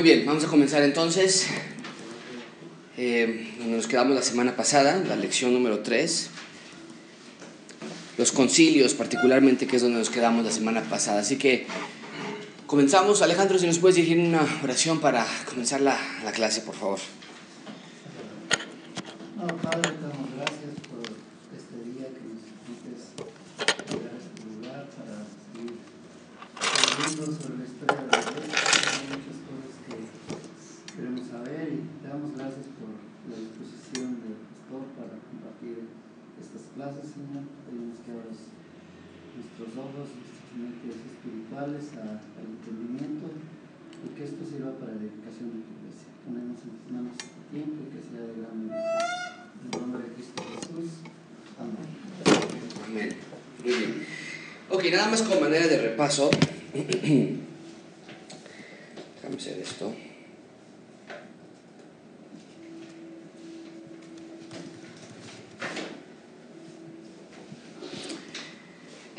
Muy 0.00 0.08
bien, 0.08 0.24
vamos 0.24 0.42
a 0.44 0.46
comenzar 0.46 0.82
entonces. 0.82 1.46
Eh, 2.96 3.52
nos 3.66 3.86
quedamos 3.86 4.14
la 4.14 4.22
semana 4.22 4.56
pasada, 4.56 4.96
la 5.06 5.14
lección 5.14 5.52
número 5.52 5.80
3. 5.80 6.30
Los 8.16 8.32
concilios, 8.32 8.94
particularmente, 8.94 9.66
que 9.66 9.76
es 9.76 9.82
donde 9.82 9.98
nos 9.98 10.08
quedamos 10.08 10.42
la 10.42 10.52
semana 10.52 10.80
pasada. 10.80 11.20
Así 11.20 11.36
que 11.36 11.66
comenzamos. 12.66 13.20
Alejandro, 13.20 13.58
si 13.58 13.66
nos 13.66 13.78
puedes 13.78 13.96
dirigir 13.96 14.18
una 14.18 14.40
oración 14.64 15.00
para 15.00 15.26
comenzar 15.46 15.82
la, 15.82 15.98
la 16.24 16.32
clase, 16.32 16.62
por 16.62 16.76
favor. 16.76 16.98
No, 19.36 19.48
Padre, 19.48 19.90
damos 20.00 20.28
gracias 20.34 20.80
por 20.88 21.04
este 21.56 21.76
día 21.92 22.08
que 22.08 22.24
nos 22.24 22.40
permites 22.48 23.02
a 23.18 24.16
este 24.16 24.44
lugar 24.48 24.88
para 24.96 25.28
seguir 25.44 25.76
sobre 27.16 27.58
la 27.58 27.64
historia 27.64 28.00
de 28.00 28.06
la 28.10 28.18
iglesia. 28.18 28.60
Hay 29.00 29.06
muchas 29.16 29.38
cosas 29.48 29.72
que 29.86 29.96
queremos 30.96 31.26
saber 31.28 31.72
y 31.72 32.02
te 32.02 32.08
damos 32.20 32.36
gracias 32.36 32.68
por 32.76 32.92
la 33.32 33.36
disposición 33.40 34.20
del 34.20 34.36
pastor 34.44 34.84
para 34.92 35.16
compartir 35.24 35.88
estas 36.36 36.68
clases, 36.76 37.16
Señor. 37.16 37.48
Pedimos 37.64 37.96
que 38.04 38.12
abras 38.12 38.44
nuestros 39.32 39.72
ojos, 39.80 40.04
nuestras 40.20 40.52
mentes 40.52 41.00
espirituales 41.00 41.96
al 41.96 42.20
entendimiento 42.44 43.32
y 44.04 44.12
que 44.12 44.28
esto 44.28 44.44
sirva 44.44 44.76
para 44.76 45.00
la 45.00 45.00
edificación 45.00 45.48
de 45.48 45.64
tu 45.64 45.72
iglesia. 45.80 46.12
Ponemos 46.28 46.60
en 46.60 46.76
tus 46.76 46.92
manos 46.92 47.16
este 47.16 47.40
tiempo 47.48 47.88
y 47.88 47.88
que 47.88 48.04
sea 48.04 48.20
de 48.20 48.36
gran 48.36 48.68
bendición. 48.68 49.00
En 49.56 49.64
el 49.64 49.80
nombre 49.80 50.04
de 50.04 50.12
Cristo 50.12 50.44
Jesús. 50.44 51.08
Amén. 51.56 51.88
Amén. 52.84 53.16
Muy 53.64 53.72
bien. 53.72 54.04
Ok, 54.68 54.84
nada 54.92 55.08
más 55.08 55.24
como 55.24 55.40
manera 55.40 55.64
de 55.64 55.88
repaso. 55.88 56.28
Déjame 56.76 57.40
hacer 59.40 59.56
esto. 59.56 59.88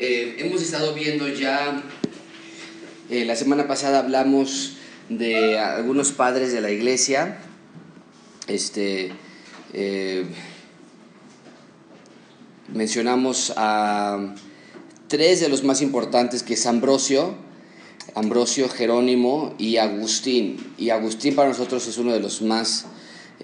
Eh, 0.04 0.34
hemos 0.40 0.60
estado 0.60 0.94
viendo 0.94 1.28
ya, 1.28 1.80
eh, 3.08 3.24
la 3.24 3.36
semana 3.36 3.68
pasada 3.68 4.00
hablamos 4.00 4.72
de 5.08 5.60
algunos 5.60 6.10
padres 6.10 6.52
de 6.52 6.60
la 6.60 6.72
iglesia. 6.72 7.38
Este, 8.48 9.12
eh, 9.72 10.24
mencionamos 12.74 13.52
a 13.56 14.34
tres 15.06 15.38
de 15.38 15.48
los 15.48 15.62
más 15.62 15.80
importantes, 15.82 16.42
que 16.42 16.54
es 16.54 16.66
Ambrosio, 16.66 17.36
Ambrosio, 18.16 18.68
Jerónimo 18.68 19.54
y 19.56 19.76
Agustín. 19.76 20.74
Y 20.78 20.90
Agustín 20.90 21.36
para 21.36 21.50
nosotros 21.50 21.86
es 21.86 21.96
uno 21.96 22.12
de 22.12 22.18
los 22.18 22.42
más 22.42 22.86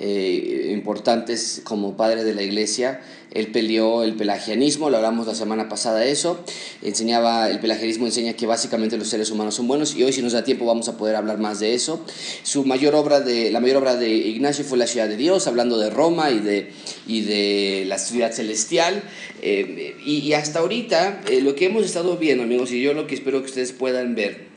eh, 0.00 0.70
importantes 0.72 1.60
como 1.64 1.96
padre 1.96 2.24
de 2.24 2.34
la 2.34 2.42
iglesia. 2.42 3.00
Él 3.30 3.48
peleó 3.48 4.05
el 4.05 4.14
pelagianismo, 4.14 4.88
lo 4.88 4.96
hablamos 4.96 5.27
la 5.27 5.34
semana 5.34 5.68
pasada 5.68 6.05
eso. 6.05 6.40
Enseñaba, 6.82 7.50
el 7.50 7.60
pelagianismo 7.60 8.06
enseña 8.06 8.32
que 8.32 8.46
básicamente 8.46 8.96
los 8.96 9.08
seres 9.08 9.30
humanos 9.30 9.55
son 9.55 9.68
buenos 9.68 9.94
y 9.94 10.02
hoy 10.02 10.12
si 10.12 10.22
nos 10.22 10.32
da 10.32 10.44
tiempo 10.44 10.64
vamos 10.64 10.88
a 10.88 10.96
poder 10.96 11.14
hablar 11.14 11.38
más 11.38 11.60
de 11.60 11.74
eso. 11.74 12.05
Su 12.42 12.64
mayor 12.64 12.94
obra 12.94 13.20
de, 13.20 13.50
la 13.50 13.60
mayor 13.60 13.78
obra 13.78 13.96
de 13.96 14.08
Ignacio 14.08 14.64
fue 14.64 14.78
La 14.78 14.86
ciudad 14.86 15.08
de 15.08 15.16
Dios, 15.16 15.46
hablando 15.46 15.78
de 15.78 15.90
Roma 15.90 16.30
y 16.30 16.38
de, 16.38 16.72
y 17.06 17.22
de 17.22 17.84
la 17.86 17.98
ciudad 17.98 18.33
celestial. 18.33 19.02
Eh, 19.42 19.96
y, 20.05 20.18
y 20.18 20.33
hasta 20.33 20.60
ahorita 20.60 21.20
eh, 21.28 21.40
lo 21.42 21.55
que 21.55 21.66
hemos 21.66 21.84
estado 21.84 22.16
viendo, 22.16 22.44
amigos, 22.44 22.72
y 22.72 22.80
yo 22.80 22.94
lo 22.94 23.06
que 23.06 23.14
espero 23.14 23.40
que 23.40 23.46
ustedes 23.46 23.72
puedan 23.72 24.14
ver, 24.14 24.47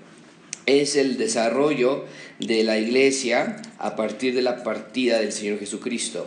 es 0.66 0.95
el 0.95 1.17
desarrollo 1.17 2.05
de 2.39 2.64
la 2.64 2.77
iglesia 2.77 3.61
a 3.77 3.95
partir 3.95 4.33
de 4.36 4.42
la 4.42 4.64
partida 4.64 5.20
del 5.20 5.32
Señor 5.32 5.60
Jesucristo. 5.60 6.26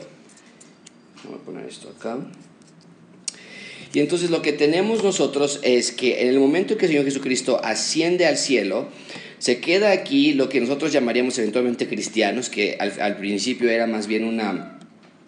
Voy 1.24 1.36
a 1.36 1.44
poner 1.44 1.66
esto 1.66 1.88
acá. 1.88 2.18
Y 3.92 4.00
entonces 4.00 4.30
lo 4.30 4.42
que 4.42 4.52
tenemos 4.52 5.04
nosotros 5.04 5.60
es 5.62 5.92
que 5.92 6.22
en 6.22 6.28
el 6.28 6.40
momento 6.40 6.72
en 6.72 6.78
que 6.78 6.86
el 6.86 6.92
Señor 6.92 7.04
Jesucristo 7.04 7.60
asciende 7.62 8.26
al 8.26 8.36
cielo, 8.36 8.88
se 9.38 9.60
queda 9.60 9.92
aquí 9.92 10.32
lo 10.32 10.48
que 10.48 10.60
nosotros 10.60 10.92
llamaríamos 10.92 11.38
eventualmente 11.38 11.86
cristianos, 11.86 12.48
que 12.48 12.76
al, 12.80 13.00
al 13.00 13.16
principio 13.18 13.70
era 13.70 13.86
más 13.86 14.06
bien 14.06 14.24
una, 14.24 14.73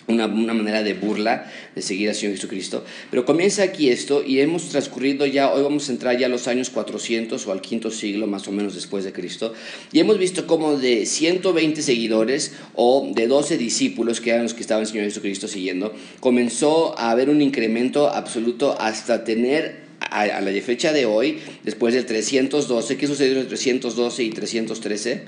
una, 0.09 0.27
una, 0.27 0.55
manera 0.55 0.83
de 0.83 0.95
burla 0.95 1.51
de 1.75 1.83
seguir 1.83 2.09
al 2.09 2.15
Señor 2.15 2.35
Jesucristo. 2.35 2.85
Pero 3.11 3.25
comienza 3.25 3.63
aquí 3.63 3.91
esto 3.91 4.23
y 4.25 4.41
hemos 4.41 4.69
transcurrido 4.69 5.27
ya, 5.27 5.53
hoy 5.53 5.63
vamos 5.63 5.89
a 5.89 5.93
entrar 5.93 6.17
ya 6.19 6.27
a 6.27 6.29
los 6.29 6.47
años 6.49 6.71
400 6.71 7.47
o 7.47 7.53
al 7.53 7.61
quinto 7.61 7.91
siglo 7.91 8.27
más 8.27 8.47
o 8.49 8.53
menos 8.53 8.75
después 8.75 9.05
de 9.05 9.13
Cristo. 9.13 9.53
Y 9.93 10.01
hemos 10.01 10.19
visto 10.19 10.47
como 10.47 10.77
de 10.77 11.07
120 11.07 11.83
seguidores 11.83 12.55
o 12.75 13.11
de 13.15 13.27
12 13.27 13.59
discípulos, 13.59 14.21
que 14.21 14.31
eran 14.31 14.45
los 14.45 14.55
que 14.55 14.61
estaban 14.61 14.83
el 14.83 14.89
Señor 14.89 15.05
Jesucristo 15.05 15.49
siguiendo, 15.49 15.95
comenzó 16.21 16.99
a 16.99 17.11
haber 17.11 17.31
un 17.31 17.43
incremento 17.43 18.09
absoluto 18.09 18.77
hasta 18.79 19.25
tener 19.25 19.87
a, 20.01 20.23
a 20.23 20.41
la 20.41 20.53
fecha 20.63 20.93
de 20.93 21.07
hoy, 21.07 21.39
después 21.65 21.95
del 21.95 22.07
312, 22.07 22.97
¿qué 22.97 23.07
sucedió 23.07 23.33
entre 23.33 23.49
312 23.49 24.23
y 24.23 24.31
313? 24.31 25.23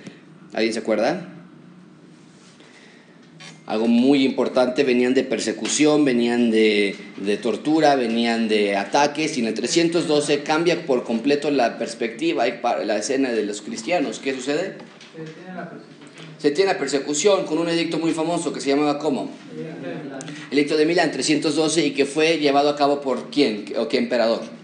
¿Alguien 0.53 0.72
se 0.72 0.78
acuerda? 0.78 1.38
Algo 3.69 3.87
muy 3.87 4.25
importante, 4.25 4.83
venían 4.83 5.12
de 5.12 5.25
persecución, 5.25 6.03
venían 6.06 6.51
de, 6.51 6.97
de, 7.19 7.37
tortura, 7.37 7.97
venían 7.97 8.49
de 8.49 8.77
ataques, 8.77 9.37
y 9.37 9.41
en 9.41 9.47
el 9.47 9.53
312 9.53 10.43
cambia 10.43 10.87
por 10.87 11.05
completo 11.05 11.51
la 11.51 11.77
perspectiva 11.77 12.49
y 12.49 12.55
la 12.87 12.97
escena 12.97 13.31
de 13.31 13.45
los 13.45 13.61
cristianos. 13.61 14.21
¿Qué 14.21 14.34
sucede? 14.34 14.78
Se 15.15 15.31
tiene 15.34 15.55
la 15.55 15.69
persecución. 15.69 15.99
Se 16.39 16.51
tiene 16.53 16.73
la 16.73 16.78
persecución 16.78 17.45
con 17.45 17.59
un 17.59 17.69
edicto 17.69 17.99
muy 17.99 18.12
famoso 18.12 18.55
que 18.55 18.61
se 18.61 18.71
llamaba 18.71 18.99
¿cómo? 18.99 19.28
El 20.51 20.59
edicto 20.59 20.78
de 20.78 20.87
Milán, 20.87 21.12
312, 21.12 21.84
y 21.84 21.91
que 21.91 22.07
fue 22.07 22.39
llevado 22.39 22.71
a 22.71 22.77
cabo 22.77 23.03
por 23.03 23.28
quién 23.28 23.67
o 23.77 23.87
qué 23.87 23.99
emperador? 23.99 24.58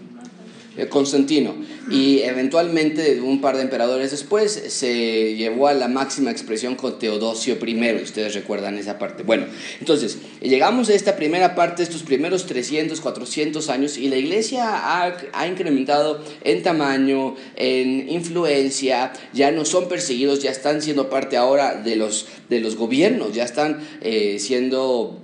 Constantino. 0.89 1.55
Y 1.89 2.19
eventualmente, 2.19 3.21
un 3.21 3.41
par 3.41 3.55
de 3.55 3.63
emperadores 3.63 4.11
después, 4.11 4.51
se 4.51 5.35
llevó 5.35 5.67
a 5.67 5.73
la 5.73 5.87
máxima 5.87 6.31
expresión 6.31 6.75
con 6.75 6.99
Teodosio 6.99 7.57
I. 7.65 8.01
Ustedes 8.03 8.33
recuerdan 8.33 8.77
esa 8.77 8.99
parte. 8.99 9.23
Bueno, 9.23 9.45
entonces, 9.79 10.17
llegamos 10.41 10.89
a 10.89 10.93
esta 10.93 11.15
primera 11.15 11.55
parte, 11.55 11.83
estos 11.83 12.03
primeros 12.03 12.45
300, 12.45 12.99
400 12.99 13.69
años, 13.69 13.97
y 13.97 14.09
la 14.09 14.17
iglesia 14.17 14.65
ha, 14.67 15.17
ha 15.33 15.47
incrementado 15.47 16.21
en 16.43 16.63
tamaño, 16.63 17.35
en 17.55 18.09
influencia, 18.09 19.13
ya 19.33 19.51
no 19.51 19.65
son 19.65 19.87
perseguidos, 19.87 20.41
ya 20.41 20.51
están 20.51 20.81
siendo 20.81 21.09
parte 21.09 21.37
ahora 21.37 21.75
de 21.75 21.95
los, 21.95 22.27
de 22.49 22.59
los 22.59 22.75
gobiernos, 22.75 23.33
ya 23.33 23.43
están 23.43 23.79
eh, 24.01 24.37
siendo 24.39 25.19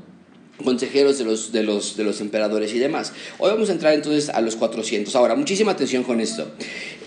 consejeros 0.61 1.17
de 1.17 1.25
los, 1.25 1.51
de, 1.51 1.63
los, 1.63 1.97
de 1.97 2.03
los 2.03 2.21
emperadores 2.21 2.73
y 2.73 2.79
demás. 2.79 3.13
Hoy 3.39 3.51
vamos 3.51 3.69
a 3.69 3.73
entrar 3.73 3.93
entonces 3.93 4.29
a 4.29 4.41
los 4.41 4.55
400. 4.55 5.15
Ahora, 5.15 5.35
muchísima 5.35 5.71
atención 5.71 6.03
con 6.03 6.19
esto. 6.19 6.51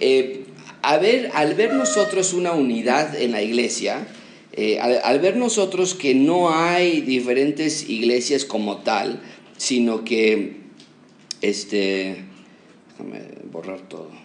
Eh, 0.00 0.44
a 0.82 0.98
ver, 0.98 1.30
al 1.34 1.54
ver 1.54 1.74
nosotros 1.74 2.32
una 2.34 2.52
unidad 2.52 3.20
en 3.20 3.32
la 3.32 3.42
iglesia, 3.42 4.06
eh, 4.52 4.78
al, 4.80 5.00
al, 5.02 5.18
ver 5.20 5.36
nosotros 5.36 5.94
que 5.94 6.14
no 6.14 6.54
hay 6.54 7.00
diferentes 7.00 7.88
iglesias 7.88 8.44
como 8.44 8.78
tal, 8.78 9.20
sino 9.56 10.04
que, 10.04 10.56
este, 11.40 12.24
déjame 12.90 13.20
borrar 13.50 13.80
todo. 13.88 14.23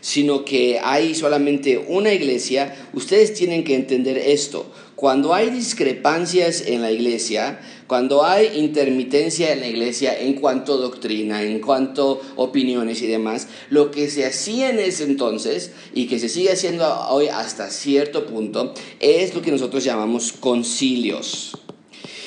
Sino 0.00 0.44
que 0.44 0.80
hay 0.82 1.14
solamente 1.14 1.78
una 1.78 2.12
iglesia, 2.12 2.88
ustedes 2.92 3.34
tienen 3.34 3.64
que 3.64 3.74
entender 3.74 4.18
esto. 4.18 4.66
Cuando 4.96 5.34
hay 5.34 5.50
discrepancias 5.50 6.64
en 6.66 6.80
la 6.80 6.90
iglesia, 6.92 7.60
cuando 7.86 8.24
hay 8.24 8.58
intermitencia 8.58 9.52
en 9.52 9.60
la 9.60 9.66
iglesia 9.66 10.18
en 10.18 10.34
cuanto 10.34 10.74
a 10.74 10.76
doctrina, 10.76 11.42
en 11.42 11.60
cuanto 11.60 12.20
a 12.36 12.40
opiniones 12.40 13.02
y 13.02 13.06
demás, 13.06 13.48
lo 13.68 13.90
que 13.90 14.08
se 14.08 14.24
hacía 14.24 14.70
en 14.70 14.78
ese 14.78 15.04
entonces 15.04 15.72
y 15.92 16.06
que 16.06 16.18
se 16.18 16.28
sigue 16.28 16.52
haciendo 16.52 16.86
hoy 17.08 17.28
hasta 17.28 17.68
cierto 17.68 18.26
punto 18.26 18.74
es 19.00 19.34
lo 19.34 19.42
que 19.42 19.50
nosotros 19.50 19.84
llamamos 19.84 20.32
concilios. 20.32 21.58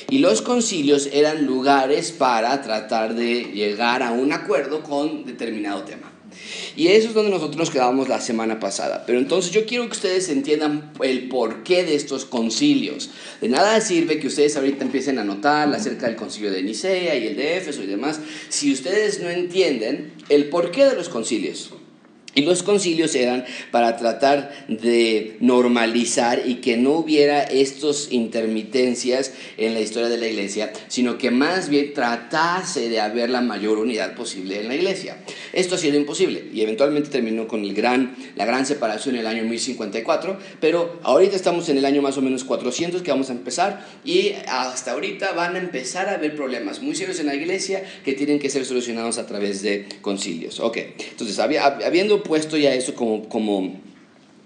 Y 0.09 0.19
los 0.19 0.41
concilios 0.41 1.09
eran 1.11 1.45
lugares 1.45 2.11
para 2.11 2.61
tratar 2.61 3.15
de 3.15 3.45
llegar 3.45 4.03
a 4.03 4.11
un 4.11 4.33
acuerdo 4.33 4.83
con 4.83 5.25
determinado 5.25 5.83
tema. 5.83 6.14
Y 6.75 6.87
eso 6.87 7.09
es 7.09 7.13
donde 7.13 7.31
nosotros 7.31 7.57
nos 7.57 7.69
quedábamos 7.69 8.09
la 8.09 8.21
semana 8.21 8.59
pasada. 8.59 9.03
Pero 9.05 9.19
entonces 9.19 9.51
yo 9.51 9.65
quiero 9.65 9.85
que 9.85 9.91
ustedes 9.91 10.29
entiendan 10.29 10.91
el 11.01 11.27
porqué 11.29 11.83
de 11.83 11.95
estos 11.95 12.25
concilios. 12.25 13.09
De 13.41 13.49
nada 13.49 13.79
sirve 13.81 14.19
que 14.19 14.27
ustedes 14.27 14.55
ahorita 14.57 14.83
empiecen 14.83 15.19
a 15.19 15.23
notar 15.23 15.73
acerca 15.73 16.07
del 16.07 16.15
concilio 16.15 16.51
de 16.51 16.63
Nicea 16.63 17.15
y 17.15 17.27
el 17.27 17.35
de 17.35 17.57
Éfeso 17.57 17.83
y 17.83 17.87
demás, 17.87 18.19
si 18.49 18.71
ustedes 18.71 19.21
no 19.21 19.29
entienden 19.29 20.13
el 20.29 20.49
porqué 20.49 20.85
de 20.85 20.95
los 20.95 21.09
concilios. 21.09 21.71
Y 22.35 22.41
los 22.41 22.63
concilios 22.63 23.15
eran 23.15 23.45
para 23.71 23.95
tratar 23.95 24.51
de 24.67 25.37
normalizar 25.39 26.43
y 26.45 26.55
que 26.55 26.75
no 26.75 26.91
hubiera 26.91 27.43
estas 27.43 28.09
intermitencias 28.11 29.31
en 29.57 29.73
la 29.73 29.79
historia 29.79 30.09
de 30.09 30.17
la 30.17 30.27
iglesia, 30.27 30.73
sino 30.89 31.17
que 31.17 31.31
más 31.31 31.69
bien 31.69 31.93
tratase 31.93 32.89
de 32.89 32.99
haber 32.99 33.29
la 33.29 33.39
mayor 33.39 33.77
unidad 33.77 34.15
posible 34.15 34.59
en 34.59 34.67
la 34.67 34.75
iglesia. 34.75 35.17
Esto 35.53 35.75
ha 35.75 35.77
sido 35.77 35.95
imposible 35.97 36.43
y 36.53 36.61
eventualmente 36.61 37.09
terminó 37.09 37.47
con 37.47 37.63
el 37.63 37.73
gran, 37.73 38.17
la 38.35 38.45
gran 38.45 38.65
separación 38.65 39.15
en 39.15 39.21
el 39.21 39.27
año 39.27 39.43
1054, 39.45 40.37
pero 40.59 40.99
ahorita 41.03 41.37
estamos 41.37 41.69
en 41.69 41.77
el 41.77 41.85
año 41.85 42.01
más 42.01 42.17
o 42.17 42.21
menos 42.21 42.43
400 42.43 43.01
que 43.01 43.11
vamos 43.11 43.29
a 43.29 43.33
empezar 43.33 43.87
y 44.03 44.33
hasta 44.47 44.91
ahorita 44.91 45.31
van 45.31 45.55
a 45.55 45.59
empezar 45.59 46.09
a 46.09 46.15
haber 46.15 46.35
problemas 46.35 46.81
muy 46.81 46.95
serios 46.95 47.19
en 47.21 47.27
la 47.27 47.35
iglesia 47.35 47.83
que 48.03 48.11
tienen 48.11 48.39
que 48.39 48.49
ser 48.49 48.65
solucionados 48.65 49.17
a 49.19 49.25
través 49.25 49.61
de 49.61 49.87
concilios. 50.01 50.59
Ok, 50.59 50.79
entonces 51.11 51.39
habiendo 51.39 52.24
puesto 52.25 52.57
ya 52.57 52.73
eso 52.73 52.93
como, 52.95 53.29
como 53.29 53.79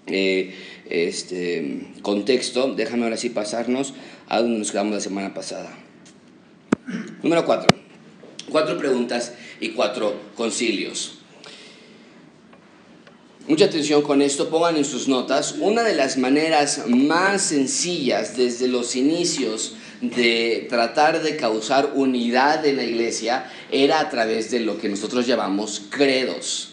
eh, 0.06 0.54
este, 0.88 1.88
contexto, 2.02 2.74
déjame 2.74 3.04
ahora 3.04 3.16
sí 3.16 3.30
pasarnos 3.30 3.94
a 4.28 4.40
donde 4.40 4.58
nos 4.58 4.70
quedamos 4.70 4.94
la 4.94 5.00
semana 5.00 5.34
pasada. 5.34 5.76
Número 7.22 7.44
cuatro. 7.44 7.68
Cuatro 8.50 8.78
preguntas 8.78 9.32
y 9.60 9.70
cuatro 9.70 10.14
concilios. 10.36 11.18
Mucha 13.46 13.66
atención 13.66 14.02
con 14.02 14.22
esto, 14.22 14.48
pongan 14.48 14.76
en 14.76 14.84
sus 14.84 15.08
notas. 15.08 15.56
Una 15.60 15.82
de 15.82 15.94
las 15.94 16.16
maneras 16.18 16.84
más 16.88 17.42
sencillas 17.42 18.36
desde 18.36 18.68
los 18.68 18.94
inicios 18.96 19.74
de 20.00 20.66
tratar 20.68 21.22
de 21.22 21.36
causar 21.36 21.92
unidad 21.94 22.64
en 22.64 22.76
la 22.76 22.84
iglesia 22.84 23.50
era 23.70 24.00
a 24.00 24.08
través 24.08 24.50
de 24.50 24.60
lo 24.60 24.78
que 24.78 24.88
nosotros 24.88 25.26
llamamos 25.26 25.82
credos 25.90 26.69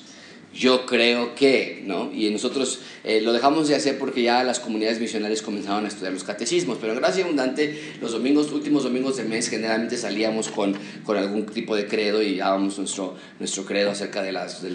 yo 0.57 0.87
creo 0.87 1.35
que, 1.35 1.83
¿no? 1.85 2.11
Y 2.11 2.31
nosotros 2.31 2.79
eh, 3.03 3.21
lo 3.21 3.31
dejamos 3.31 3.67
de 3.67 3.75
hacer 3.75 3.99
porque 3.99 4.23
ya 4.23 4.43
las 4.43 4.59
comunidades 4.59 4.99
misionales 4.99 5.43
comenzaron 5.43 5.85
a 5.85 5.87
estudiar 5.87 6.13
los 6.13 6.23
catecismos, 6.23 6.79
pero 6.81 6.93
en 6.93 6.99
Gracia 6.99 7.23
Abundante 7.23 7.93
los 8.01 8.11
domingos, 8.11 8.51
últimos 8.51 8.83
domingos 8.83 9.17
del 9.17 9.29
mes 9.29 9.49
generalmente 9.49 9.97
salíamos 9.97 10.49
con, 10.49 10.75
con 11.05 11.15
algún 11.15 11.45
tipo 11.45 11.75
de 11.75 11.85
credo 11.85 12.23
y 12.23 12.37
dábamos 12.37 12.79
nuestro, 12.79 13.15
nuestro 13.39 13.65
credo 13.65 13.91
acerca 13.91 14.23
de, 14.23 14.31
las, 14.31 14.63
de, 14.63 14.71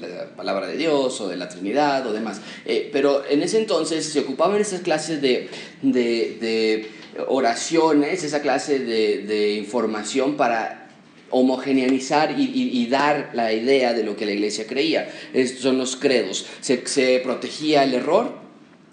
la 0.00 0.34
palabra 0.34 0.66
de 0.66 0.76
Dios 0.76 1.20
o 1.20 1.28
de 1.28 1.36
la 1.36 1.48
Trinidad 1.48 2.04
o 2.08 2.12
demás. 2.12 2.40
Eh, 2.64 2.90
pero 2.92 3.24
en 3.24 3.42
ese 3.42 3.58
entonces 3.58 4.04
se 4.04 4.18
ocupaban 4.18 4.60
esas 4.60 4.80
clases 4.80 5.22
de, 5.22 5.48
de 5.82 6.90
oraciones, 7.28 8.24
esa 8.24 8.42
clase 8.42 8.80
de 8.80 9.54
información 9.54 10.36
para 10.36 10.83
homogeneizar 11.30 12.34
y, 12.38 12.86
dar 12.86 13.30
la 13.34 13.52
idea 13.52 13.92
de 13.92 14.04
lo 14.04 14.16
que 14.16 14.26
la 14.26 14.32
iglesia 14.32 14.66
creía. 14.66 15.12
Estos 15.32 15.62
son 15.62 15.78
los 15.78 15.96
credos. 15.96 16.46
Se, 16.60 17.20
protegía 17.20 17.84
el 17.84 17.94
error 17.94 18.44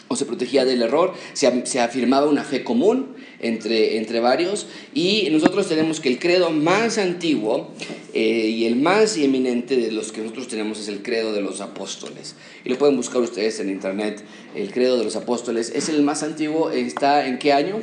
o 0.07 0.16
se 0.16 0.25
protegía 0.25 0.66
del 0.66 0.81
error, 0.81 1.13
se, 1.33 1.80
afirmaba 1.80 2.28
una 2.28 2.44
fe 2.44 2.63
común 2.63 3.16
entre, 3.39 3.98
entre 3.98 4.19
varios 4.19 4.68
y 4.94 5.30
nosotros 5.31 5.69
tenemos 5.69 6.00
que 6.01 6.10
el 6.10 6.19
credo 6.19 6.51
más 6.51 6.98
antiguo 6.98 7.69
eh, 8.13 8.50
y 8.50 8.66
el 8.66 8.75
más 8.75 9.16
eminente 9.18 9.77
de 9.77 9.92
los 9.92 10.12
que 10.12 10.22
nosotros 10.22 10.50
tenemos 10.50 10.80
es 10.80 10.89
el 10.89 11.01
credo 11.01 11.31
de 11.31 11.42
los 11.42 11.62
apóstoles. 11.62 12.36
Y 12.66 12.69
lo 12.69 12.77
pueden 12.77 12.98
buscar 12.98 13.22
ustedes 13.22 13.60
en 13.60 13.69
internet, 13.69 14.24
el 14.56 14.72
credo 14.72 14.98
de 14.98 15.06
los 15.06 15.16
apóstoles. 15.16 15.72
Es 15.74 15.88
el 15.88 16.01
más 16.01 16.24
antiguo, 16.24 16.72
¿está 16.72 17.25
en 17.27 17.39
qué 17.39 17.54
año? 17.54 17.81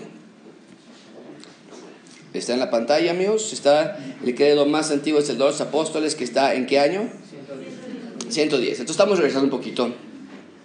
Está 2.38 2.54
en 2.54 2.60
la 2.60 2.70
pantalla, 2.70 3.10
amigos. 3.10 3.52
Está 3.52 3.98
el 4.24 4.34
credo 4.34 4.66
más 4.66 4.90
antiguo, 4.90 5.20
es 5.20 5.28
el 5.28 5.38
de 5.38 5.44
los 5.44 5.60
apóstoles, 5.60 6.14
que 6.14 6.24
está 6.24 6.54
en 6.54 6.66
qué 6.66 6.78
año? 6.78 7.10
110. 7.28 8.32
110. 8.34 8.70
Entonces 8.70 8.90
estamos 8.90 9.18
regresando 9.18 9.44
un 9.44 9.50
poquito 9.50 9.92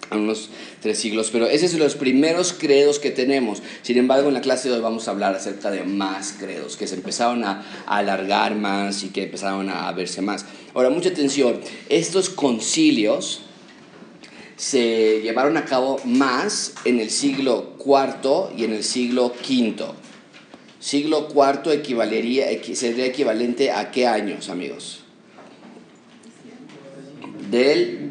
a 0.09 0.15
unos 0.15 0.49
tres 0.81 0.99
siglos, 0.99 1.29
pero 1.31 1.47
esos 1.47 1.71
son 1.71 1.79
los 1.79 1.95
primeros 1.95 2.53
credos 2.53 2.99
que 2.99 3.09
tenemos. 3.09 3.63
Sin 3.81 3.97
embargo, 3.97 4.27
en 4.27 4.35
la 4.35 4.41
clase 4.41 4.69
de 4.69 4.75
hoy 4.75 4.81
vamos 4.81 5.07
a 5.07 5.11
hablar 5.11 5.35
acerca 5.35 5.71
de 5.71 5.83
más 5.83 6.35
credos, 6.39 6.77
que 6.77 6.87
se 6.87 6.95
empezaron 6.95 7.43
a 7.43 7.65
alargar 7.87 8.55
más 8.55 9.03
y 9.03 9.09
que 9.09 9.23
empezaron 9.23 9.69
a 9.69 9.91
verse 9.93 10.21
más. 10.21 10.45
Ahora, 10.73 10.89
mucha 10.89 11.09
atención, 11.09 11.59
estos 11.89 12.29
concilios 12.29 13.41
se 14.55 15.21
llevaron 15.21 15.57
a 15.57 15.65
cabo 15.65 15.99
más 16.05 16.73
en 16.85 16.99
el 16.99 17.09
siglo 17.09 17.73
IV 17.83 18.55
y 18.57 18.65
en 18.65 18.73
el 18.73 18.83
siglo 18.83 19.33
V. 19.47 20.02
Siglo 20.83 21.30
IV 21.33 21.71
equivalería, 21.71 22.47
sería 22.74 23.06
equivalente 23.06 23.71
a 23.71 23.89
qué 23.89 24.06
años, 24.06 24.50
amigos? 24.50 25.00
Del, 27.50 28.09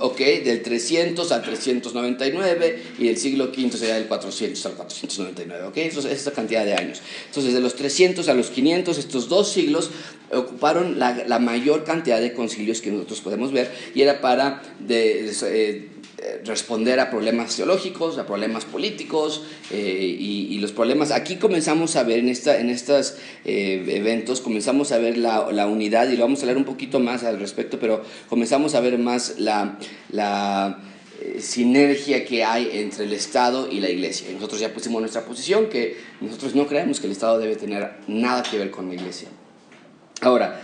ok, 0.00 0.16
del 0.16 0.62
300 0.62 1.30
al 1.30 1.42
399 1.42 2.82
y 3.00 3.04
del 3.04 3.18
siglo 3.18 3.52
V 3.54 3.70
sería 3.72 3.96
del 3.96 4.06
400 4.06 4.64
al 4.64 4.72
499, 4.76 5.66
ok, 5.66 5.76
eso 5.76 5.98
es 5.98 6.06
esta 6.06 6.30
cantidad 6.30 6.64
de 6.64 6.72
años. 6.72 7.02
Entonces, 7.26 7.52
de 7.52 7.60
los 7.60 7.74
300 7.74 8.26
a 8.26 8.32
los 8.32 8.48
500, 8.48 8.96
estos 8.96 9.28
dos 9.28 9.52
siglos 9.52 9.90
ocuparon 10.32 10.98
la, 10.98 11.22
la 11.26 11.38
mayor 11.38 11.84
cantidad 11.84 12.18
de 12.18 12.32
concilios 12.32 12.80
que 12.80 12.90
nosotros 12.90 13.20
podemos 13.20 13.52
ver 13.52 13.70
y 13.94 14.00
era 14.00 14.22
para 14.22 14.62
de, 14.78 15.30
eh, 15.42 15.88
responder 16.44 16.98
a 17.00 17.10
problemas 17.10 17.54
teológicos, 17.56 18.18
a 18.18 18.26
problemas 18.26 18.64
políticos 18.64 19.42
eh, 19.70 20.16
y, 20.18 20.58
los 20.58 20.72
problemas. 20.72 21.12
Aquí 21.12 21.36
comenzamos 21.36 21.94
a 21.94 22.02
ver 22.02 22.18
en, 22.18 22.28
esta, 22.28 22.58
en 22.58 22.70
estos 22.70 23.16
eh, 23.44 23.84
eventos, 23.88 24.40
comenzamos 24.40 24.90
a 24.90 24.98
ver 24.98 25.16
la, 25.16 25.52
la, 25.52 25.68
unidad 25.68 26.08
y 26.10 26.16
lo 26.16 26.24
vamos 26.24 26.40
a 26.40 26.42
hablar 26.42 26.56
un 26.56 26.64
poquito 26.64 26.98
más 26.98 27.22
al 27.22 27.38
respecto, 27.38 27.78
pero 27.78 28.02
comenzamos 28.28 28.74
a 28.74 28.80
ver 28.80 28.98
más 28.98 29.38
la, 29.38 29.78
la 30.10 30.80
sinergia 31.38 32.24
que 32.24 32.44
hay 32.44 32.70
entre 32.72 33.04
el 33.04 33.12
Estado 33.12 33.70
y 33.70 33.80
la 33.80 33.88
Iglesia. 33.88 34.28
Nosotros 34.32 34.60
ya 34.60 34.72
pusimos 34.72 35.00
nuestra 35.00 35.24
posición 35.24 35.68
que 35.68 35.96
nosotros 36.20 36.54
no 36.54 36.66
creemos 36.66 37.00
que 37.00 37.06
el 37.06 37.12
Estado 37.12 37.38
debe 37.38 37.56
tener 37.56 37.92
nada 38.08 38.42
que 38.42 38.58
ver 38.58 38.70
con 38.70 38.88
la 38.88 38.94
Iglesia. 38.94 39.28
Ahora, 40.20 40.60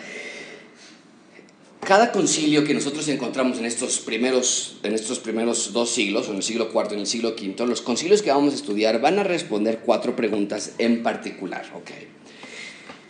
cada 1.85 2.13
concilio 2.13 2.65
que 2.65 2.75
nosotros 2.75 3.07
encontramos 3.09 3.59
en 3.59 3.67
estos 3.67 3.99
primeros, 3.99 4.77
en 4.83 4.95
estos 4.95 5.19
primeros 5.19 5.73
dos 5.73 5.91
siglos, 5.91 6.29
en 6.29 6.37
el 6.37 6.43
siglo 6.43 6.71
IV 6.73 6.89
y 6.91 6.95
en 6.95 7.01
el 7.01 7.07
siglo 7.07 7.31
V, 7.31 7.67
los 7.67 7.83
concilios 7.83 8.23
que 8.23 8.31
vamos 8.31 8.53
a 8.53 8.57
estudiar 8.57 9.01
van 9.01 9.19
a 9.19 9.23
responder 9.23 9.81
cuatro 9.85 10.17
preguntas 10.17 10.73
en 10.79 11.03
particular. 11.03 11.65
Okay. 11.75 12.09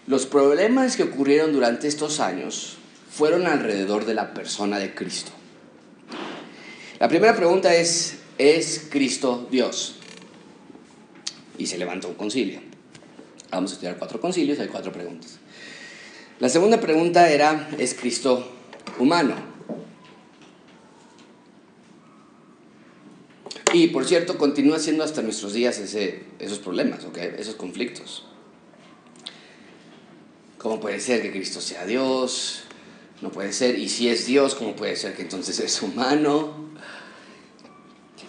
Los 0.06 0.26
problemas 0.26 0.96
que 0.96 1.04
ocurrieron 1.04 1.52
durante 1.52 1.88
estos 1.88 2.20
años 2.20 2.76
fueron 3.10 3.46
alrededor 3.46 4.04
de 4.04 4.14
la 4.14 4.34
persona 4.34 4.78
de 4.78 4.94
Cristo. 4.94 5.30
La 6.98 7.08
primera 7.08 7.34
pregunta 7.34 7.74
es, 7.74 8.16
¿es 8.38 8.86
Cristo 8.90 9.48
Dios? 9.50 9.96
Y 11.58 11.66
se 11.66 11.78
levanta 11.78 12.08
un 12.08 12.14
concilio. 12.14 12.60
Vamos 13.50 13.70
a 13.70 13.74
estudiar 13.74 13.98
cuatro 13.98 14.20
concilios, 14.20 14.58
hay 14.58 14.68
cuatro 14.68 14.92
preguntas. 14.92 15.38
La 16.40 16.48
segunda 16.48 16.80
pregunta 16.80 17.30
era, 17.30 17.68
¿es 17.78 17.94
Cristo 17.94 18.53
humano. 18.98 19.34
Y 23.72 23.88
por 23.88 24.04
cierto, 24.04 24.38
continúa 24.38 24.78
siendo 24.78 25.02
hasta 25.02 25.20
nuestros 25.20 25.52
días 25.52 25.78
ese, 25.78 26.22
esos 26.38 26.60
problemas, 26.60 27.00
esos 27.36 27.56
conflictos. 27.56 28.24
¿Cómo 30.58 30.78
puede 30.78 31.00
ser 31.00 31.22
que 31.22 31.32
Cristo 31.32 31.60
sea 31.60 31.84
Dios? 31.84 32.62
No 33.20 33.30
puede 33.32 33.52
ser. 33.52 33.78
Y 33.78 33.88
si 33.88 34.08
es 34.08 34.26
Dios, 34.26 34.54
¿cómo 34.54 34.76
puede 34.76 34.94
ser 34.94 35.14
que 35.14 35.22
entonces 35.22 35.58
es 35.58 35.82
humano? 35.82 36.70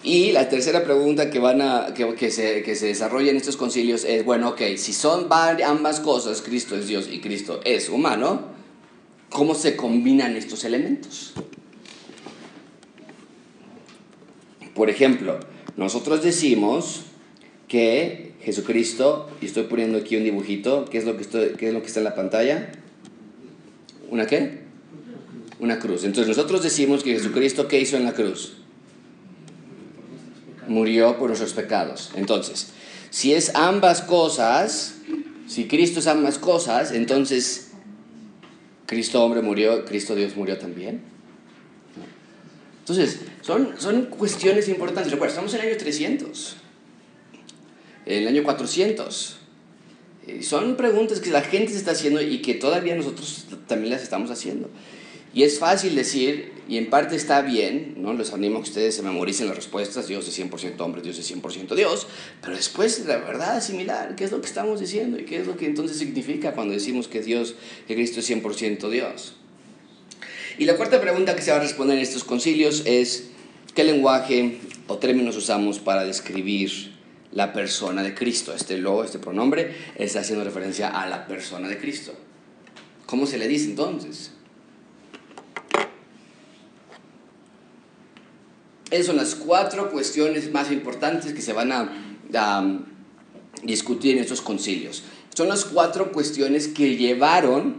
Y 0.02 0.32
la 0.32 0.48
tercera 0.48 0.84
pregunta 0.84 1.30
que, 1.30 1.38
van 1.38 1.60
a, 1.60 1.94
que, 1.94 2.14
que, 2.14 2.30
se, 2.30 2.62
que 2.62 2.74
se 2.74 2.86
desarrolla 2.86 3.30
en 3.30 3.36
estos 3.36 3.56
concilios 3.56 4.04
es, 4.04 4.24
bueno, 4.24 4.50
ok, 4.50 4.62
si 4.76 4.92
son 4.92 5.28
ambas 5.30 6.00
cosas, 6.00 6.42
Cristo 6.42 6.76
es 6.76 6.88
Dios 6.88 7.08
y 7.10 7.20
Cristo 7.20 7.60
es 7.64 7.88
humano, 7.88 8.55
cómo 9.30 9.54
se 9.54 9.76
combinan 9.76 10.36
estos 10.36 10.64
elementos. 10.64 11.34
Por 14.74 14.90
ejemplo, 14.90 15.40
nosotros 15.76 16.22
decimos 16.22 17.02
que 17.68 18.32
Jesucristo, 18.42 19.28
y 19.40 19.46
estoy 19.46 19.64
poniendo 19.64 19.98
aquí 19.98 20.16
un 20.16 20.24
dibujito, 20.24 20.84
¿qué 20.84 20.98
es 20.98 21.04
lo 21.04 21.16
que, 21.16 21.22
es 21.22 21.72
lo 21.74 21.80
que 21.80 21.86
está 21.86 22.00
en 22.00 22.04
la 22.04 22.14
pantalla? 22.14 22.70
¿Una 24.10 24.26
qué? 24.26 24.60
Una 25.58 25.78
cruz. 25.78 26.04
Entonces 26.04 26.28
nosotros 26.28 26.62
decimos 26.62 27.02
que 27.02 27.12
Jesucristo, 27.14 27.66
¿qué 27.66 27.80
hizo 27.80 27.96
en 27.96 28.04
la 28.04 28.12
cruz? 28.12 28.58
Murió 30.68 31.18
por 31.18 31.28
nuestros 31.28 31.54
pecados. 31.54 32.10
Entonces, 32.14 32.68
si 33.10 33.34
es 33.34 33.54
ambas 33.54 34.02
cosas, 34.02 34.96
si 35.48 35.66
Cristo 35.66 36.00
es 36.00 36.06
ambas 36.06 36.38
cosas, 36.38 36.92
entonces 36.92 37.65
Cristo 38.86 39.24
hombre 39.24 39.42
murió, 39.42 39.84
Cristo 39.84 40.14
Dios 40.14 40.36
murió 40.36 40.58
también. 40.58 41.00
Entonces, 42.80 43.20
son, 43.42 43.74
son 43.78 44.06
cuestiones 44.06 44.68
importantes. 44.68 45.10
Recuerda, 45.10 45.32
estamos 45.32 45.52
en 45.54 45.60
el 45.60 45.68
año 45.70 45.76
300, 45.76 46.56
en 48.06 48.22
el 48.22 48.28
año 48.28 48.44
400. 48.44 49.38
Son 50.40 50.76
preguntas 50.76 51.20
que 51.20 51.30
la 51.30 51.42
gente 51.42 51.72
se 51.72 51.78
está 51.78 51.92
haciendo 51.92 52.20
y 52.20 52.42
que 52.42 52.54
todavía 52.54 52.94
nosotros 52.94 53.46
también 53.66 53.90
las 53.90 54.02
estamos 54.02 54.30
haciendo. 54.30 54.70
Y 55.36 55.42
es 55.42 55.58
fácil 55.58 55.94
decir, 55.94 56.50
y 56.66 56.78
en 56.78 56.88
parte 56.88 57.14
está 57.14 57.42
bien, 57.42 57.96
¿no? 57.98 58.14
Les 58.14 58.32
animo 58.32 58.56
a 58.56 58.62
que 58.62 58.70
ustedes 58.70 58.94
se 58.94 59.02
memoricen 59.02 59.46
las 59.46 59.54
respuestas, 59.54 60.08
Dios 60.08 60.26
es 60.26 60.38
100% 60.38 60.80
hombre, 60.80 61.02
Dios 61.02 61.18
es 61.18 61.30
100% 61.30 61.74
Dios, 61.74 62.06
pero 62.40 62.56
después 62.56 63.04
la 63.04 63.18
verdad 63.18 63.58
es 63.58 63.64
similar, 63.64 64.16
¿qué 64.16 64.24
es 64.24 64.32
lo 64.32 64.40
que 64.40 64.46
estamos 64.46 64.80
diciendo? 64.80 65.18
¿Y 65.18 65.26
qué 65.26 65.36
es 65.36 65.46
lo 65.46 65.58
que 65.58 65.66
entonces 65.66 65.98
significa 65.98 66.54
cuando 66.54 66.72
decimos 66.72 67.06
que 67.06 67.20
Dios, 67.20 67.54
que 67.86 67.94
Cristo 67.94 68.20
es 68.20 68.30
100% 68.30 68.88
Dios? 68.88 69.34
Y 70.56 70.64
la 70.64 70.78
cuarta 70.78 71.02
pregunta 71.02 71.36
que 71.36 71.42
se 71.42 71.50
va 71.50 71.58
a 71.58 71.60
responder 71.60 71.98
en 71.98 72.02
estos 72.02 72.24
concilios 72.24 72.84
es, 72.86 73.28
¿qué 73.74 73.84
lenguaje 73.84 74.56
o 74.86 74.96
términos 74.96 75.36
usamos 75.36 75.80
para 75.80 76.04
describir 76.04 76.94
la 77.32 77.52
persona 77.52 78.02
de 78.02 78.14
Cristo? 78.14 78.54
Este 78.54 78.78
lo, 78.78 79.04
este 79.04 79.18
pronombre, 79.18 79.74
está 79.96 80.20
haciendo 80.20 80.46
referencia 80.46 80.88
a 80.88 81.06
la 81.06 81.26
persona 81.26 81.68
de 81.68 81.76
Cristo. 81.76 82.14
¿Cómo 83.04 83.26
se 83.26 83.36
le 83.36 83.48
dice 83.48 83.66
entonces? 83.66 84.30
Esas 88.96 89.06
son 89.06 89.16
las 89.16 89.34
cuatro 89.34 89.90
cuestiones 89.90 90.50
más 90.52 90.72
importantes 90.72 91.32
que 91.32 91.42
se 91.42 91.52
van 91.52 91.72
a, 91.72 91.92
a 92.34 92.78
discutir 93.62 94.16
en 94.16 94.22
estos 94.22 94.40
concilios. 94.40 95.02
Son 95.34 95.48
las 95.48 95.64
cuatro 95.64 96.12
cuestiones 96.12 96.68
que 96.68 96.96
llevaron 96.96 97.76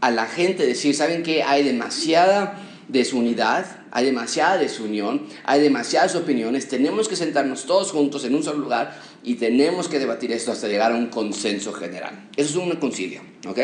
a 0.00 0.10
la 0.10 0.26
gente 0.26 0.62
a 0.62 0.66
decir, 0.66 0.94
¿saben 0.94 1.22
qué? 1.22 1.42
Hay 1.42 1.64
demasiada 1.64 2.58
desunidad, 2.88 3.84
hay 3.90 4.04
demasiada 4.06 4.58
desunión, 4.58 5.26
hay 5.44 5.60
demasiadas 5.60 6.14
opiniones, 6.16 6.68
tenemos 6.68 7.08
que 7.08 7.16
sentarnos 7.16 7.64
todos 7.64 7.92
juntos 7.92 8.24
en 8.24 8.34
un 8.34 8.42
solo 8.42 8.58
lugar 8.58 9.00
y 9.22 9.34
tenemos 9.34 9.88
que 9.88 9.98
debatir 9.98 10.32
esto 10.32 10.52
hasta 10.52 10.68
llegar 10.68 10.92
a 10.92 10.96
un 10.96 11.06
consenso 11.06 11.72
general. 11.72 12.28
Eso 12.36 12.50
es 12.50 12.56
un 12.56 12.76
concilio, 12.76 13.22
¿ok? 13.46 13.58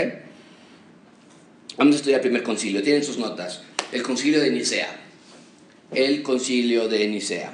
Vamos 1.76 1.94
a 1.94 1.98
estudiar 1.98 2.20
el 2.20 2.22
primer 2.22 2.42
concilio, 2.42 2.82
tienen 2.82 3.04
sus 3.04 3.18
notas. 3.18 3.62
El 3.92 4.02
concilio 4.02 4.40
de 4.40 4.50
Nicea. 4.50 5.05
El 5.92 6.22
concilio 6.22 6.88
de 6.88 7.06
Nicea. 7.08 7.52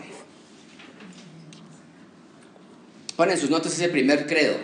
Ponen 3.16 3.38
sus 3.38 3.50
notas 3.50 3.74
ese 3.74 3.88
primer 3.88 4.26
credo. 4.26 4.56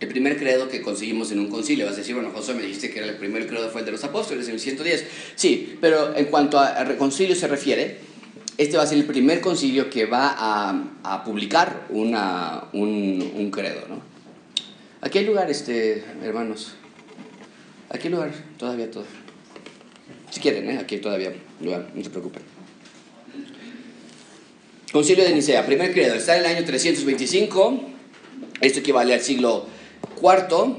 El 0.00 0.08
primer 0.08 0.36
credo 0.36 0.68
que 0.68 0.80
conseguimos 0.80 1.32
en 1.32 1.40
un 1.40 1.48
concilio. 1.48 1.86
Vas 1.86 1.94
a 1.94 1.98
decir, 1.98 2.14
bueno, 2.14 2.30
José 2.32 2.54
me 2.54 2.62
dijiste 2.62 2.90
que 2.90 3.00
era 3.00 3.08
el 3.08 3.16
primer 3.16 3.48
credo 3.48 3.68
fue 3.70 3.80
el 3.80 3.86
de 3.86 3.92
los 3.92 4.04
apóstoles 4.04 4.46
en 4.46 4.54
el 4.54 4.60
110. 4.60 5.06
Sí, 5.34 5.76
pero 5.80 6.16
en 6.16 6.26
cuanto 6.26 6.58
a 6.58 6.84
concilio 6.96 7.34
se 7.34 7.48
refiere, 7.48 7.98
este 8.58 8.76
va 8.76 8.82
a 8.82 8.86
ser 8.86 8.98
el 8.98 9.04
primer 9.04 9.40
concilio 9.40 9.88
que 9.88 10.06
va 10.06 10.34
a, 10.36 10.84
a 11.04 11.24
publicar 11.24 11.86
un, 11.90 12.12
un, 12.72 13.50
credo. 13.52 13.86
¿no? 13.88 14.00
Aquí 15.00 15.18
hay 15.18 15.26
lugar, 15.26 15.48
este, 15.48 16.04
hermanos. 16.24 16.74
Aquí 17.88 18.08
hay 18.08 18.14
lugar, 18.14 18.32
todavía 18.58 18.90
todo. 18.90 19.04
Si 20.30 20.40
quieren, 20.40 20.70
¿eh? 20.70 20.78
aquí 20.78 20.98
todavía 20.98 21.32
no 21.60 22.02
se 22.02 22.10
preocupen. 22.10 22.42
Concilio 24.92 25.24
de 25.24 25.34
Nicea, 25.34 25.66
primer 25.66 25.92
credo, 25.92 26.14
está 26.14 26.36
en 26.36 26.44
el 26.44 26.56
año 26.56 26.64
325. 26.64 27.80
Esto 28.60 28.80
equivale 28.80 29.14
al 29.14 29.20
siglo 29.20 29.66
Cuarto, 30.20 30.78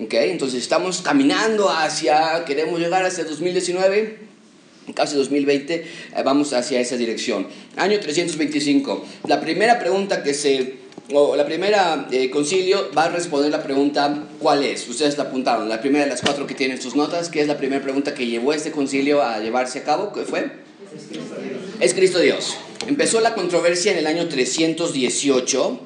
okay, 0.00 0.30
entonces 0.30 0.62
estamos 0.62 1.00
caminando 1.00 1.70
hacia, 1.70 2.44
queremos 2.44 2.78
llegar 2.78 3.04
hacia 3.04 3.24
2019, 3.24 4.18
casi 4.94 5.16
2020, 5.16 5.74
eh, 5.74 5.86
vamos 6.24 6.52
hacia 6.52 6.78
esa 6.80 6.96
dirección. 6.96 7.48
Año 7.76 7.98
325. 7.98 9.04
La 9.26 9.40
primera 9.40 9.78
pregunta 9.78 10.22
que 10.22 10.34
se, 10.34 10.74
o 11.12 11.36
la 11.36 11.44
primera 11.44 12.08
eh, 12.10 12.30
concilio 12.30 12.90
va 12.96 13.04
a 13.04 13.08
responder 13.08 13.50
la 13.50 13.62
pregunta, 13.62 14.24
¿cuál 14.40 14.64
es? 14.64 14.88
Ustedes 14.88 15.16
la 15.16 15.24
apuntaron, 15.24 15.68
la 15.68 15.80
primera 15.80 16.04
de 16.04 16.10
las 16.10 16.20
cuatro 16.20 16.46
que 16.46 16.54
tienen 16.54 16.80
sus 16.80 16.96
notas, 16.96 17.28
¿qué 17.28 17.40
es 17.40 17.48
la 17.48 17.58
primera 17.58 17.82
pregunta 17.82 18.14
que 18.14 18.26
llevó 18.26 18.52
este 18.52 18.72
concilio 18.72 19.22
a 19.22 19.38
llevarse 19.38 19.80
a 19.80 19.84
cabo? 19.84 20.12
¿Qué 20.12 20.22
fue? 20.22 20.50
Es 21.80 21.94
Cristo 21.94 22.18
Dios. 22.18 22.56
Empezó 22.86 23.20
la 23.20 23.34
controversia 23.34 23.92
en 23.92 23.98
el 23.98 24.06
año 24.06 24.28
318 24.28 25.85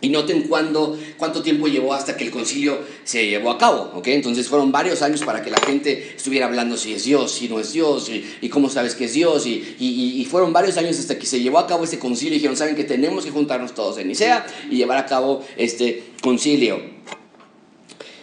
y 0.00 0.10
noten 0.10 0.42
cuándo, 0.42 0.98
cuánto 1.16 1.42
tiempo 1.42 1.66
llevó 1.66 1.94
hasta 1.94 2.16
que 2.16 2.24
el 2.24 2.30
concilio 2.30 2.78
se 3.04 3.26
llevó 3.26 3.50
a 3.50 3.58
cabo, 3.58 3.92
¿ok? 3.94 4.08
Entonces 4.08 4.48
fueron 4.48 4.70
varios 4.70 5.02
años 5.02 5.22
para 5.22 5.42
que 5.42 5.50
la 5.50 5.58
gente 5.58 6.14
estuviera 6.16 6.46
hablando 6.46 6.76
si 6.76 6.92
es 6.92 7.04
Dios, 7.04 7.32
si 7.32 7.48
no 7.48 7.58
es 7.60 7.72
Dios, 7.72 8.10
y, 8.10 8.48
cómo 8.48 8.68
sabes 8.68 8.94
que 8.94 9.06
es 9.06 9.14
Dios, 9.14 9.46
y, 9.46 10.26
fueron 10.30 10.52
varios 10.52 10.76
años 10.76 10.98
hasta 10.98 11.18
que 11.18 11.26
se 11.26 11.40
llevó 11.40 11.58
a 11.58 11.66
cabo 11.66 11.84
ese 11.84 11.98
concilio 11.98 12.34
y 12.34 12.38
dijeron, 12.38 12.56
saben 12.56 12.74
que 12.74 12.84
tenemos 12.84 13.24
que 13.24 13.30
juntarnos 13.30 13.74
todos 13.74 13.98
en 13.98 14.08
Nicea 14.08 14.44
y 14.70 14.76
llevar 14.76 14.98
a 14.98 15.06
cabo 15.06 15.44
este 15.56 16.02
concilio. 16.22 16.82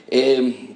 Eh, 0.09 0.67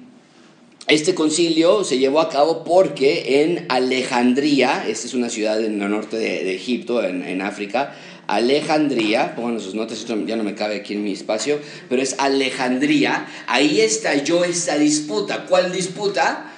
este 0.88 1.14
concilio 1.14 1.84
se 1.84 1.98
llevó 1.98 2.20
a 2.20 2.28
cabo 2.28 2.64
porque 2.64 3.42
en 3.42 3.66
Alejandría, 3.68 4.86
esta 4.88 5.06
es 5.06 5.14
una 5.14 5.28
ciudad 5.28 5.62
en 5.62 5.82
el 5.82 5.90
norte 5.90 6.16
de, 6.16 6.54
Egipto, 6.54 7.02
en 7.02 7.42
África, 7.42 7.94
Alejandría, 8.26 9.36
pongan 9.36 9.60
sus 9.60 9.74
notas, 9.74 10.04
ya 10.26 10.36
no 10.36 10.42
me 10.42 10.54
cabe 10.54 10.76
aquí 10.76 10.94
en 10.94 11.04
mi 11.04 11.12
espacio, 11.12 11.60
pero 11.88 12.02
es 12.02 12.16
Alejandría, 12.18 13.26
ahí 13.46 13.80
estalló 13.80 14.44
esta 14.44 14.76
disputa. 14.78 15.46
¿Cuál 15.46 15.72
disputa? 15.72 16.52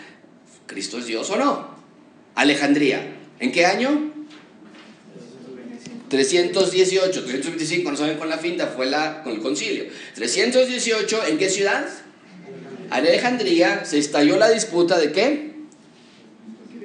¿Cristo 0.67 0.99
es 0.99 1.07
Dios 1.07 1.29
o 1.31 1.37
no? 1.37 1.69
Alejandría. 2.35 3.17
¿En 3.41 3.53
qué 3.53 3.67
año? 3.67 4.13
318, 6.09 7.25
325, 7.25 7.91
no 7.91 7.97
saben 7.97 8.17
con 8.17 8.29
la 8.29 8.39
finta, 8.39 8.69
fue 8.69 8.87
la, 8.87 9.23
con 9.23 9.35
el 9.35 9.41
concilio. 9.41 9.85
318, 10.15 11.27
¿en 11.27 11.39
qué 11.39 11.51
ciudad? 11.51 11.87
Alejandría, 12.91 13.85
se 13.85 13.99
estalló 13.99 14.39
la 14.39 14.49
disputa 14.51 14.99
de 14.99 15.13
qué? 15.13 15.58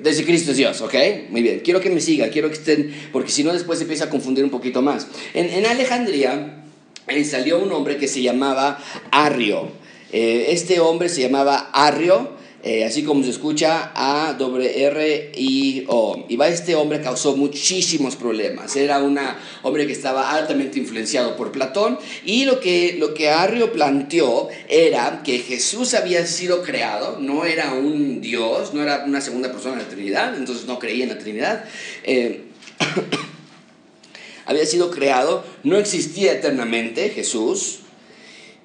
Desde 0.03 0.25
Cristo 0.25 0.51
es 0.51 0.57
Dios, 0.57 0.81
¿ok? 0.81 0.93
Muy 1.29 1.41
bien. 1.41 1.61
Quiero 1.61 1.79
que 1.79 1.89
me 1.89 2.01
siga, 2.01 2.27
quiero 2.27 2.49
que 2.49 2.55
estén, 2.55 2.93
porque 3.13 3.31
si 3.31 3.41
no 3.43 3.53
después 3.53 3.79
se 3.79 3.83
empieza 3.83 4.05
a 4.05 4.09
confundir 4.09 4.43
un 4.43 4.49
poquito 4.49 4.81
más. 4.81 5.07
En, 5.33 5.65
Alejandría 5.65 6.65
eh, 7.07 7.23
salió 7.23 7.59
un 7.59 7.71
hombre 7.71 7.95
que 7.95 8.09
se 8.09 8.21
llamaba 8.21 8.83
Arrio. 9.11 9.69
Eh, 10.11 10.47
este 10.49 10.81
hombre 10.81 11.07
se 11.07 11.21
llamaba 11.21 11.69
Arrio 11.71 12.32
eh, 12.65 12.85
así 12.85 13.03
como 13.03 13.23
se 13.23 13.29
escucha 13.29 13.91
A 13.93 14.37
R 14.39 15.31
I 15.35 15.83
O. 15.89 16.25
Y 16.29 16.41
este 16.43 16.75
hombre 16.75 17.01
causó 17.01 17.35
muchísimos 17.35 18.15
problemas. 18.15 18.77
Era 18.77 18.99
un 18.99 19.19
hombre 19.63 19.85
que 19.85 19.91
estaba 19.91 20.31
altamente 20.31 20.79
influenciado 20.79 21.35
por 21.35 21.51
Platón 21.51 21.99
y 22.23 22.45
lo 22.45 22.61
que 22.61 22.95
lo 22.97 23.13
que 23.13 23.29
Arrio 23.29 23.73
planteó 23.73 24.47
era 24.69 25.23
que 25.23 25.39
Jesús 25.39 25.93
había 25.93 26.25
sido 26.25 26.63
creado, 26.63 27.19
no 27.19 27.43
era 27.43 27.73
un 27.73 28.21
Dios, 28.21 28.73
no 28.73 28.81
era 28.81 29.03
una 29.05 29.19
segunda 29.19 29.51
persona 29.51 29.75
de 29.75 29.83
la 29.83 29.89
Trinidad, 29.89 30.37
entonces 30.37 30.65
no 30.65 30.79
creía 30.79 31.03
en 31.03 31.09
la 31.09 31.17
Trinidad. 31.17 31.65
Eh, 32.03 32.43
había 34.45 34.65
sido 34.65 34.89
creado, 34.89 35.43
no 35.63 35.77
existía 35.77 36.31
eternamente 36.31 37.09
Jesús, 37.09 37.79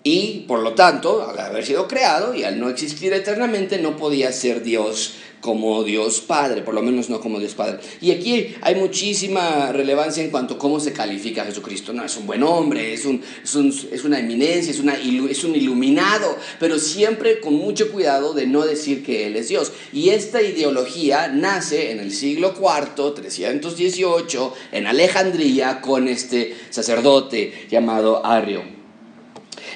y 0.09 0.45
por 0.49 0.61
lo 0.61 0.73
tanto, 0.73 1.29
al 1.29 1.39
haber 1.39 1.67
sido 1.67 1.87
creado 1.87 2.35
y 2.35 2.43
al 2.43 2.59
no 2.59 2.71
existir 2.71 3.13
eternamente, 3.13 3.77
no 3.77 3.99
podía 3.99 4.33
ser 4.33 4.63
Dios 4.63 5.17
como 5.43 5.85
Dios 5.85 6.21
Padre, 6.21 6.63
por 6.63 6.73
lo 6.73 6.81
menos 6.81 7.11
no 7.11 7.21
como 7.21 7.39
Dios 7.39 7.53
Padre. 7.53 7.81
Y 8.01 8.11
aquí 8.13 8.55
hay 8.63 8.75
muchísima 8.75 9.71
relevancia 9.71 10.25
en 10.25 10.31
cuanto 10.31 10.55
a 10.55 10.59
cómo 10.59 10.81
se 10.81 10.95
califica 10.95 11.43
a 11.43 11.45
Jesucristo. 11.45 11.93
No, 11.93 12.07
es 12.07 12.17
un 12.17 12.27
buen 12.27 12.43
hombre, 12.43 12.95
es, 12.95 13.05
un, 13.05 13.21
es, 13.45 13.55
un, 13.55 13.69
es 13.69 14.03
una 14.03 14.19
eminencia, 14.19 14.71
es, 14.71 14.81
una, 14.81 14.95
es 14.95 15.45
un 15.45 15.55
iluminado, 15.55 16.39
pero 16.59 16.79
siempre 16.79 17.39
con 17.41 17.53
mucho 17.53 17.93
cuidado 17.93 18.33
de 18.33 18.47
no 18.47 18.65
decir 18.65 19.05
que 19.05 19.27
Él 19.27 19.37
es 19.37 19.49
Dios. 19.49 19.73
Y 19.93 20.09
esta 20.09 20.41
ideología 20.41 21.29
nace 21.29 21.93
en 21.93 22.01
el 22.01 22.13
siglo 22.13 22.55
IV, 22.57 23.13
318, 23.15 24.55
en 24.73 24.87
Alejandría, 24.87 25.83
con 25.83 26.09
este 26.09 26.57
sacerdote 26.71 27.67
llamado 27.69 28.25
Arrio. 28.25 28.78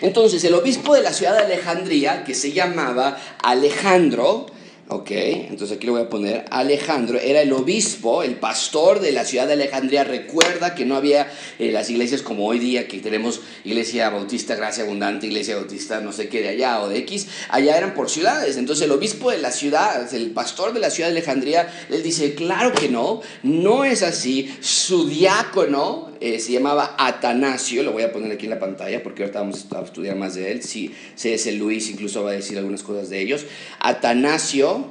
Entonces, 0.01 0.43
el 0.45 0.55
obispo 0.55 0.95
de 0.95 1.03
la 1.03 1.13
ciudad 1.13 1.37
de 1.37 1.45
Alejandría, 1.45 2.25
que 2.25 2.35
se 2.35 2.53
llamaba 2.53 3.19
Alejandro, 3.43 4.47
Ok, 4.95 5.11
entonces 5.11 5.79
aquí 5.79 5.87
lo 5.87 5.95
voy 5.95 6.03
a 6.03 6.11
poner. 6.11 6.45
Alejandro 6.51 7.19
era 7.19 7.41
el 7.41 7.51
obispo, 7.55 8.23
el 8.23 8.35
pastor 8.35 9.01
de 9.01 9.13
la 9.13 9.25
ciudad 9.25 9.47
de 9.47 9.55
Alejandría. 9.55 10.05
Recuerda 10.05 10.75
que 10.75 10.85
no 10.85 10.97
había 10.97 11.33
eh, 11.59 11.73
las 11.73 11.89
iglesias 11.89 12.21
como 12.21 12.47
hoy 12.47 12.59
día, 12.59 12.89
que 12.89 12.99
tenemos 12.99 13.41
iglesia 13.65 14.11
bautista, 14.11 14.55
gracia 14.55 14.85
abundante, 14.85 15.29
iglesia 15.29 15.57
bautista, 15.57 16.01
no 16.01 16.13
sé 16.13 16.29
qué 16.29 16.43
de 16.43 16.51
allá 16.51 16.83
o 16.83 16.91
de 16.91 16.99
X. 16.99 17.27
Allá 17.49 17.79
eran 17.79 17.95
por 17.95 18.11
ciudades. 18.11 18.59
Entonces 18.59 18.85
el 18.85 18.93
obispo 18.93 19.31
de 19.31 19.39
la 19.39 19.51
ciudad, 19.51 20.13
el 20.13 20.33
pastor 20.33 20.75
de 20.75 20.81
la 20.81 20.91
ciudad 20.91 21.09
de 21.09 21.17
Alejandría, 21.17 21.73
él 21.89 22.03
dice, 22.03 22.35
claro 22.35 22.75
que 22.75 22.91
no, 22.91 23.23
no 23.43 23.85
es 23.85 24.03
así. 24.03 24.55
Su 24.61 25.09
diácono 25.09 26.12
eh, 26.23 26.39
se 26.39 26.53
llamaba 26.53 26.95
Atanasio, 26.99 27.83
lo 27.83 27.93
voy 27.93 28.05
a 28.05 28.13
poner 28.13 28.31
aquí 28.31 28.47
en 28.47 28.51
la 28.51 28.61
pantalla 28.61 29.03
porque 29.03 29.23
ahorita 29.23 29.41
vamos 29.41 29.67
a 29.75 29.81
estudiar 29.81 30.15
más 30.15 30.35
de 30.35 30.53
él. 30.53 30.63
Si 30.63 30.95
C.S. 31.17 31.51
Luis 31.53 31.91
incluso 31.91 32.23
va 32.23 32.31
a 32.31 32.35
decir 32.35 32.57
algunas 32.59 32.85
cosas 32.85 33.11
de 33.11 33.21
ellos. 33.21 33.47
Atanasio 33.81 34.87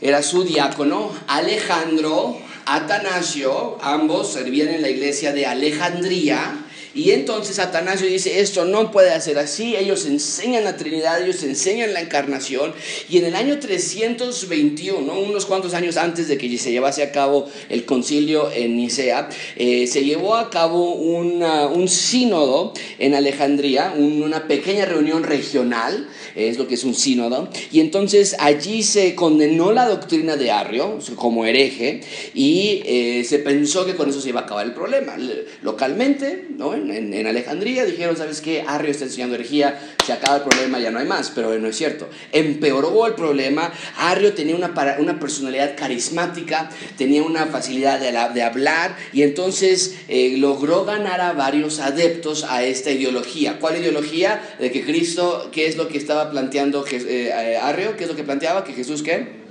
era 0.00 0.22
su 0.22 0.44
diácono, 0.44 1.12
Alejandro, 1.28 2.38
Atanasio, 2.64 3.78
ambos 3.82 4.32
servían 4.32 4.68
en 4.68 4.82
la 4.82 4.88
iglesia 4.88 5.32
de 5.32 5.46
Alejandría 5.46 6.61
Y 6.94 7.12
entonces 7.12 7.58
Atanasio 7.58 8.06
dice, 8.06 8.40
esto 8.40 8.64
no 8.64 8.90
puede 8.90 9.18
ser 9.20 9.38
así, 9.38 9.76
ellos 9.76 10.04
enseñan 10.06 10.64
la 10.64 10.76
Trinidad, 10.76 11.22
ellos 11.22 11.42
enseñan 11.42 11.94
la 11.94 12.00
encarnación, 12.00 12.74
y 13.08 13.18
en 13.18 13.24
el 13.24 13.34
año 13.34 13.58
321, 13.58 15.20
unos 15.20 15.46
cuantos 15.46 15.72
años 15.74 15.96
antes 15.96 16.28
de 16.28 16.36
que 16.36 16.58
se 16.58 16.70
llevase 16.70 17.02
a 17.02 17.10
cabo 17.10 17.48
el 17.70 17.84
concilio 17.84 18.50
en 18.52 18.76
Nicea, 18.76 19.30
eh, 19.56 19.86
se 19.86 20.04
llevó 20.04 20.36
a 20.36 20.50
cabo 20.50 20.92
un 20.92 21.88
sínodo 21.88 22.74
en 22.98 23.14
Alejandría, 23.14 23.94
una 23.96 24.46
pequeña 24.46 24.84
reunión 24.84 25.22
regional, 25.22 26.08
es 26.34 26.58
lo 26.58 26.68
que 26.68 26.74
es 26.74 26.84
un 26.84 26.94
sínodo, 26.94 27.48
y 27.70 27.80
entonces 27.80 28.36
allí 28.38 28.82
se 28.82 29.14
condenó 29.14 29.72
la 29.72 29.88
doctrina 29.88 30.36
de 30.36 30.50
Arrio 30.50 30.98
como 31.16 31.46
hereje, 31.46 32.00
y 32.34 32.82
eh, 32.84 33.24
se 33.26 33.38
pensó 33.38 33.86
que 33.86 33.94
con 33.94 34.10
eso 34.10 34.20
se 34.20 34.28
iba 34.28 34.40
a 34.40 34.44
acabar 34.44 34.66
el 34.66 34.74
problema. 34.74 35.16
Localmente, 35.62 36.48
¿no? 36.56 36.81
En, 36.90 37.26
Alejandría, 37.26 37.84
dijeron, 37.84 38.16
¿sabes 38.16 38.40
qué? 38.40 38.64
Arrio 38.66 38.90
está 38.90 39.04
enseñando 39.04 39.34
herejía, 39.34 39.78
se 40.04 40.12
acaba 40.12 40.36
el 40.36 40.42
problema, 40.42 40.78
ya 40.78 40.90
no 40.90 40.98
hay 40.98 41.06
más, 41.06 41.30
pero 41.34 41.56
no 41.58 41.68
es 41.68 41.76
cierto. 41.76 42.08
Empeoró 42.32 43.06
el 43.06 43.14
problema, 43.14 43.72
Arrio 43.96 44.32
tenía 44.32 44.56
una, 44.56 44.72
una 44.98 45.20
personalidad 45.20 45.76
carismática, 45.76 46.70
tenía 46.96 47.22
una 47.22 47.46
facilidad 47.46 48.00
de, 48.00 48.42
hablar, 48.42 48.96
y 49.12 49.22
entonces 49.22 49.96
eh, 50.08 50.36
logró 50.38 50.84
ganar 50.84 51.20
a 51.20 51.32
varios 51.32 51.78
adeptos 51.80 52.44
a 52.44 52.64
esta 52.64 52.90
ideología. 52.90 53.58
¿Cuál 53.58 53.78
ideología? 53.78 54.56
De 54.58 54.70
que 54.70 54.84
Cristo, 54.84 55.50
¿qué 55.52 55.66
es 55.66 55.76
lo 55.76 55.88
que 55.88 55.98
estaba 55.98 56.30
planteando 56.30 56.84
eh, 56.90 57.58
Arrio? 57.60 57.96
¿Qué 57.96 58.04
es 58.04 58.10
lo 58.10 58.16
que 58.16 58.24
planteaba? 58.24 58.64
¿Que 58.64 58.72
Jesús 58.72 59.02
qué? 59.02 59.41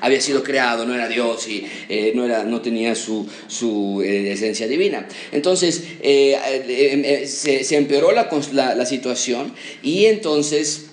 Había 0.00 0.20
sido 0.20 0.42
creado, 0.42 0.86
no 0.86 0.94
era 0.94 1.08
Dios 1.08 1.48
y 1.48 1.66
eh, 1.88 2.12
no, 2.14 2.24
era, 2.24 2.44
no 2.44 2.60
tenía 2.60 2.94
su, 2.94 3.26
su 3.46 4.02
eh, 4.02 4.32
esencia 4.32 4.66
divina. 4.66 5.06
Entonces 5.32 5.84
eh, 6.00 7.24
se, 7.26 7.76
empeoró 7.76 8.12
la, 8.12 8.28
la, 8.74 8.86
situación 8.86 9.54
y 9.82 10.06
entonces... 10.06 10.84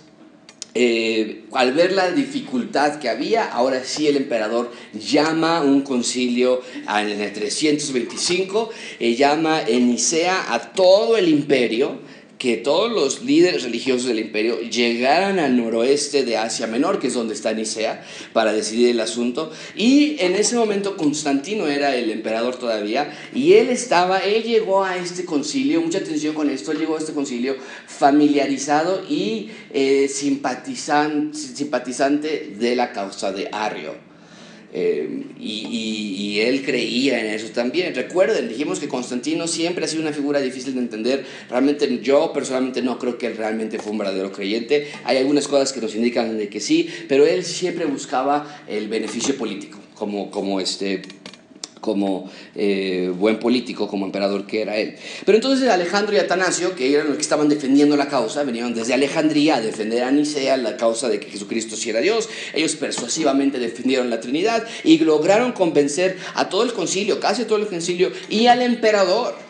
al 1.54 1.72
ver 1.72 1.94
la 1.94 2.12
dificultad 2.12 3.00
que 3.00 3.08
había, 3.08 3.46
ahora 3.46 3.82
sí 3.86 4.08
el 4.08 4.18
emperador 4.18 4.72
llama 4.94 5.62
un 5.62 5.84
concilio 5.84 6.62
en 6.86 7.22
el 7.22 7.32
325, 7.32 8.70
llama 9.00 9.62
en 9.66 9.88
Nicea 9.88 10.54
a 10.54 10.74
todo 10.74 11.16
el 11.16 11.30
imperio, 11.30 12.00
que 12.46 12.58
todos 12.58 12.92
los 12.92 13.24
líderes 13.24 13.64
religiosos 13.64 14.06
del 14.06 14.20
imperio 14.20 14.60
llegaran 14.60 15.40
al 15.40 15.58
noroeste 15.58 16.24
de 16.24 16.38
Asia 16.38 16.68
Menor, 16.68 17.00
que 17.00 17.08
es 17.08 17.16
donde 17.16 17.34
está 17.34 17.52
Nicea, 17.54 18.06
para 18.34 18.54
decidir 18.54 18.90
el 18.90 19.00
asunto. 19.00 19.52
Y 19.76 20.18
en 20.20 20.36
ese 20.36 20.56
momento 20.56 20.96
Constantino 20.96 21.66
era 21.66 21.96
el 21.96 22.12
emperador 22.12 22.58
todavía, 22.58 23.12
y 23.34 23.54
él 23.54 23.70
estaba, 23.70 24.20
él 24.20 24.44
llegó 24.44 24.84
a 24.84 24.96
este 24.96 25.26
concilio, 25.26 25.82
mucha 25.82 25.98
atención 25.98 26.36
con 26.36 26.52
esto, 26.52 26.72
él 26.72 26.78
llegó 26.78 26.98
a 26.98 27.00
este 27.00 27.14
concilio 27.14 27.56
familiarizado 27.88 29.04
y 29.10 29.50
eh, 29.74 30.08
simpatizante 30.08 32.54
de 32.60 32.76
la 32.76 32.92
causa 32.92 33.32
de 33.32 33.50
Arrio. 33.52 34.05
Eh, 34.78 35.24
y, 35.40 36.42
él 36.42 36.66
creía 36.66 37.22
en 37.22 37.28
eso 37.28 37.48
también. 37.54 37.96
Recuerden, 37.96 38.50
dijimos 38.50 38.82
que 38.82 38.90
Constantino 38.90 39.48
siempre 39.48 39.86
ha 39.86 39.88
sido 39.88 40.02
una 40.02 40.12
figura 40.12 40.42
difícil 40.42 40.74
de 40.74 40.82
entender. 40.82 41.26
Realmente 41.50 42.00
yo 42.02 42.34
personalmente 42.34 42.82
no 42.82 43.00
creo 43.00 43.18
que 43.18 43.28
él 43.28 43.38
realmente 43.38 43.80
fue 43.80 43.94
un 43.94 44.00
verdadero 44.00 44.34
creyente. 44.34 44.88
Hay 45.06 45.18
algunas 45.18 45.48
cosas 45.48 45.72
que 45.72 45.80
nos 45.80 45.96
indican 45.96 46.38
de 46.38 46.50
que 46.50 46.60
sí, 46.60 46.90
pero 47.08 47.26
él 47.26 47.46
siempre 47.46 47.86
buscaba 47.86 48.64
el 48.68 48.90
beneficio 48.90 49.38
político, 49.38 49.80
como, 49.96 50.30
como 50.30 50.60
este 50.60 51.04
como 51.86 52.32
eh, 52.56 53.14
buen 53.16 53.38
político, 53.40 53.88
como 53.88 54.08
emperador 54.08 54.48
que 54.48 54.64
era 54.64 54.76
él. 54.78 54.96
Pero 55.24 55.38
entonces 55.38 55.70
Alejandro 55.70 56.16
y 56.16 56.18
Atanasio, 56.18 56.76
que 56.76 56.92
eran 56.92 57.08
los 57.08 57.16
que 57.16 57.22
estaban 57.22 57.48
defendiendo 57.48 57.96
la 57.96 58.10
causa, 58.10 58.44
venían 58.44 58.74
desde 58.74 58.96
Alejandría 58.96 59.58
a 59.58 59.62
defender 59.62 60.04
a 60.04 60.10
Nicea 60.10 60.58
la 60.58 60.78
causa 60.78 61.08
de 61.08 61.20
que 61.20 61.30
Jesucristo 61.30 61.76
sí 61.76 61.92
era 61.92 62.00
Dios. 62.02 62.28
Ellos 62.56 62.76
persuasivamente 62.76 63.60
defendieron 63.60 64.10
la 64.10 64.20
Trinidad 64.20 64.66
y 64.84 64.98
lograron 64.98 65.52
convencer 65.52 66.18
a 66.34 66.50
todo 66.50 66.64
el 66.64 66.74
concilio, 66.74 67.20
casi 67.20 67.46
todo 67.46 67.60
el 67.60 67.68
concilio, 67.68 68.12
y 68.30 68.48
al 68.48 68.64
emperador 68.64 69.45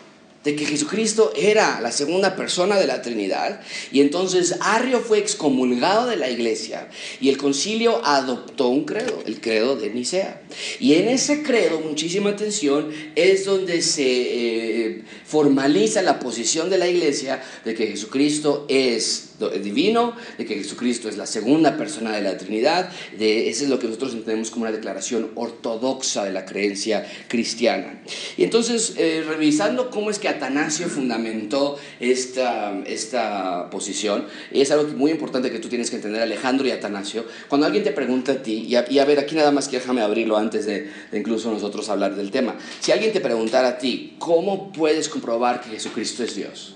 de 0.46 0.54
que 0.54 0.64
Jesucristo 0.64 1.32
era 1.36 1.80
la 1.80 1.90
segunda 1.90 2.36
persona 2.36 2.78
de 2.78 2.86
la 2.86 3.02
Trinidad 3.02 3.60
y 3.90 4.00
entonces 4.00 4.54
Arrio 4.60 5.00
fue 5.00 5.18
excomulgado 5.18 6.06
de 6.06 6.14
la 6.14 6.30
iglesia 6.30 6.88
y 7.20 7.30
el 7.30 7.36
concilio 7.36 8.00
adoptó 8.04 8.68
un 8.68 8.84
credo, 8.84 9.24
el 9.26 9.40
credo 9.40 9.74
de 9.74 9.90
Nicea. 9.90 10.40
Y 10.78 10.94
en 10.94 11.08
ese 11.08 11.42
credo, 11.42 11.80
muchísima 11.80 12.30
atención, 12.30 12.92
es 13.16 13.44
donde 13.44 13.82
se 13.82 14.04
eh, 14.06 15.02
formaliza 15.24 16.00
la 16.02 16.20
posición 16.20 16.70
de 16.70 16.78
la 16.78 16.86
iglesia 16.86 17.42
de 17.64 17.74
que 17.74 17.88
Jesucristo 17.88 18.66
es 18.68 19.30
divino, 19.62 20.14
de 20.38 20.44
que 20.44 20.54
Jesucristo 20.54 21.08
es 21.08 21.16
la 21.16 21.26
segunda 21.26 21.76
persona 21.76 22.12
de 22.12 22.22
la 22.22 22.36
Trinidad, 22.36 22.90
de, 23.18 23.48
eso 23.48 23.64
es 23.64 23.70
lo 23.70 23.78
que 23.78 23.86
nosotros 23.86 24.12
entendemos 24.12 24.50
como 24.50 24.64
una 24.64 24.72
declaración 24.72 25.30
ortodoxa 25.34 26.24
de 26.24 26.32
la 26.32 26.44
creencia 26.44 27.06
cristiana. 27.28 28.00
Y 28.36 28.44
entonces, 28.44 28.94
eh, 28.96 29.24
revisando 29.26 29.90
cómo 29.90 30.10
es 30.10 30.18
que 30.18 30.28
Atanasio 30.28 30.88
fundamentó 30.88 31.78
esta, 32.00 32.78
esta 32.86 33.70
posición, 33.70 34.26
es 34.50 34.70
algo 34.70 34.88
muy 34.96 35.10
importante 35.10 35.50
que 35.50 35.58
tú 35.58 35.68
tienes 35.68 35.90
que 35.90 35.96
entender, 35.96 36.22
Alejandro 36.22 36.66
y 36.66 36.70
Atanasio, 36.70 37.24
cuando 37.48 37.66
alguien 37.66 37.84
te 37.84 37.92
pregunta 37.92 38.32
a 38.32 38.42
ti, 38.42 38.66
y 38.68 38.76
a, 38.76 39.04
ver, 39.04 39.18
aquí 39.18 39.34
nada 39.34 39.52
más 39.52 39.68
que 39.68 39.76
déjame 39.76 40.00
abrirlo 40.00 40.36
antes 40.36 40.66
de, 40.66 40.90
de 41.10 41.18
incluso 41.18 41.50
nosotros 41.50 41.88
hablar 41.88 42.16
del 42.16 42.30
tema, 42.30 42.56
si 42.80 42.92
alguien 42.92 43.12
te 43.12 43.20
preguntara 43.20 43.68
a 43.68 43.78
ti, 43.78 44.16
¿cómo 44.18 44.72
puedes 44.72 45.08
comprobar 45.08 45.60
que 45.60 45.70
Jesucristo 45.70 46.24
es 46.24 46.34
Dios? 46.34 46.75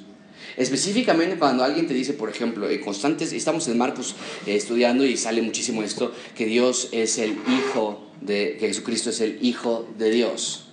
Específicamente 0.60 1.38
cuando 1.38 1.64
alguien 1.64 1.86
te 1.86 1.94
dice, 1.94 2.12
por 2.12 2.28
ejemplo, 2.28 2.68
en 2.68 2.82
constantes, 2.82 3.32
estamos 3.32 3.66
en 3.68 3.78
Marcos 3.78 4.14
eh, 4.46 4.56
estudiando 4.56 5.06
y 5.06 5.16
sale 5.16 5.40
muchísimo 5.40 5.82
esto, 5.82 6.12
que 6.36 6.44
Dios 6.44 6.90
es 6.92 7.16
el 7.16 7.30
Hijo 7.30 8.10
de, 8.20 8.58
que 8.60 8.66
Jesucristo 8.66 9.08
es 9.08 9.22
el 9.22 9.38
Hijo 9.40 9.88
de 9.96 10.10
Dios. 10.10 10.66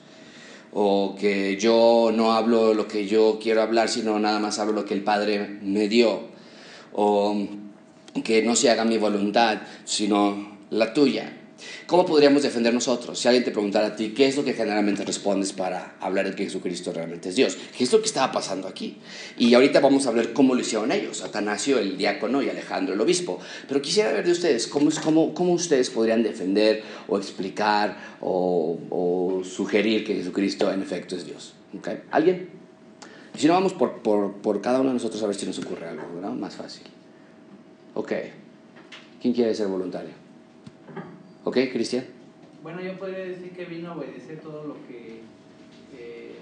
O 0.73 1.15
que 1.17 1.56
yo 1.56 2.12
no 2.13 2.34
hablo 2.34 2.73
lo 2.73 2.86
que 2.86 3.08
yo 3.08 3.39
quiero 3.41 3.62
hablar, 3.62 3.88
sino 3.88 4.19
nada 4.19 4.39
más 4.39 4.60
hablo 4.60 4.73
lo 4.73 4.84
que 4.84 4.93
el 4.93 5.06
Padre 5.06 5.58
me 5.62 5.88
dio. 5.88 6.19
O 6.91 7.47
que 8.26 8.41
no 8.41 8.58
se 8.58 8.69
haga 8.69 8.84
mi 8.84 8.97
voluntad, 8.97 9.62
sino 9.86 10.58
la 10.69 10.93
tuya. 10.93 11.37
¿Cómo 11.85 12.05
podríamos 12.05 12.43
defender 12.43 12.73
nosotros? 12.73 13.17
Si 13.17 13.27
alguien 13.27 13.43
te 13.43 13.51
preguntara 13.51 13.87
a 13.87 13.95
ti, 13.95 14.09
¿qué 14.09 14.27
es 14.27 14.35
lo 14.35 14.43
que 14.43 14.53
generalmente 14.53 15.03
respondes 15.03 15.53
para 15.53 15.95
hablar 15.99 16.29
de 16.29 16.35
que 16.35 16.43
Jesucristo 16.43 16.93
realmente 16.93 17.29
es 17.29 17.35
Dios? 17.35 17.57
¿Qué 17.77 17.83
es 17.83 17.91
lo 17.91 17.99
que 17.99 18.05
estaba 18.05 18.31
pasando 18.31 18.67
aquí? 18.67 18.97
Y 19.37 19.53
ahorita 19.53 19.79
vamos 19.79 20.07
a 20.07 20.11
ver 20.11 20.33
cómo 20.33 20.55
lo 20.55 20.61
hicieron 20.61 20.91
ellos, 20.91 21.23
Atanasio 21.23 21.79
el 21.79 21.97
diácono 21.97 22.41
y 22.41 22.49
Alejandro 22.49 22.93
el 22.93 23.01
obispo. 23.01 23.39
Pero 23.67 23.81
quisiera 23.81 24.11
ver 24.11 24.25
de 24.25 24.31
ustedes, 24.31 24.67
¿cómo, 24.67 24.89
cómo, 25.03 25.33
cómo 25.33 25.53
ustedes 25.53 25.89
podrían 25.89 26.23
defender 26.23 26.83
o 27.07 27.17
explicar 27.17 27.97
o, 28.21 29.41
sugerir 29.43 30.03
que 30.03 30.15
Jesucristo 30.15 30.71
en 30.71 30.81
efecto 30.81 31.15
es 31.15 31.25
Dios? 31.25 31.53
¿Okay? 31.77 32.01
¿Alguien? 32.11 32.49
Y 33.35 33.39
si 33.39 33.47
no, 33.47 33.53
vamos 33.53 33.73
por, 33.73 34.01
por, 34.01 34.33
por, 34.37 34.61
cada 34.61 34.79
uno 34.79 34.89
de 34.89 34.95
nosotros 34.95 35.21
a 35.23 35.27
ver 35.27 35.35
si 35.35 35.45
nos 35.45 35.59
ocurre 35.59 35.87
algo, 35.87 36.03
¿no? 36.21 36.33
Más 36.33 36.55
fácil. 36.55 36.83
Ok. 37.93 38.13
¿Quién 39.21 39.33
quiere 39.33 39.53
ser 39.53 39.67
voluntario? 39.67 40.26
¿Ok, 41.47 41.60
Cristian? 41.71 42.03
Bueno, 42.62 42.81
yo 42.81 42.99
podría 42.99 43.19
decir 43.19 43.51
que 43.51 43.63
vino 43.63 43.91
a 43.91 43.95
obedecer 43.95 44.41
todo 44.41 44.65
lo 44.65 44.73
que, 44.86 45.21
eh, 45.97 46.33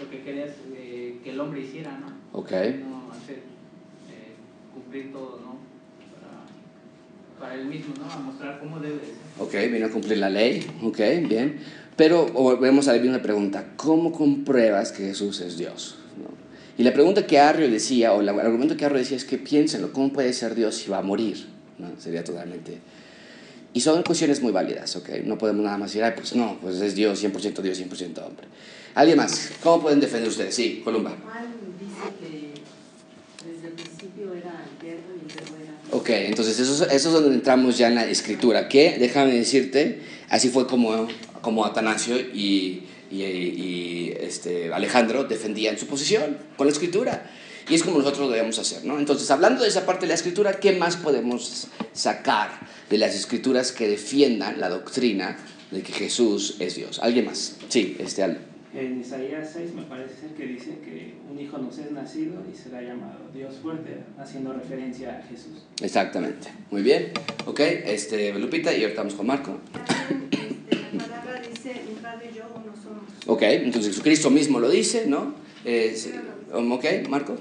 lo 0.00 0.10
que 0.10 0.24
querías 0.24 0.50
eh, 0.74 1.18
que 1.22 1.30
el 1.30 1.38
hombre 1.38 1.60
hiciera, 1.60 1.96
¿no? 2.00 2.08
Ok. 2.36 2.50
No 2.50 3.12
hacer, 3.12 3.36
eh, 3.36 4.34
cumplir 4.74 5.12
todo, 5.12 5.38
¿no? 5.38 5.58
Para, 7.38 7.48
para 7.48 7.60
él 7.60 7.68
mismo, 7.68 7.94
¿no? 7.96 8.10
A 8.10 8.18
mostrar 8.18 8.58
cómo 8.58 8.80
debe 8.80 8.98
ser. 8.98 9.14
Ok, 9.38 9.72
vino 9.72 9.86
a 9.86 9.90
cumplir 9.90 10.18
la 10.18 10.30
ley, 10.30 10.66
ok, 10.82 10.98
bien. 11.28 11.60
Pero 11.96 12.26
volvemos 12.26 12.88
a 12.88 12.94
ver 12.94 13.06
una 13.06 13.22
pregunta, 13.22 13.74
¿cómo 13.76 14.10
compruebas 14.10 14.90
que 14.90 15.04
Jesús 15.04 15.40
es 15.42 15.56
Dios? 15.58 15.98
Y 16.76 16.82
la 16.82 16.92
pregunta 16.92 17.24
que 17.24 17.38
Arrio 17.38 17.70
decía, 17.70 18.14
o 18.14 18.20
el 18.20 18.28
argumento 18.30 18.76
que 18.76 18.84
Arrio 18.84 18.98
decía 18.98 19.16
es 19.16 19.24
que 19.24 19.38
piénsenlo, 19.38 19.92
¿cómo 19.92 20.12
puede 20.12 20.32
ser 20.32 20.56
Dios 20.56 20.74
si 20.74 20.90
va 20.90 20.98
a 20.98 21.02
morir? 21.02 21.46
¿No? 21.78 21.88
Sería 22.00 22.24
totalmente 22.24 22.80
y 23.74 23.80
son 23.80 24.02
cuestiones 24.02 24.42
muy 24.42 24.52
válidas, 24.52 24.96
¿ok? 24.96 25.08
No 25.24 25.38
podemos 25.38 25.64
nada 25.64 25.78
más 25.78 25.90
decir, 25.90 26.04
ay, 26.04 26.12
pues 26.14 26.34
no, 26.34 26.58
pues 26.60 26.80
es 26.80 26.94
Dios 26.94 27.22
100% 27.22 27.60
Dios, 27.62 27.80
100% 27.80 28.26
hombre. 28.26 28.46
¿Alguien 28.94 29.16
más? 29.16 29.50
¿Cómo 29.62 29.82
pueden 29.82 30.00
defender 30.00 30.28
ustedes? 30.28 30.54
Sí, 30.54 30.82
Columba. 30.84 31.10
dice 31.10 32.12
que 32.20 33.50
desde 33.50 33.68
el 33.68 33.72
principio 33.72 34.34
era 34.34 34.66
eterno 34.76 35.14
y 35.16 35.32
era... 35.32 35.74
Ok, 35.90 36.10
entonces 36.10 36.58
eso, 36.60 36.84
eso 36.84 36.90
es 36.90 37.14
donde 37.14 37.34
entramos 37.34 37.78
ya 37.78 37.88
en 37.88 37.94
la 37.94 38.06
escritura, 38.06 38.68
que 38.68 38.98
déjame 38.98 39.34
decirte, 39.34 40.00
así 40.28 40.50
fue 40.50 40.66
como, 40.66 41.08
como 41.40 41.64
Atanasio 41.64 42.18
y, 42.18 42.84
y, 43.10 43.22
y 43.22 44.14
este, 44.20 44.72
Alejandro 44.72 45.24
defendían 45.24 45.78
su 45.78 45.86
posición 45.86 46.36
con 46.56 46.66
la 46.66 46.72
escritura. 46.72 47.30
Y 47.68 47.74
es 47.74 47.82
como 47.82 47.98
nosotros 47.98 48.26
lo 48.26 48.30
debemos 48.30 48.58
hacer, 48.58 48.84
¿no? 48.84 48.98
Entonces, 48.98 49.30
hablando 49.30 49.62
de 49.62 49.68
esa 49.68 49.86
parte 49.86 50.02
de 50.02 50.08
la 50.08 50.14
escritura, 50.14 50.54
¿qué 50.54 50.72
más 50.72 50.96
podemos 50.96 51.68
sacar 51.92 52.50
de 52.90 52.98
las 52.98 53.14
escrituras 53.14 53.72
que 53.72 53.88
defiendan 53.88 54.60
la 54.60 54.68
doctrina 54.68 55.36
de 55.70 55.82
que 55.82 55.92
Jesús 55.92 56.56
es 56.58 56.74
Dios? 56.76 56.98
¿Alguien 57.02 57.26
más? 57.26 57.56
Sí, 57.68 57.96
este, 57.98 58.24
En 58.74 59.00
Isaías 59.00 59.50
6 59.52 59.74
me 59.74 59.82
parece 59.82 60.14
ser 60.20 60.30
que 60.30 60.46
dice 60.46 60.78
que 60.84 61.14
un 61.30 61.38
hijo 61.38 61.58
nos 61.58 61.78
es 61.78 61.90
nacido 61.92 62.42
y 62.52 62.56
será 62.56 62.82
llamado 62.82 63.20
Dios 63.32 63.54
fuerte, 63.62 63.98
haciendo 64.18 64.52
referencia 64.52 65.18
a 65.18 65.28
Jesús. 65.28 65.62
Exactamente. 65.80 66.48
Muy 66.70 66.82
bien. 66.82 67.12
Ok, 67.46 67.60
este, 67.60 68.32
Lupita, 68.34 68.74
y 68.74 68.82
ahorita 68.82 69.02
vamos 69.02 69.14
con 69.14 69.26
Marco. 69.26 69.58
Este, 70.92 70.96
la 70.96 71.04
palabra 71.04 71.42
dice, 71.48 71.82
mi 71.88 71.94
padre 72.02 72.30
y 72.32 72.36
yo 72.36 72.42
uno 72.54 72.72
somos. 72.82 73.04
Ok, 73.26 73.42
entonces 73.42 73.92
Jesucristo 73.92 74.28
mismo 74.28 74.60
lo 74.60 74.68
dice, 74.68 75.06
¿no? 75.06 75.34
Eh, 75.64 75.94
sí. 75.96 76.12
Ok, 76.52 76.84
Marco. 77.08 77.36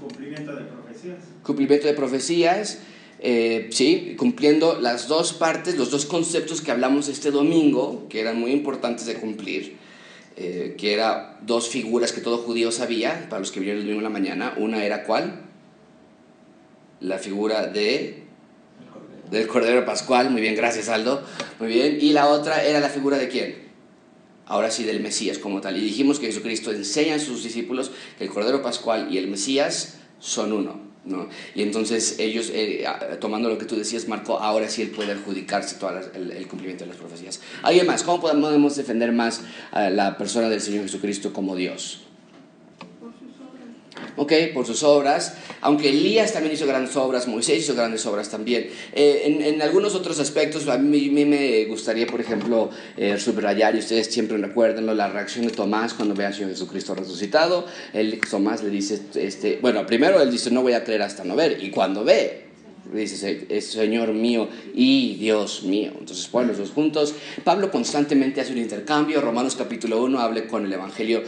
Cumplimiento 0.00 0.54
de 0.54 0.64
profecías. 0.64 1.16
Cumplimiento 1.42 1.86
de 1.86 1.94
profecías. 1.94 2.78
eh, 3.24 3.68
sí, 3.70 4.16
cumpliendo 4.18 4.80
las 4.80 5.06
dos 5.06 5.32
partes, 5.32 5.76
los 5.76 5.90
dos 5.90 6.06
conceptos 6.06 6.60
que 6.60 6.72
hablamos 6.72 7.08
este 7.08 7.30
domingo, 7.30 8.06
que 8.08 8.20
eran 8.20 8.38
muy 8.38 8.50
importantes 8.50 9.06
de 9.06 9.14
cumplir, 9.14 9.76
eh, 10.36 10.74
que 10.76 10.92
eran 10.92 11.38
dos 11.42 11.68
figuras 11.68 12.12
que 12.12 12.20
todo 12.20 12.38
judío 12.38 12.72
sabía, 12.72 13.28
para 13.30 13.38
los 13.38 13.52
que 13.52 13.60
vinieron 13.60 13.82
el 13.82 13.86
domingo 13.86 14.00
en 14.00 14.12
la 14.12 14.18
mañana. 14.18 14.54
Una 14.56 14.84
era 14.84 15.04
cuál? 15.04 15.42
La 17.00 17.18
figura 17.18 17.68
de 17.68 18.22
del 19.30 19.46
Cordero 19.46 19.84
Pascual, 19.86 20.30
muy 20.30 20.42
bien, 20.42 20.54
gracias 20.54 20.88
Aldo, 20.90 21.22
muy 21.58 21.68
bien. 21.68 21.98
Y 22.00 22.12
la 22.12 22.26
otra 22.28 22.64
era 22.64 22.80
la 22.80 22.90
figura 22.90 23.16
de 23.16 23.28
quién? 23.28 23.71
Ahora 24.46 24.70
sí, 24.70 24.84
del 24.84 25.00
Mesías 25.00 25.38
como 25.38 25.60
tal. 25.60 25.76
Y 25.76 25.80
dijimos 25.80 26.18
que 26.18 26.26
Jesucristo 26.26 26.72
enseña 26.72 27.16
a 27.16 27.18
sus 27.18 27.42
discípulos 27.42 27.90
que 28.18 28.24
el 28.24 28.30
Cordero 28.30 28.62
Pascual 28.62 29.08
y 29.12 29.18
el 29.18 29.28
Mesías 29.28 29.98
son 30.18 30.52
uno. 30.52 30.80
¿no? 31.04 31.28
Y 31.54 31.62
entonces 31.62 32.16
ellos, 32.18 32.50
eh, 32.52 32.84
tomando 33.20 33.48
lo 33.48 33.58
que 33.58 33.64
tú 33.64 33.76
decías, 33.76 34.06
Marco, 34.08 34.38
ahora 34.38 34.68
sí 34.68 34.82
él 34.82 34.90
puede 34.90 35.12
adjudicarse 35.12 35.76
todo 35.76 35.92
el, 36.14 36.46
cumplimiento 36.48 36.84
de 36.84 36.90
las 36.90 36.98
profecías. 36.98 37.40
¿Alguien 37.62 37.86
más? 37.86 38.02
¿Cómo 38.02 38.20
podemos 38.20 38.76
defender 38.76 39.12
más 39.12 39.42
a 39.72 39.90
la 39.90 40.16
persona 40.16 40.48
del 40.48 40.60
Señor 40.60 40.82
Jesucristo 40.82 41.32
como 41.32 41.56
Dios? 41.56 42.02
¿Ok? 44.16 44.32
Por 44.54 44.66
sus 44.66 44.82
obras, 44.82 45.34
aunque 45.60 45.88
Elías 45.88 46.32
también 46.32 46.54
hizo 46.54 46.66
grandes 46.66 46.96
obras, 46.96 47.26
Moisés 47.28 47.58
hizo 47.58 47.74
grandes 47.74 48.04
obras 48.06 48.28
también. 48.28 48.68
Eh, 48.92 49.40
en, 49.44 49.62
algunos 49.62 49.94
otros 49.94 50.18
aspectos, 50.20 50.68
a 50.68 50.78
mí, 50.78 51.08
me 51.10 51.64
gustaría, 51.66 52.06
por 52.06 52.20
ejemplo, 52.20 52.70
eh, 52.96 53.18
subrayar, 53.18 53.74
y 53.74 53.78
ustedes 53.78 54.08
siempre 54.08 54.36
recuerden 54.38 54.86
la 54.96 55.08
reacción 55.08 55.46
de 55.46 55.52
Tomás 55.52 55.94
cuando 55.94 56.14
ve 56.14 56.26
a 56.26 56.32
Jesucristo 56.32 56.94
resucitado. 56.94 57.66
Él, 57.92 58.20
Tomás 58.28 58.62
le 58.62 58.70
dice, 58.70 59.00
este, 59.14 59.58
bueno, 59.60 59.86
primero 59.86 60.20
él 60.20 60.30
dice, 60.30 60.50
no 60.50 60.62
voy 60.62 60.74
a 60.74 60.84
creer 60.84 61.02
hasta 61.02 61.24
no 61.24 61.36
ver, 61.36 61.62
y 61.62 61.70
cuando 61.70 62.04
ve, 62.04 62.51
dice, 62.92 63.46
es 63.48 63.66
Señor 63.70 64.12
mío 64.12 64.48
y 64.74 65.16
Dios 65.16 65.62
mío. 65.62 65.92
Entonces 65.98 66.26
ponen 66.28 66.48
los 66.48 66.58
dos 66.58 66.70
juntos. 66.70 67.14
Pablo 67.44 67.70
constantemente 67.70 68.40
hace 68.40 68.52
un 68.52 68.58
intercambio. 68.58 69.20
Romanos 69.20 69.56
capítulo 69.56 70.02
1 70.02 70.18
habla 70.18 70.46
con 70.46 70.66
el 70.66 70.72
Evangelio. 70.72 71.22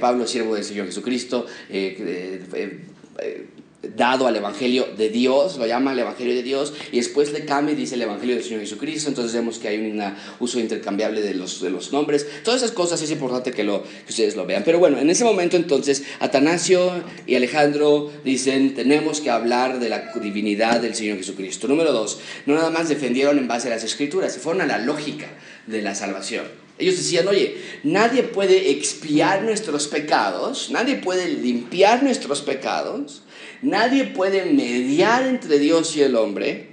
Pablo, 0.00 0.26
siervo 0.26 0.54
del 0.54 0.64
Señor 0.64 0.86
Jesucristo, 0.86 1.46
eh, 1.70 2.42
eh, 2.54 2.80
eh, 3.18 3.46
dado 3.94 4.26
al 4.26 4.36
Evangelio 4.36 4.88
de 4.96 5.08
Dios, 5.08 5.58
lo 5.58 5.66
llama 5.66 5.92
el 5.92 5.98
Evangelio 5.98 6.34
de 6.34 6.42
Dios, 6.42 6.72
y 6.92 6.96
después 6.96 7.32
le 7.32 7.44
cambia 7.44 7.72
y 7.72 7.76
dice 7.76 7.94
el 7.94 8.02
Evangelio 8.02 8.34
del 8.34 8.44
Señor 8.44 8.60
Jesucristo, 8.60 9.08
entonces 9.08 9.32
vemos 9.34 9.58
que 9.58 9.68
hay 9.68 9.78
un 9.78 10.02
uso 10.40 10.58
intercambiable 10.58 11.22
de 11.22 11.34
los, 11.34 11.60
de 11.60 11.70
los 11.70 11.92
nombres. 11.92 12.26
Todas 12.42 12.62
esas 12.62 12.74
cosas 12.74 13.00
es 13.02 13.10
importante 13.10 13.52
que, 13.52 13.64
lo, 13.64 13.82
que 13.82 14.10
ustedes 14.10 14.36
lo 14.36 14.46
vean. 14.46 14.62
Pero 14.64 14.78
bueno, 14.78 14.98
en 14.98 15.10
ese 15.10 15.24
momento 15.24 15.56
entonces 15.56 16.04
Atanasio 16.20 16.92
y 17.26 17.34
Alejandro 17.34 18.10
dicen, 18.24 18.74
tenemos 18.74 19.20
que 19.20 19.30
hablar 19.30 19.80
de 19.80 19.88
la 19.88 20.12
divinidad 20.20 20.80
del 20.80 20.94
Señor 20.94 21.18
Jesucristo. 21.18 21.68
Número 21.68 21.92
dos, 21.92 22.18
no 22.46 22.54
nada 22.54 22.70
más 22.70 22.88
defendieron 22.88 23.38
en 23.38 23.48
base 23.48 23.68
a 23.68 23.70
las 23.70 23.84
escrituras, 23.84 24.32
se 24.32 24.40
fueron 24.40 24.62
a 24.62 24.66
la 24.66 24.78
lógica 24.78 25.26
de 25.66 25.82
la 25.82 25.94
salvación. 25.94 26.44
Ellos 26.78 26.96
decían, 26.96 27.26
oye, 27.26 27.56
nadie 27.84 28.22
puede 28.22 28.70
expiar 28.70 29.42
nuestros 29.42 29.88
pecados, 29.88 30.70
nadie 30.70 30.96
puede 30.96 31.28
limpiar 31.28 32.02
nuestros 32.02 32.42
pecados, 32.42 33.22
nadie 33.62 34.04
puede 34.04 34.44
mediar 34.52 35.26
entre 35.26 35.58
Dios 35.58 35.96
y 35.96 36.02
el 36.02 36.16
hombre, 36.16 36.70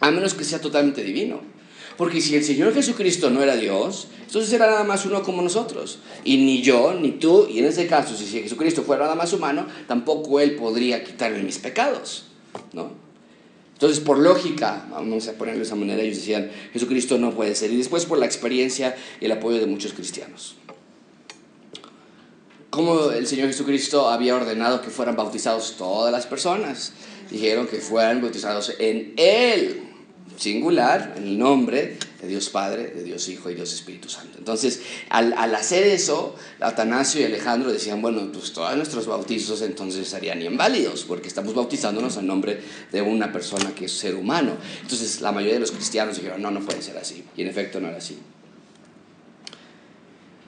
a 0.00 0.10
menos 0.10 0.34
que 0.34 0.44
sea 0.44 0.60
totalmente 0.60 1.02
divino. 1.02 1.40
Porque 1.96 2.20
si 2.20 2.36
el 2.36 2.44
Señor 2.44 2.74
Jesucristo 2.74 3.30
no 3.30 3.42
era 3.42 3.56
Dios, 3.56 4.08
entonces 4.26 4.52
era 4.52 4.66
nada 4.66 4.84
más 4.84 5.06
uno 5.06 5.22
como 5.22 5.40
nosotros. 5.40 6.00
Y 6.24 6.36
ni 6.38 6.60
yo, 6.60 6.94
ni 6.94 7.12
tú, 7.12 7.46
y 7.50 7.60
en 7.60 7.64
ese 7.64 7.86
caso, 7.86 8.14
si 8.14 8.26
Jesucristo 8.26 8.82
fuera 8.82 9.04
nada 9.04 9.14
más 9.14 9.32
humano, 9.32 9.66
tampoco 9.88 10.40
Él 10.40 10.56
podría 10.56 11.02
quitarme 11.02 11.42
mis 11.42 11.58
pecados. 11.58 12.26
¿no? 12.74 12.90
Entonces, 13.72 14.00
por 14.00 14.18
lógica, 14.18 14.86
vamos 14.90 15.28
a 15.28 15.32
ponerlo 15.32 15.60
de 15.60 15.66
esa 15.66 15.74
manera, 15.74 16.02
ellos 16.02 16.16
decían, 16.16 16.50
Jesucristo 16.72 17.18
no 17.18 17.32
puede 17.32 17.54
ser. 17.54 17.70
Y 17.72 17.76
después 17.76 18.04
por 18.04 18.18
la 18.18 18.26
experiencia 18.26 18.96
y 19.20 19.26
el 19.26 19.32
apoyo 19.32 19.58
de 19.58 19.66
muchos 19.66 19.92
cristianos. 19.92 20.56
Como 22.76 23.10
el 23.10 23.26
Señor 23.26 23.46
Jesucristo 23.48 24.10
había 24.10 24.36
ordenado 24.36 24.82
que 24.82 24.90
fueran 24.90 25.16
bautizados 25.16 25.76
todas 25.78 26.12
las 26.12 26.26
personas. 26.26 26.92
Dijeron 27.30 27.66
que 27.66 27.78
fueran 27.78 28.20
bautizados 28.20 28.70
en 28.78 29.14
Él, 29.16 29.82
singular, 30.36 31.14
en 31.16 31.22
el 31.22 31.38
nombre 31.38 31.96
de 32.20 32.28
Dios 32.28 32.50
Padre, 32.50 32.88
de 32.88 33.02
Dios 33.02 33.30
Hijo 33.30 33.48
y 33.48 33.54
Dios 33.54 33.72
Espíritu 33.72 34.10
Santo. 34.10 34.36
Entonces, 34.36 34.82
al, 35.08 35.32
hacer 35.54 35.86
eso, 35.86 36.36
Atanasio 36.60 37.22
y 37.22 37.24
Alejandro 37.24 37.72
decían, 37.72 38.02
bueno, 38.02 38.30
pues 38.30 38.52
todos 38.52 38.76
nuestros 38.76 39.06
bautizos 39.06 39.62
entonces 39.62 40.06
serían 40.06 40.42
inválidos, 40.42 41.04
porque 41.04 41.28
estamos 41.28 41.54
bautizándonos 41.54 42.18
en 42.18 42.26
nombre 42.26 42.60
de 42.92 43.00
una 43.00 43.32
persona 43.32 43.74
que 43.74 43.86
es 43.86 43.92
ser 43.92 44.16
humano. 44.16 44.52
Entonces, 44.82 45.22
la 45.22 45.32
mayoría 45.32 45.54
de 45.54 45.60
los 45.60 45.72
cristianos 45.72 46.16
dijeron, 46.16 46.42
no, 46.42 46.50
no 46.50 46.60
puede 46.60 46.82
ser 46.82 46.98
así. 46.98 47.24
Y 47.38 47.40
en 47.40 47.48
efecto 47.48 47.80
no 47.80 47.88
era 47.88 47.96
así. 47.96 48.18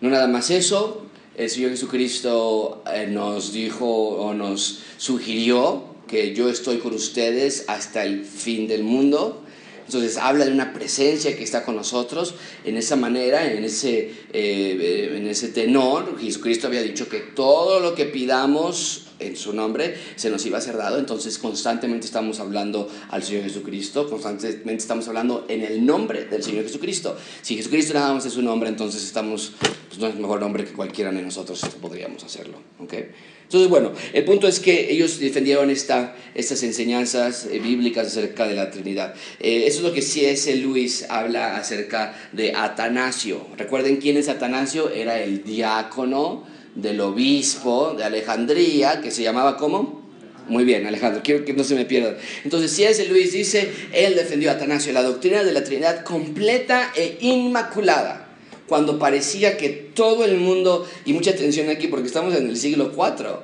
No 0.03 0.11
nada 0.11 0.29
más 0.29 0.51
eso, 0.51 1.09
el 1.39 1.49
Señor 1.49 1.71
Jesucristo 1.71 2.83
eh, 2.93 3.07
nos 3.09 3.53
dijo 3.53 3.87
o 3.87 4.35
nos 4.35 4.81
sugirió 4.97 5.85
que 6.09 6.35
yo 6.35 6.49
estoy 6.49 6.79
con 6.79 6.95
ustedes 6.95 7.65
hasta 7.69 8.05
el 8.05 8.25
fin 8.25 8.67
del 8.67 8.83
mundo. 8.83 9.45
Entonces 9.87 10.17
habla 10.17 10.45
de 10.45 10.51
una 10.51 10.75
presencia 10.75 11.37
que 11.37 11.45
está 11.45 11.65
con 11.65 11.77
nosotros 11.77 12.35
en 12.65 12.77
esa 12.77 12.97
manera, 12.97 13.53
en 13.53 13.65
ese, 13.65 14.13
eh, 14.33 15.15
en 15.17 15.29
ese 15.29 15.49
tenor. 15.49 16.19
Jesucristo 16.21 16.67
había 16.67 16.83
dicho 16.83 17.09
que 17.09 17.21
todo 17.21 17.79
lo 17.79 17.95
que 17.95 18.05
pidamos 18.05 19.08
en 19.19 19.37
su 19.37 19.53
nombre 19.53 19.97
se 20.17 20.31
nos 20.31 20.45
iba 20.47 20.59
a 20.59 20.61
ser 20.61 20.77
dado. 20.77 20.99
Entonces 20.99 21.39
constantemente 21.39 22.07
estamos 22.07 22.41
hablando 22.41 22.89
al 23.11 23.23
Señor 23.23 23.45
Jesucristo, 23.45 24.09
constantemente 24.09 24.77
estamos 24.77 25.09
hablando 25.09 25.47
en 25.49 25.63
el 25.63 25.85
nombre 25.85 26.25
del 26.25 26.43
Señor 26.43 26.65
Jesucristo. 26.65 27.17
Si 27.43 27.57
Jesucristo 27.57 27.95
nada 27.95 28.15
más 28.15 28.27
es 28.27 28.33
su 28.33 28.43
nombre, 28.43 28.69
entonces 28.69 29.03
estamos, 29.05 29.53
pues 29.89 29.99
no 29.99 30.07
es 30.07 30.15
mejor 30.17 30.41
nombre 30.41 30.65
que 30.65 30.73
cualquiera 30.73 31.11
de 31.13 31.23
nosotros 31.23 31.61
podríamos 31.81 32.25
hacerlo. 32.25 32.59
¿okay? 32.79 33.11
Entonces, 33.49 33.71
bueno, 33.71 33.93
el 34.13 34.25
punto 34.25 34.47
es 34.47 34.61
que 34.61 34.93
ellos 34.93 35.19
defendieron 35.19 35.71
esta, 35.71 36.15
estas 36.35 36.63
enseñanzas 36.65 37.47
eh, 37.51 37.59
bíblicas 37.59 38.09
acerca 38.09 38.47
de 38.47 38.55
la 38.55 38.71
Trinidad. 38.71 39.15
Eh, 39.41 39.65
eso 39.67 39.79
es 39.79 39.85
lo 39.85 39.95
que 39.95 40.03
C.S. 40.03 40.55
Lewis 40.55 41.07
habla 41.09 41.57
acerca 41.57 42.15
de 42.33 42.53
Atanasio. 42.55 43.47
¿Recuerden 43.57 43.97
quién 43.97 44.19
es 44.19 44.29
Atanasio? 44.29 44.91
Era 44.91 45.23
el 45.23 45.45
diácono 45.45 46.45
del 46.81 47.01
obispo 47.01 47.95
de 47.97 48.05
Alejandría, 48.05 49.01
que 49.01 49.11
se 49.11 49.23
llamaba 49.23 49.57
¿cómo? 49.57 50.07
Muy 50.49 50.65
bien, 50.65 50.87
Alejandro, 50.87 51.21
quiero 51.23 51.45
que 51.45 51.53
no 51.53 51.63
se 51.63 51.75
me 51.75 51.85
pierdan. 51.85 52.17
Entonces, 52.43 52.73
C.S. 52.73 53.05
Lewis 53.07 53.33
dice, 53.33 53.71
él 53.93 54.15
defendió 54.15 54.51
a 54.51 54.55
Atanasio, 54.55 54.93
la 54.95 55.03
doctrina 55.03 55.45
de 55.45 55.53
la 55.53 55.63
Trinidad 55.63 56.05
completa 56.05 56.91
e 56.97 57.19
inmaculada 57.21 58.29
cuando 58.67 58.99
parecía 58.99 59.57
que 59.57 59.69
todo 59.69 60.25
el 60.25 60.37
mundo, 60.37 60.87
y 61.05 61.13
mucha 61.13 61.33
atención 61.33 61.69
aquí 61.69 61.89
porque 61.89 62.07
estamos 62.07 62.35
en 62.35 62.49
el 62.49 62.57
siglo 62.57 62.93
IV, 62.95 63.41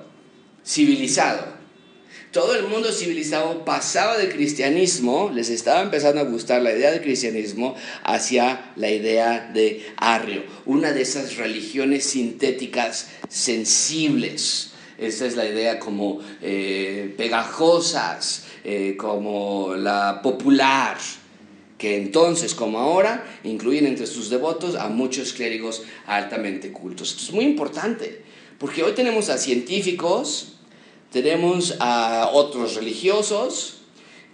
civilizado, 0.65 1.45
todo 2.35 2.57
el 2.57 2.67
mundo 2.67 2.91
civilizado 2.91 3.65
pasaba 3.65 4.19
del 4.19 4.29
cristianismo, 4.29 5.31
les 5.33 5.51
estaba 5.51 5.83
empezando 5.83 6.21
a 6.21 6.25
gustar 6.25 6.63
la 6.63 6.73
idea 6.73 6.91
del 6.91 7.01
cristianismo 7.01 7.77
hacia 8.03 8.73
la 8.75 8.91
idea 8.91 9.53
de 9.55 9.87
arrio, 9.97 10.43
una 10.67 10.91
de 10.91 11.03
esas 11.03 11.37
religiones 11.37 12.05
sintéticas 12.05 13.09
sensibles. 13.29 14.73
Esta 14.99 15.27
es 15.27 15.37
la 15.37 15.47
idea 15.47 15.79
como 15.79 16.23
eh, 16.43 17.15
pegajosas, 17.17 18.47
eh, 18.65 18.97
como 18.99 19.77
la 19.77 20.21
popular, 20.21 20.99
que 21.79 21.97
entonces 21.97 22.53
como 22.57 22.81
ahora 22.81 23.25
incluyen 23.45 23.87
entre 23.87 24.09
sus 24.09 24.29
devotos 24.29 24.75
a 24.75 24.89
muchos 24.89 25.35
clérigos 25.35 25.85
altamente 26.05 26.73
cultos. 26.73 27.11
Esto 27.11 27.23
es 27.27 27.33
muy 27.33 27.45
importante, 27.45 28.23
porque 28.59 28.83
hoy 28.83 28.93
tenemos 28.93 29.29
a 29.29 29.39
científicos, 29.39 30.54
tenemos 31.15 31.77
a 31.79 32.31
otros 32.33 32.75
religiosos 32.75 33.75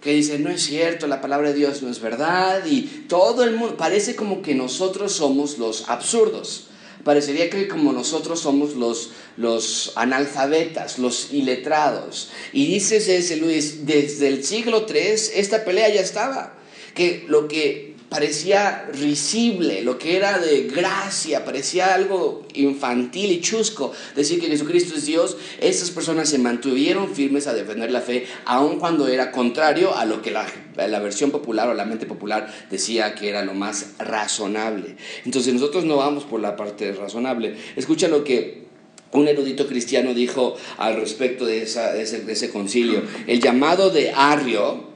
que 0.01 0.13
dicen, 0.13 0.43
no 0.43 0.49
es 0.49 0.63
cierto, 0.63 1.05
la 1.05 1.21
palabra 1.21 1.49
de 1.49 1.53
Dios 1.53 1.83
no 1.83 1.91
es 1.91 2.01
verdad, 2.01 2.65
y 2.65 3.05
todo 3.07 3.43
el 3.43 3.55
mundo, 3.55 3.77
parece 3.77 4.15
como 4.15 4.41
que 4.41 4.55
nosotros 4.55 5.11
somos 5.11 5.59
los 5.59 5.87
absurdos. 5.89 6.69
Parecería 7.03 7.51
que 7.51 7.67
como 7.67 7.93
nosotros 7.93 8.39
somos 8.39 8.75
los, 8.75 9.11
los 9.37 9.93
analfabetas, 9.95 10.97
los 10.97 11.31
iletrados. 11.31 12.29
Y 12.51 12.65
dice 12.65 12.99
C.S. 12.99 13.37
Luis, 13.37 13.85
desde 13.85 14.27
el 14.27 14.43
siglo 14.43 14.87
III 14.89 15.35
esta 15.35 15.63
pelea 15.63 15.93
ya 15.93 16.01
estaba 16.01 16.55
que 16.95 17.25
lo 17.27 17.47
que 17.47 17.90
parecía 18.11 18.89
risible, 18.91 19.83
lo 19.83 19.97
que 19.97 20.17
era 20.17 20.37
de 20.37 20.63
gracia, 20.63 21.45
parecía 21.45 21.93
algo 21.93 22.45
infantil 22.53 23.31
y 23.31 23.39
chusco 23.39 23.93
decir 24.17 24.41
que 24.41 24.47
Jesucristo 24.47 24.95
es 24.97 25.05
Dios, 25.05 25.37
esas 25.61 25.91
personas 25.91 26.27
se 26.27 26.37
mantuvieron 26.37 27.15
firmes 27.15 27.47
a 27.47 27.53
defender 27.53 27.89
la 27.89 28.01
fe, 28.01 28.27
aun 28.43 28.79
cuando 28.79 29.07
era 29.07 29.31
contrario 29.31 29.95
a 29.95 30.03
lo 30.03 30.21
que 30.21 30.29
la, 30.29 30.45
la 30.75 30.99
versión 30.99 31.31
popular 31.31 31.69
o 31.69 31.73
la 31.73 31.85
mente 31.85 32.05
popular 32.05 32.53
decía 32.69 33.15
que 33.15 33.29
era 33.29 33.45
lo 33.45 33.53
más 33.53 33.93
razonable. 33.97 34.97
Entonces 35.23 35.53
nosotros 35.53 35.85
no 35.85 35.95
vamos 35.95 36.25
por 36.25 36.41
la 36.41 36.57
parte 36.57 36.91
razonable. 36.91 37.55
Escucha 37.77 38.09
lo 38.09 38.25
que 38.25 38.65
un 39.13 39.29
erudito 39.29 39.67
cristiano 39.67 40.13
dijo 40.13 40.57
al 40.77 40.97
respecto 40.97 41.45
de, 41.45 41.61
esa, 41.61 41.93
de, 41.93 42.01
ese, 42.01 42.19
de 42.25 42.33
ese 42.33 42.49
concilio. 42.49 43.03
El 43.25 43.39
llamado 43.39 43.89
de 43.89 44.11
Arrio, 44.11 44.90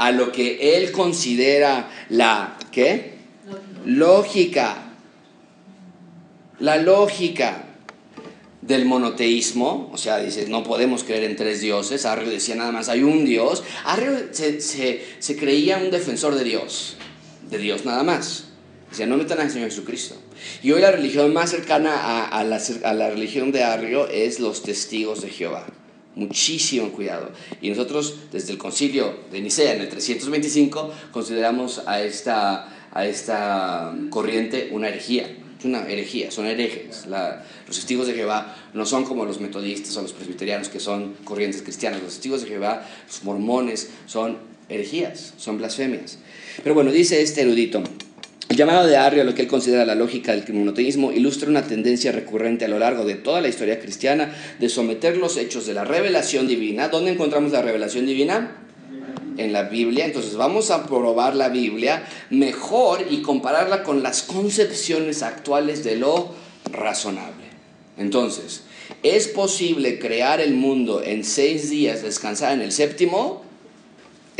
a 0.00 0.12
lo 0.12 0.32
que 0.32 0.76
él 0.76 0.92
considera 0.92 1.90
la 2.08 2.56
¿qué? 2.72 3.18
Lógica. 3.84 4.94
La 6.58 6.78
lógica 6.78 7.66
del 8.62 8.86
monoteísmo, 8.86 9.90
o 9.92 9.98
sea, 9.98 10.18
dice, 10.18 10.46
no 10.48 10.64
podemos 10.64 11.04
creer 11.04 11.24
en 11.24 11.36
tres 11.36 11.60
dioses, 11.60 12.06
Arrio 12.06 12.30
decía 12.30 12.54
nada 12.54 12.72
más, 12.72 12.88
hay 12.88 13.02
un 13.02 13.24
Dios, 13.26 13.62
Arrio 13.84 14.28
se, 14.32 15.36
creía 15.38 15.78
un 15.78 15.90
defensor 15.90 16.34
de 16.34 16.44
Dios, 16.44 16.96
de 17.50 17.58
Dios 17.58 17.84
nada 17.84 18.02
más, 18.02 18.44
decía, 18.90 19.06
no 19.06 19.16
metan 19.16 19.40
al 19.40 19.50
Señor 19.50 19.68
Jesucristo. 19.68 20.16
Y 20.62 20.72
hoy 20.72 20.80
la 20.80 20.92
religión 20.92 21.32
más 21.32 21.50
cercana 21.50 22.26
a, 22.26 22.44
la, 22.44 22.60
a 22.84 22.94
la 22.94 23.10
religión 23.10 23.52
de 23.52 23.64
Arrio 23.64 24.08
es 24.08 24.40
los 24.40 24.62
testigos 24.62 25.20
de 25.22 25.30
Jehová. 25.30 25.66
Muchísimo 26.14 26.90
cuidado. 26.90 27.30
Y 27.62 27.70
nosotros, 27.70 28.16
desde 28.32 28.52
el 28.52 28.58
concilio 28.58 29.14
de 29.30 29.40
Nicea 29.40 29.74
en 29.74 29.82
el 29.82 29.88
325, 29.88 30.92
consideramos 31.12 31.82
a 31.86 32.02
esta, 32.02 32.68
a 32.92 33.06
esta 33.06 33.94
corriente 34.10 34.70
una 34.72 34.88
herejía. 34.88 35.36
Una 35.62 35.86
herejía, 35.88 36.30
son 36.30 36.46
herejes. 36.46 37.06
Los 37.06 37.76
testigos 37.76 38.06
de 38.06 38.14
Jehová 38.14 38.56
no 38.72 38.86
son 38.86 39.04
como 39.04 39.24
los 39.24 39.40
metodistas 39.40 39.96
o 39.96 40.02
los 40.02 40.12
presbiterianos, 40.12 40.68
que 40.68 40.80
son 40.80 41.14
corrientes 41.24 41.62
cristianas. 41.62 42.02
Los 42.02 42.14
testigos 42.14 42.42
de 42.42 42.48
Jehová, 42.48 42.86
los 43.06 43.24
mormones, 43.24 43.90
son 44.06 44.38
herejías, 44.70 45.34
son 45.36 45.58
blasfemias. 45.58 46.18
Pero 46.62 46.74
bueno, 46.74 46.90
dice 46.90 47.20
este 47.20 47.42
erudito. 47.42 47.82
El 48.50 48.56
llamado 48.56 48.88
de 48.88 48.96
Arrio 48.96 49.22
a 49.22 49.24
lo 49.24 49.32
que 49.32 49.42
él 49.42 49.48
considera 49.48 49.84
la 49.84 49.94
lógica 49.94 50.34
del 50.34 50.52
monoteísmo 50.52 51.12
ilustra 51.12 51.48
una 51.48 51.68
tendencia 51.68 52.10
recurrente 52.10 52.64
a 52.64 52.68
lo 52.68 52.80
largo 52.80 53.04
de 53.04 53.14
toda 53.14 53.40
la 53.40 53.46
historia 53.46 53.78
cristiana 53.78 54.34
de 54.58 54.68
someter 54.68 55.16
los 55.18 55.36
hechos 55.36 55.66
de 55.68 55.74
la 55.74 55.84
revelación 55.84 56.48
divina. 56.48 56.88
¿Dónde 56.88 57.12
encontramos 57.12 57.52
la 57.52 57.62
revelación 57.62 58.06
divina? 58.06 58.56
En 59.36 59.52
la 59.52 59.62
Biblia. 59.62 60.04
Entonces 60.04 60.34
vamos 60.34 60.72
a 60.72 60.84
probar 60.84 61.36
la 61.36 61.48
Biblia 61.48 62.02
mejor 62.30 63.06
y 63.08 63.22
compararla 63.22 63.84
con 63.84 64.02
las 64.02 64.24
concepciones 64.24 65.22
actuales 65.22 65.84
de 65.84 65.94
lo 65.94 66.34
razonable. 66.72 67.44
Entonces, 67.98 68.64
¿es 69.04 69.28
posible 69.28 70.00
crear 70.00 70.40
el 70.40 70.54
mundo 70.54 71.04
en 71.04 71.22
seis 71.22 71.70
días, 71.70 72.02
descansar 72.02 72.54
en 72.54 72.62
el 72.62 72.72
séptimo? 72.72 73.48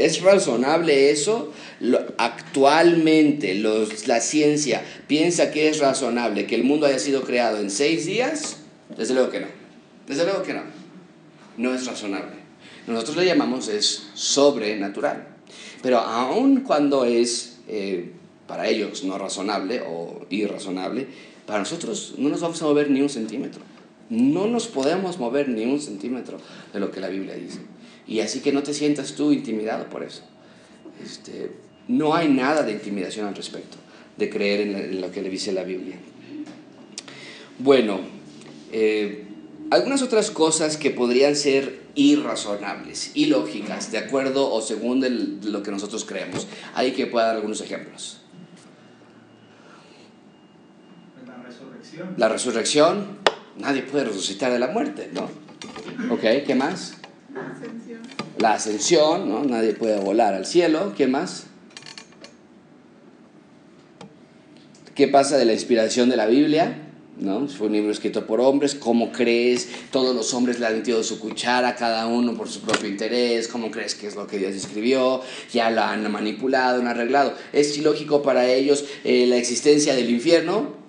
¿Es 0.04 0.22
razonable 0.22 1.10
eso? 1.10 1.52
Actualmente 2.16 3.54
la 3.54 4.20
ciencia 4.20 4.82
piensa 5.06 5.50
que 5.50 5.68
es 5.68 5.78
razonable 5.78 6.46
que 6.46 6.54
el 6.54 6.64
mundo 6.64 6.86
haya 6.86 6.98
sido 6.98 7.22
creado 7.22 7.58
en 7.58 7.70
seis 7.70 8.06
días. 8.06 8.56
Desde 8.96 9.12
luego 9.12 9.30
que 9.30 9.40
no. 9.40 9.46
Desde 10.06 10.24
luego 10.24 10.42
que 10.42 10.54
no. 10.54 10.62
No 11.58 11.74
es 11.74 11.84
razonable. 11.84 12.40
Nosotros 12.86 13.18
le 13.18 13.26
llamamos 13.26 13.68
es 13.68 14.08
sobrenatural. 14.14 15.28
Pero 15.82 15.98
aun 15.98 16.62
cuando 16.62 17.04
es 17.04 17.58
eh, 17.68 18.12
para 18.46 18.68
ellos 18.68 19.04
no 19.04 19.18
razonable 19.18 19.82
o 19.86 20.26
irrazonable, 20.30 21.08
para 21.46 21.58
nosotros 21.58 22.14
no 22.16 22.30
nos 22.30 22.40
vamos 22.40 22.60
a 22.62 22.64
mover 22.64 22.90
ni 22.90 23.02
un 23.02 23.10
centímetro. 23.10 23.60
No 24.08 24.46
nos 24.46 24.66
podemos 24.66 25.18
mover 25.18 25.48
ni 25.50 25.64
un 25.64 25.80
centímetro 25.80 26.38
de 26.72 26.80
lo 26.80 26.90
que 26.90 27.00
la 27.00 27.08
Biblia 27.08 27.34
dice. 27.34 27.60
Y 28.10 28.20
así 28.20 28.40
que 28.40 28.52
no 28.52 28.64
te 28.64 28.74
sientas 28.74 29.14
tú 29.14 29.30
intimidado 29.30 29.88
por 29.88 30.02
eso. 30.02 30.22
Este, 31.02 31.52
no 31.86 32.12
hay 32.12 32.28
nada 32.28 32.64
de 32.64 32.72
intimidación 32.72 33.28
al 33.28 33.36
respecto, 33.36 33.76
de 34.16 34.28
creer 34.28 34.62
en, 34.62 34.72
la, 34.72 34.78
en 34.80 35.00
lo 35.00 35.12
que 35.12 35.22
le 35.22 35.30
dice 35.30 35.52
la 35.52 35.62
Biblia. 35.62 35.94
Bueno, 37.60 38.00
eh, 38.72 39.26
algunas 39.70 40.02
otras 40.02 40.32
cosas 40.32 40.76
que 40.76 40.90
podrían 40.90 41.36
ser 41.36 41.82
irrazonables, 41.94 43.12
ilógicas, 43.14 43.92
de 43.92 43.98
acuerdo 43.98 44.52
o 44.52 44.60
según 44.60 45.40
lo 45.44 45.62
que 45.62 45.70
nosotros 45.70 46.04
creemos. 46.04 46.48
Hay 46.74 46.90
que 46.90 47.06
pueda 47.06 47.26
dar 47.26 47.36
algunos 47.36 47.60
ejemplos. 47.60 48.22
La 51.24 51.36
resurrección. 51.36 52.14
La 52.16 52.28
resurrección, 52.28 53.06
nadie 53.56 53.82
puede 53.82 54.06
resucitar 54.06 54.50
de 54.50 54.58
la 54.58 54.66
muerte, 54.66 55.10
¿no? 55.12 55.30
Ok, 56.12 56.22
¿qué 56.44 56.56
más? 56.56 56.99
La 58.38 58.54
ascensión. 58.54 59.28
¿no? 59.28 59.44
Nadie 59.44 59.74
puede 59.74 59.98
volar 60.00 60.34
al 60.34 60.46
cielo. 60.46 60.94
¿Qué 60.96 61.06
más? 61.06 61.46
¿Qué 64.94 65.08
pasa 65.08 65.36
de 65.38 65.44
la 65.44 65.52
inspiración 65.52 66.10
de 66.10 66.16
la 66.16 66.26
Biblia? 66.26 66.86
¿No? 67.18 67.46
Fue 67.48 67.66
un 67.66 67.74
libro 67.74 67.92
escrito 67.92 68.26
por 68.26 68.40
hombres. 68.40 68.74
¿Cómo 68.74 69.12
crees? 69.12 69.68
Todos 69.90 70.14
los 70.14 70.32
hombres 70.34 70.58
le 70.58 70.66
han 70.66 70.76
metido 70.76 71.02
su 71.02 71.20
cuchara, 71.20 71.76
cada 71.76 72.06
uno 72.06 72.34
por 72.34 72.48
su 72.48 72.60
propio 72.60 72.88
interés. 72.88 73.46
¿Cómo 73.48 73.70
crees 73.70 73.94
que 73.94 74.06
es 74.06 74.16
lo 74.16 74.26
que 74.26 74.38
Dios 74.38 74.54
escribió? 74.54 75.20
Ya 75.52 75.70
lo 75.70 75.82
han 75.82 76.10
manipulado, 76.10 76.80
han 76.80 76.88
arreglado. 76.88 77.34
¿Es 77.52 77.76
ilógico 77.76 78.22
para 78.22 78.46
ellos 78.46 78.84
eh, 79.04 79.26
la 79.26 79.36
existencia 79.36 79.94
del 79.94 80.10
infierno? 80.10 80.79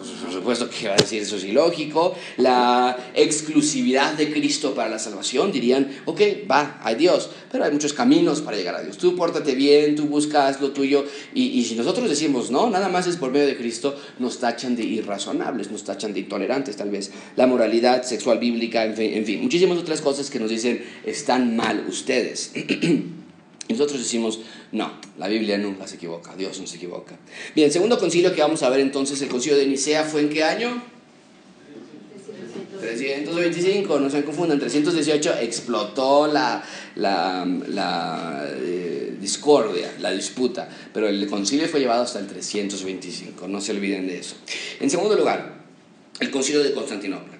Pues 0.00 0.12
por 0.12 0.32
supuesto 0.32 0.70
que 0.70 0.88
va 0.88 0.94
a 0.94 0.96
decir 0.96 1.20
eso 1.20 1.36
es 1.36 1.44
ilógico. 1.44 2.14
La 2.38 3.12
exclusividad 3.14 4.14
de 4.14 4.32
Cristo 4.32 4.74
para 4.74 4.88
la 4.88 4.98
salvación, 4.98 5.52
dirían, 5.52 5.90
ok, 6.06 6.20
va, 6.50 6.80
hay 6.82 6.94
Dios, 6.94 7.28
pero 7.52 7.64
hay 7.64 7.70
muchos 7.70 7.92
caminos 7.92 8.40
para 8.40 8.56
llegar 8.56 8.74
a 8.76 8.82
Dios. 8.82 8.96
Tú 8.96 9.14
pórtate 9.14 9.54
bien, 9.54 9.96
tú 9.96 10.06
buscas 10.06 10.60
lo 10.60 10.70
tuyo, 10.70 11.04
y, 11.34 11.48
y 11.48 11.64
si 11.64 11.74
nosotros 11.74 12.08
decimos, 12.08 12.50
no, 12.50 12.70
nada 12.70 12.88
más 12.88 13.06
es 13.06 13.16
por 13.16 13.30
medio 13.30 13.46
de 13.46 13.58
Cristo, 13.58 13.94
nos 14.18 14.38
tachan 14.38 14.74
de 14.74 14.84
irrazonables, 14.84 15.70
nos 15.70 15.84
tachan 15.84 16.14
de 16.14 16.20
intolerantes 16.20 16.76
tal 16.76 16.90
vez. 16.90 17.10
La 17.36 17.46
moralidad 17.46 18.02
sexual 18.04 18.38
bíblica, 18.38 18.84
en 18.84 18.96
fin, 18.96 19.12
en 19.12 19.26
fin 19.26 19.50
muchísimas 19.50 19.78
otras 19.78 20.00
cosas 20.00 20.30
que 20.30 20.38
nos 20.38 20.48
dicen, 20.48 20.82
están 21.04 21.56
mal 21.56 21.84
ustedes. 21.88 22.52
Nosotros 23.70 24.00
decimos, 24.00 24.40
no, 24.72 24.92
la 25.18 25.28
Biblia 25.28 25.58
nunca 25.58 25.86
se 25.86 25.96
equivoca, 25.96 26.34
Dios 26.36 26.58
no 26.60 26.66
se 26.66 26.76
equivoca. 26.76 27.16
Bien, 27.54 27.70
segundo 27.70 27.98
concilio 27.98 28.34
que 28.34 28.40
vamos 28.40 28.62
a 28.62 28.68
ver 28.68 28.80
entonces, 28.80 29.20
el 29.22 29.28
concilio 29.28 29.58
de 29.58 29.66
Nicea, 29.66 30.04
¿fue 30.04 30.22
en 30.22 30.28
qué 30.28 30.44
año? 30.44 30.82
325, 32.80 34.00
no 34.00 34.10
se 34.10 34.24
confundan, 34.24 34.58
318 34.58 35.34
explotó 35.40 36.26
la 36.26 36.64
eh, 36.96 39.16
discordia, 39.20 39.92
la 40.00 40.10
disputa, 40.10 40.68
pero 40.92 41.08
el 41.08 41.26
concilio 41.28 41.68
fue 41.68 41.80
llevado 41.80 42.02
hasta 42.02 42.18
el 42.18 42.26
325, 42.26 43.48
no 43.48 43.60
se 43.60 43.72
olviden 43.72 44.06
de 44.06 44.18
eso. 44.18 44.36
En 44.80 44.90
segundo 44.90 45.14
lugar, 45.14 45.60
el 46.18 46.30
concilio 46.30 46.62
de 46.62 46.72
Constantinopla. 46.72 47.38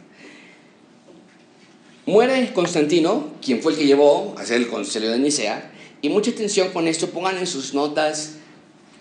Muere 2.07 2.53
Constantino, 2.53 3.35
quien 3.45 3.63
fue 3.63 3.73
el 3.73 3.79
que 3.79 3.87
llevó 3.87 4.35
a 4.37 4.43
hacer 4.43 4.57
el 4.57 4.69
concilio 4.69 5.11
de 5.11 5.19
Nicea, 5.19 5.70
y 6.03 6.09
mucha 6.09 6.31
atención 6.31 6.71
con 6.71 6.89
esto, 6.89 7.11
pongan 7.11 7.37
en 7.37 7.47
sus 7.47 7.75
notas 7.75 8.37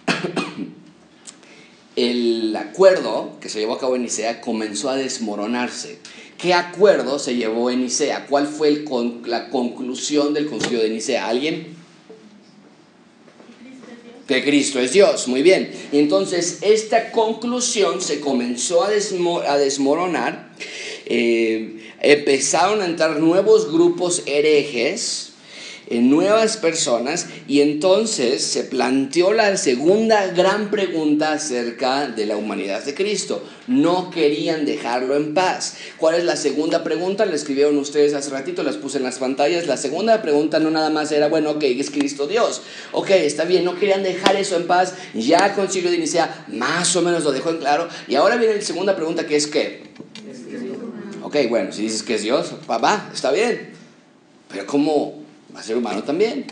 el 1.96 2.56
acuerdo 2.56 3.38
que 3.40 3.50
se 3.50 3.60
llevó 3.60 3.76
a 3.76 3.80
cabo 3.80 3.96
en 3.96 4.04
Nicea 4.04 4.42
comenzó 4.42 4.90
a 4.90 4.96
desmoronarse. 4.96 6.00
¿Qué 6.38 6.54
acuerdo 6.54 7.20
se 7.20 7.36
llevó 7.36 7.70
en 7.70 7.82
Nicea? 7.82 8.26
¿Cuál 8.28 8.48
fue 8.48 8.86
la 9.26 9.50
conclusión 9.50 10.34
del 10.34 10.48
concilio 10.48 10.82
de 10.82 10.90
Nicea? 10.90 11.28
¿Alguien? 11.28 11.78
Que 14.28 14.44
Cristo 14.44 14.80
es 14.80 14.94
Dios, 14.94 15.28
muy 15.28 15.42
bien. 15.42 15.72
Y 15.92 16.00
entonces 16.00 16.60
esta 16.62 17.12
conclusión 17.12 18.02
se 18.02 18.20
comenzó 18.20 18.84
a 18.84 19.58
desmoronar. 19.58 20.54
Eh, 21.06 21.80
empezaron 22.02 22.82
a 22.82 22.86
entrar 22.86 23.20
nuevos 23.20 23.72
grupos 23.72 24.24
herejes 24.26 25.29
en 25.90 26.10
nuevas 26.10 26.58
personas 26.58 27.28
y 27.48 27.62
entonces 27.62 28.44
se 28.44 28.64
planteó 28.64 29.34
la 29.34 29.58
segunda 29.58 30.28
gran 30.28 30.70
pregunta 30.70 31.34
acerca 31.34 32.08
de 32.08 32.28
la 32.28 32.38
humanidad 32.38 32.84
de 32.84 32.94
Cristo. 32.94 33.44
No 33.68 34.12
querían 34.12 34.66
dejarlo 34.66 35.16
en 35.16 35.34
paz. 35.34 35.78
¿Cuál 35.98 36.16
es 36.16 36.24
la 36.24 36.36
segunda 36.36 36.84
pregunta? 36.84 37.26
La 37.26 37.36
escribieron 37.36 37.78
ustedes 37.78 38.14
hace 38.14 38.30
ratito, 38.30 38.64
las 38.64 38.78
puse 38.78 38.98
en 38.98 39.04
las 39.04 39.18
pantallas. 39.18 39.68
La 39.68 39.78
segunda 39.78 40.22
pregunta 40.22 40.60
no 40.60 40.70
nada 40.70 40.90
más 40.90 41.12
era, 41.12 41.28
bueno, 41.28 41.52
ok, 41.52 41.64
es 41.64 41.90
Cristo 41.90 42.28
Dios. 42.28 42.62
Ok, 42.92 43.10
está 43.12 43.46
bien, 43.46 43.66
no 43.66 43.78
querían 43.78 44.04
dejar 44.04 44.36
eso 44.36 44.56
en 44.56 44.68
paz. 44.68 44.94
Ya 45.14 45.56
Concilio 45.56 45.90
de 45.92 45.98
Nicea 45.98 46.46
más 46.50 46.96
o 46.96 47.02
menos 47.02 47.24
lo 47.24 47.32
dejó 47.32 47.50
en 47.50 47.58
claro. 47.58 47.90
Y 48.08 48.16
ahora 48.16 48.38
viene 48.38 48.56
la 48.56 48.62
segunda 48.62 48.96
pregunta 48.96 49.26
que 49.26 49.36
es 49.36 49.48
¿qué? 49.48 49.90
Ok, 51.24 51.36
bueno, 51.50 51.72
si 51.72 51.84
dices 51.84 52.04
que 52.04 52.16
es 52.16 52.22
Dios, 52.22 52.54
va 52.70 53.10
está 53.14 53.32
bien. 53.32 53.72
Pero 54.52 54.66
¿cómo 54.66 55.19
va 55.54 55.60
a 55.60 55.64
ser 55.64 55.78
humano 55.78 56.04
también. 56.04 56.46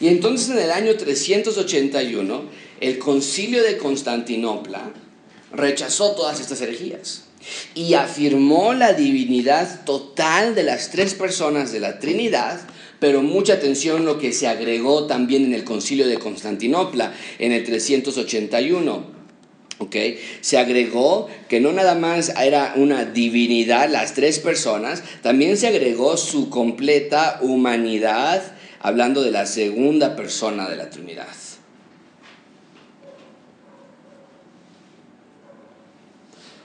Y 0.00 0.08
entonces 0.08 0.50
en 0.50 0.58
el 0.58 0.70
año 0.70 0.94
381, 0.96 2.42
el 2.80 2.98
concilio 2.98 3.62
de 3.62 3.78
Constantinopla 3.78 4.92
rechazó 5.52 6.12
todas 6.12 6.40
estas 6.40 6.60
herejías 6.60 7.24
y 7.74 7.94
afirmó 7.94 8.74
la 8.74 8.92
divinidad 8.92 9.84
total 9.84 10.54
de 10.54 10.62
las 10.62 10.90
tres 10.90 11.14
personas 11.14 11.72
de 11.72 11.80
la 11.80 11.98
Trinidad, 11.98 12.60
pero 13.00 13.22
mucha 13.22 13.54
atención 13.54 14.04
lo 14.04 14.18
que 14.18 14.32
se 14.32 14.46
agregó 14.46 15.06
también 15.06 15.44
en 15.44 15.54
el 15.54 15.64
concilio 15.64 16.06
de 16.06 16.18
Constantinopla 16.18 17.12
en 17.38 17.52
el 17.52 17.64
381. 17.64 19.17
¿Okay? 19.78 20.18
Se 20.40 20.58
agregó 20.58 21.28
que 21.48 21.60
no 21.60 21.72
nada 21.72 21.94
más 21.94 22.30
era 22.30 22.72
una 22.76 23.04
divinidad 23.04 23.88
las 23.88 24.14
tres 24.14 24.40
personas, 24.40 25.02
también 25.22 25.56
se 25.56 25.68
agregó 25.68 26.16
su 26.16 26.50
completa 26.50 27.38
humanidad, 27.42 28.42
hablando 28.80 29.22
de 29.22 29.30
la 29.30 29.46
segunda 29.46 30.16
persona 30.16 30.68
de 30.68 30.76
la 30.76 30.90
Trinidad. 30.90 31.28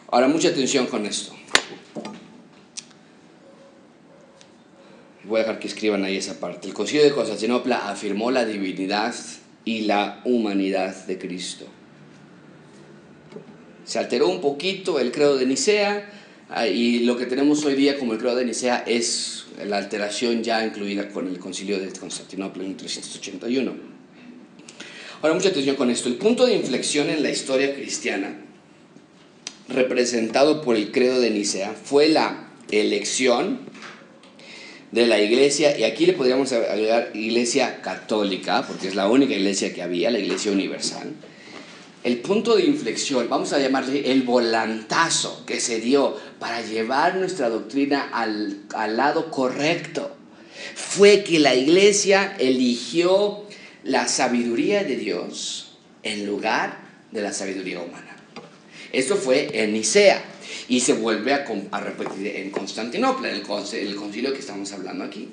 Ahora, 0.09 0.27
mucha 0.27 0.49
atención 0.49 0.85
con 0.85 1.07
esto. 1.07 1.33
Voy 5.23 5.39
a 5.39 5.43
dejar 5.43 5.59
que 5.59 5.67
escriban 5.67 6.03
ahí 6.03 6.17
esa 6.17 6.39
parte. 6.39 6.67
El 6.67 6.73
concilio 6.75 7.03
de 7.03 7.11
Constantinopla 7.11 7.89
afirmó 7.89 8.29
la 8.29 8.45
divinidad 8.45 9.15
y 9.65 9.81
la 9.81 10.21
humanidad 10.25 10.95
de 11.07 11.17
Cristo. 11.17 11.65
Se 13.85 13.99
alteró 13.99 14.29
un 14.29 14.41
poquito 14.41 14.99
el 14.99 15.11
credo 15.11 15.37
de 15.37 15.45
Nicea 15.45 16.09
ah, 16.49 16.67
y 16.67 16.99
lo 16.99 17.17
que 17.17 17.25
tenemos 17.25 17.63
hoy 17.65 17.75
día 17.75 17.99
como 17.99 18.13
el 18.13 18.19
credo 18.19 18.35
de 18.35 18.45
Nicea 18.45 18.83
es 18.87 19.45
la 19.65 19.77
alteración 19.77 20.43
ya 20.43 20.65
incluida 20.65 21.09
con 21.09 21.27
el 21.27 21.39
concilio 21.39 21.79
de 21.79 21.91
Constantinopla 21.91 22.63
en 22.63 22.77
381. 22.77 23.73
Ahora, 25.21 25.35
mucha 25.35 25.49
atención 25.49 25.75
con 25.75 25.89
esto. 25.89 26.09
El 26.09 26.15
punto 26.15 26.45
de 26.45 26.55
inflexión 26.55 27.09
en 27.09 27.23
la 27.23 27.29
historia 27.29 27.73
cristiana 27.73 28.35
representado 29.69 30.61
por 30.61 30.75
el 30.75 30.91
credo 30.91 31.19
de 31.19 31.29
Nicea 31.29 31.73
fue 31.81 32.09
la 32.09 32.49
elección 32.71 33.59
de 34.91 35.07
la 35.07 35.19
iglesia, 35.19 35.77
y 35.77 35.85
aquí 35.85 36.05
le 36.05 36.13
podríamos 36.13 36.51
agregar 36.51 37.11
iglesia 37.15 37.81
católica, 37.81 38.65
porque 38.67 38.87
es 38.87 38.95
la 38.95 39.09
única 39.09 39.33
iglesia 39.33 39.73
que 39.73 39.81
había, 39.81 40.11
la 40.11 40.19
iglesia 40.19 40.51
universal. 40.51 41.13
El 42.03 42.19
punto 42.19 42.55
de 42.55 42.65
inflexión, 42.65 43.29
vamos 43.29 43.53
a 43.53 43.59
llamarle 43.59 44.11
el 44.11 44.23
volantazo 44.23 45.43
que 45.45 45.61
se 45.61 45.79
dio 45.79 46.17
para 46.37 46.61
llevar 46.61 47.15
nuestra 47.15 47.49
doctrina 47.49 48.09
al, 48.11 48.63
al 48.75 48.97
lado 48.97 49.31
correcto, 49.31 50.11
fue 50.75 51.23
que 51.23 51.39
la 51.39 51.55
iglesia 51.55 52.35
eligió 52.39 53.45
la 53.83 54.07
sabiduría 54.07 54.83
de 54.83 54.97
Dios 54.97 55.77
en 56.03 56.25
lugar 56.25 56.77
de 57.11 57.21
la 57.21 57.31
sabiduría 57.31 57.79
humana. 57.79 58.17
Esto 58.91 59.15
fue 59.15 59.49
en 59.53 59.73
Nicea 59.73 60.23
y 60.67 60.81
se 60.81 60.93
vuelve 60.93 61.33
a, 61.33 61.79
repetir 61.79 62.27
en 62.27 62.51
Constantinopla, 62.51 63.29
en 63.29 63.35
el, 63.35 63.41
el 63.41 63.95
concilio 63.95 64.33
que 64.33 64.39
estamos 64.39 64.71
hablando 64.71 65.03
aquí. 65.03 65.29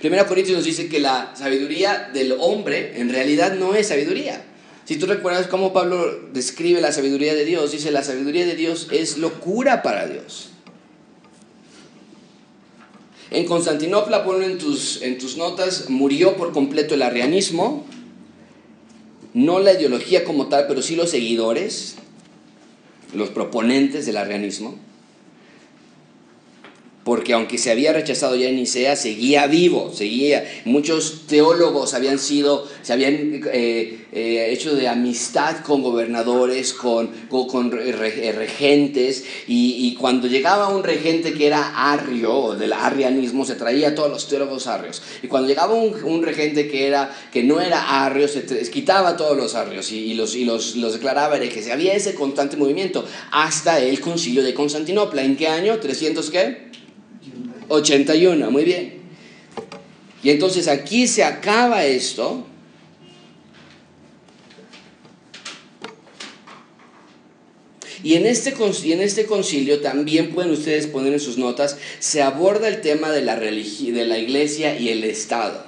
Primera 0.00 0.26
Corintios 0.26 0.58
nos 0.58 0.64
dice 0.64 0.88
que 0.88 1.00
la 1.00 1.34
sabiduría 1.34 2.10
del 2.12 2.36
hombre 2.38 3.00
en 3.00 3.10
realidad 3.10 3.54
no 3.54 3.74
es 3.74 3.88
sabiduría. 3.88 4.44
Si 4.84 4.96
tú 4.96 5.06
recuerdas 5.06 5.46
cómo 5.46 5.72
Pablo 5.72 6.28
describe 6.32 6.80
la 6.80 6.92
sabiduría 6.92 7.34
de 7.34 7.44
Dios, 7.44 7.72
dice 7.72 7.90
la 7.90 8.02
sabiduría 8.02 8.44
de 8.44 8.54
Dios 8.54 8.88
es 8.90 9.18
locura 9.18 9.82
para 9.82 10.06
Dios. 10.06 10.50
En 13.30 13.46
Constantinopla, 13.46 14.24
ponlo 14.24 14.44
en 14.44 14.58
tus, 14.58 15.02
en 15.02 15.18
tus 15.18 15.36
notas, 15.36 15.88
murió 15.88 16.36
por 16.36 16.52
completo 16.52 16.94
el 16.94 17.02
arrianismo, 17.02 17.84
no 19.32 19.58
la 19.58 19.72
ideología 19.72 20.24
como 20.24 20.48
tal, 20.48 20.66
pero 20.68 20.82
sí 20.82 20.94
los 20.94 21.10
seguidores 21.10 21.96
los 23.14 23.30
proponentes 23.30 24.06
del 24.06 24.16
arrianismo, 24.16 24.76
porque 27.04 27.34
aunque 27.34 27.58
se 27.58 27.70
había 27.70 27.92
rechazado 27.92 28.34
ya 28.34 28.48
en 28.48 28.56
Nicea, 28.56 28.96
seguía 28.96 29.46
vivo, 29.46 29.92
seguía. 29.94 30.44
Muchos 30.64 31.26
teólogos 31.28 31.92
habían 31.92 32.18
sido, 32.18 32.66
se 32.82 32.94
habían 32.94 33.42
eh, 33.52 34.06
eh, 34.12 34.48
hecho 34.50 34.74
de 34.74 34.88
amistad 34.88 35.58
con 35.58 35.82
gobernadores, 35.82 36.72
con, 36.72 37.10
con, 37.28 37.70
regentes, 37.70 39.24
y, 39.46 39.94
cuando 40.00 40.26
llegaba 40.26 40.68
un 40.68 40.82
regente 40.82 41.34
que 41.34 41.46
era 41.46 41.92
arrio, 41.92 42.54
del 42.54 42.72
arrianismo, 42.72 43.44
se 43.44 43.54
traía 43.54 43.88
a 43.88 43.94
todos 43.94 44.10
los 44.10 44.26
teólogos 44.28 44.66
arrios. 44.66 45.02
Y 45.22 45.28
cuando 45.28 45.48
llegaba 45.48 45.74
un, 45.74 46.22
regente 46.22 46.68
que, 46.68 46.86
era, 46.86 47.14
que 47.32 47.42
no 47.42 47.60
era 47.60 48.04
arrio, 48.04 48.28
se 48.28 48.44
quitaba 48.70 49.10
a 49.10 49.16
todos 49.16 49.36
los 49.36 49.54
arrios 49.54 49.92
y, 49.92 50.14
los, 50.14 50.34
y 50.34 50.44
los, 50.44 50.76
los 50.76 50.94
declaraba 50.94 51.38
se 51.38 51.72
Había 51.72 51.94
ese 51.94 52.14
constante 52.14 52.56
movimiento 52.56 53.04
hasta 53.30 53.78
el 53.78 54.00
concilio 54.00 54.42
de 54.42 54.54
Constantinopla. 54.54 55.22
¿En 55.22 55.36
qué 55.36 55.48
año? 55.48 55.80
¿300 55.80 56.30
qué? 56.30 56.73
81, 57.68 58.50
muy 58.50 58.64
bien. 58.64 58.94
Y 60.22 60.30
entonces 60.30 60.68
aquí 60.68 61.06
se 61.06 61.22
acaba 61.22 61.84
esto. 61.84 62.46
Y 68.02 68.14
en, 68.14 68.26
este, 68.26 68.54
en 68.92 69.00
este 69.00 69.24
concilio 69.24 69.80
también 69.80 70.34
pueden 70.34 70.50
ustedes 70.50 70.86
poner 70.86 71.14
en 71.14 71.20
sus 71.20 71.38
notas, 71.38 71.78
se 72.00 72.22
aborda 72.22 72.68
el 72.68 72.82
tema 72.82 73.10
de 73.10 73.22
la, 73.22 73.36
de 73.36 74.04
la 74.06 74.18
iglesia 74.18 74.78
y 74.78 74.90
el 74.90 75.04
Estado. 75.04 75.64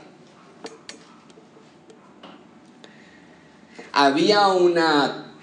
Había 3.92 4.48
una 4.48 5.34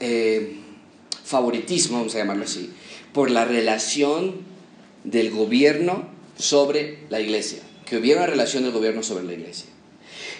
eh, 0.00 0.56
favoritismo, 1.22 1.98
vamos 1.98 2.14
a 2.14 2.18
llamarlo 2.18 2.44
así, 2.44 2.72
por 3.12 3.30
la 3.30 3.44
relación 3.44 4.51
del 5.04 5.30
gobierno 5.30 6.08
sobre 6.38 6.98
la 7.10 7.20
iglesia, 7.20 7.60
que 7.86 7.96
hubiera 7.96 8.22
una 8.22 8.30
relación 8.30 8.62
del 8.62 8.72
gobierno 8.72 9.02
sobre 9.02 9.24
la 9.24 9.32
iglesia. 9.32 9.66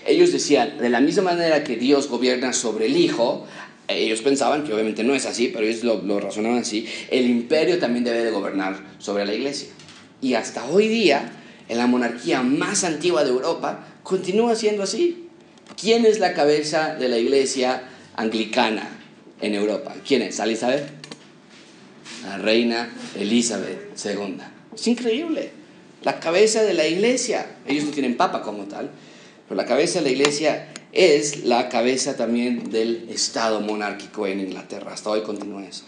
Ellos 0.06 0.32
decían, 0.32 0.78
de 0.78 0.88
la 0.88 1.00
misma 1.00 1.22
manera 1.22 1.62
que 1.62 1.76
Dios 1.76 2.08
gobierna 2.08 2.52
sobre 2.52 2.86
el 2.86 2.96
Hijo, 2.96 3.46
ellos 3.88 4.20
pensaban 4.20 4.64
que 4.64 4.72
obviamente 4.72 5.04
no 5.04 5.14
es 5.14 5.26
así, 5.26 5.48
pero 5.48 5.66
ellos 5.66 5.84
lo, 5.84 6.02
lo 6.02 6.18
razonaban 6.20 6.58
así, 6.58 6.86
el 7.10 7.28
imperio 7.28 7.78
también 7.78 8.04
debe 8.04 8.24
de 8.24 8.30
gobernar 8.30 8.78
sobre 8.98 9.24
la 9.24 9.34
iglesia. 9.34 9.68
Y 10.20 10.34
hasta 10.34 10.64
hoy 10.66 10.88
día, 10.88 11.32
en 11.68 11.78
la 11.78 11.86
monarquía 11.86 12.42
más 12.42 12.84
antigua 12.84 13.24
de 13.24 13.30
Europa, 13.30 13.86
continúa 14.02 14.54
siendo 14.56 14.82
así. 14.82 15.28
¿Quién 15.80 16.04
es 16.06 16.18
la 16.18 16.34
cabeza 16.34 16.94
de 16.94 17.08
la 17.08 17.18
iglesia 17.18 17.82
anglicana 18.16 18.88
en 19.40 19.54
Europa? 19.54 19.94
¿Quién 20.06 20.22
es? 20.22 20.38
¿Elizabeth? 20.38 20.88
La 22.24 22.38
reina 22.38 22.88
Elizabeth 23.16 23.98
II. 24.04 24.51
Es 24.74 24.86
increíble. 24.86 25.50
La 26.02 26.18
cabeza 26.20 26.62
de 26.62 26.74
la 26.74 26.86
iglesia, 26.86 27.46
ellos 27.66 27.84
no 27.84 27.90
tienen 27.90 28.16
papa 28.16 28.42
como 28.42 28.64
tal, 28.64 28.90
pero 29.48 29.60
la 29.60 29.66
cabeza 29.66 30.00
de 30.00 30.06
la 30.06 30.10
iglesia 30.10 30.72
es 30.92 31.44
la 31.44 31.68
cabeza 31.68 32.16
también 32.16 32.70
del 32.70 33.08
Estado 33.10 33.60
monárquico 33.60 34.26
en 34.26 34.40
Inglaterra. 34.40 34.92
Hasta 34.92 35.10
hoy 35.10 35.22
continúa 35.22 35.64
eso. 35.64 35.84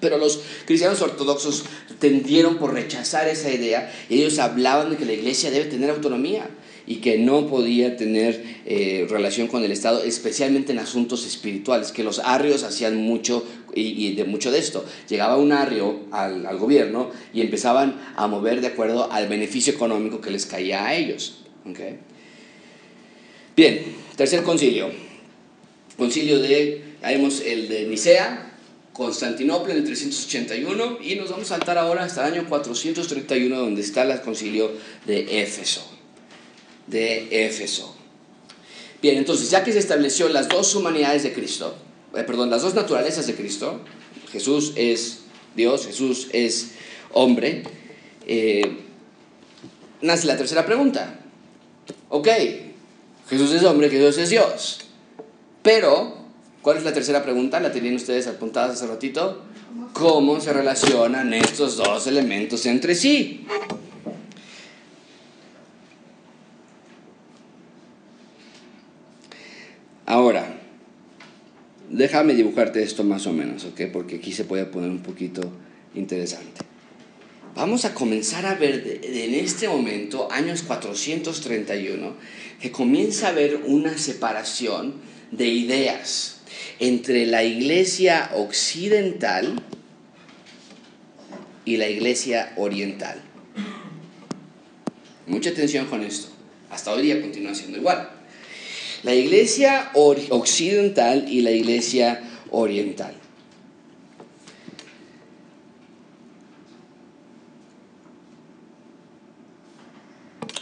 Pero 0.00 0.18
los 0.18 0.40
cristianos 0.66 1.00
ortodoxos 1.02 1.64
tendieron 1.98 2.58
por 2.58 2.74
rechazar 2.74 3.28
esa 3.28 3.50
idea 3.50 3.92
y 4.08 4.20
ellos 4.20 4.38
hablaban 4.38 4.90
de 4.90 4.96
que 4.96 5.04
la 5.04 5.12
iglesia 5.12 5.50
debe 5.50 5.66
tener 5.66 5.90
autonomía 5.90 6.48
y 6.86 6.96
que 6.96 7.18
no 7.18 7.46
podía 7.46 7.96
tener 7.96 8.44
eh, 8.66 9.06
relación 9.08 9.48
con 9.48 9.64
el 9.64 9.72
Estado, 9.72 10.02
especialmente 10.04 10.72
en 10.72 10.78
asuntos 10.78 11.26
espirituales, 11.26 11.92
que 11.92 12.04
los 12.04 12.18
arrios 12.18 12.62
hacían 12.62 12.96
mucho 12.96 13.44
y, 13.74 14.14
de 14.14 14.24
mucho 14.24 14.52
de 14.52 14.58
esto. 14.58 14.84
Llegaba 15.08 15.36
un 15.36 15.52
arrio 15.52 16.00
al, 16.10 16.58
gobierno 16.58 17.10
y 17.32 17.40
empezaban 17.40 18.00
a 18.16 18.26
mover 18.26 18.60
de 18.60 18.68
acuerdo 18.68 19.10
al 19.10 19.28
beneficio 19.28 19.72
económico 19.72 20.20
que 20.20 20.30
les 20.30 20.46
caía 20.46 20.86
a 20.86 20.94
ellos. 20.94 21.38
¿okay? 21.68 21.98
Bien, 23.56 23.80
tercer 24.16 24.42
concilio. 24.42 24.90
Concilio 25.96 26.38
de, 26.40 26.82
haremos 27.02 27.40
el 27.40 27.68
de 27.68 27.86
Nicea, 27.86 28.50
Constantinopla 28.92 29.72
en 29.72 29.80
el 29.80 29.84
381 29.84 30.98
y 31.02 31.16
nos 31.16 31.30
vamos 31.30 31.50
a 31.50 31.56
saltar 31.56 31.78
ahora 31.78 32.04
hasta 32.04 32.28
el 32.28 32.34
año 32.34 32.48
431 32.48 33.56
donde 33.56 33.82
está 33.82 34.02
el 34.02 34.20
concilio 34.20 34.70
de 35.04 35.42
Éfeso 35.42 35.93
de 36.86 37.46
Éfeso. 37.46 37.96
Bien, 39.02 39.18
entonces 39.18 39.50
ya 39.50 39.64
que 39.64 39.72
se 39.72 39.78
estableció 39.78 40.28
las 40.28 40.48
dos 40.48 40.74
humanidades 40.74 41.22
de 41.22 41.32
Cristo, 41.32 41.74
eh, 42.16 42.22
perdón, 42.22 42.50
las 42.50 42.62
dos 42.62 42.74
naturalezas 42.74 43.26
de 43.26 43.34
Cristo, 43.34 43.80
Jesús 44.32 44.72
es 44.76 45.20
Dios, 45.54 45.86
Jesús 45.86 46.28
es 46.32 46.70
hombre, 47.12 47.64
eh, 48.26 48.78
nace 50.00 50.26
la 50.26 50.36
tercera 50.36 50.64
pregunta. 50.64 51.20
Ok, 52.08 52.28
Jesús 53.28 53.52
es 53.52 53.62
hombre, 53.64 53.90
Jesús 53.90 54.18
es 54.18 54.30
Dios. 54.30 54.80
Pero, 55.62 56.16
¿cuál 56.62 56.76
es 56.76 56.84
la 56.84 56.92
tercera 56.92 57.22
pregunta? 57.22 57.60
La 57.60 57.72
tenían 57.72 57.94
ustedes 57.94 58.26
apuntadas 58.26 58.72
hace 58.72 58.86
ratito. 58.86 59.42
¿Cómo 59.92 60.40
se 60.40 60.52
relacionan 60.52 61.32
estos 61.34 61.76
dos 61.76 62.06
elementos 62.06 62.66
entre 62.66 62.94
sí? 62.94 63.46
Déjame 71.90 72.34
dibujarte 72.34 72.82
esto 72.82 73.04
más 73.04 73.26
o 73.26 73.32
menos, 73.32 73.64
¿ok? 73.64 73.82
Porque 73.92 74.16
aquí 74.16 74.32
se 74.32 74.44
puede 74.44 74.66
poner 74.66 74.90
un 74.90 75.02
poquito 75.02 75.42
interesante. 75.94 76.62
Vamos 77.54 77.84
a 77.84 77.94
comenzar 77.94 78.46
a 78.46 78.54
ver 78.54 79.00
en 79.02 79.34
este 79.34 79.68
momento, 79.68 80.30
años 80.32 80.62
431, 80.62 82.14
que 82.60 82.72
comienza 82.72 83.28
a 83.28 83.30
haber 83.30 83.60
una 83.64 83.96
separación 83.96 84.94
de 85.30 85.46
ideas 85.46 86.40
entre 86.80 87.26
la 87.26 87.44
iglesia 87.44 88.30
occidental 88.34 89.62
y 91.64 91.76
la 91.76 91.88
iglesia 91.88 92.52
oriental. 92.56 93.20
Mucha 95.26 95.50
atención 95.50 95.86
con 95.86 96.02
esto. 96.02 96.28
Hasta 96.70 96.92
hoy 96.92 97.02
día 97.02 97.20
continúa 97.20 97.54
siendo 97.54 97.78
igual. 97.78 98.13
La 99.04 99.14
iglesia 99.14 99.90
occidental 99.94 101.26
y 101.28 101.42
la 101.42 101.50
iglesia 101.50 102.22
oriental. 102.50 103.14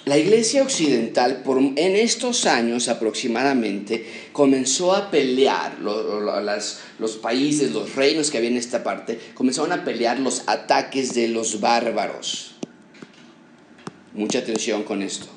La 0.05 0.19
iglesia 0.19 0.63
occidental, 0.63 1.45
en 1.77 1.97
estos 1.97 2.47
años 2.47 2.89
aproximadamente, 2.89 4.05
comenzó 4.33 4.93
a 4.93 5.13
pelear, 5.13 5.79
los 5.79 7.17
países, 7.23 7.71
los 7.71 7.95
reinos 7.95 8.33
que 8.33 8.39
había 8.39 8.51
en 8.51 8.57
esta 8.57 8.83
parte, 8.83 9.21
comenzaron 9.35 9.71
a 9.71 9.85
pelear 9.85 10.19
los 10.19 10.43
ataques 10.49 11.15
de 11.15 11.29
los 11.29 11.61
bárbaros. 11.61 12.57
Mucha 14.13 14.41
atención 14.41 14.83
con 14.83 15.03
esto. 15.03 15.29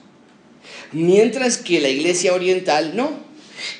Mientras 0.95 1.57
que 1.57 1.81
la 1.81 1.89
iglesia 1.89 2.33
oriental 2.33 2.95
no. 2.95 3.25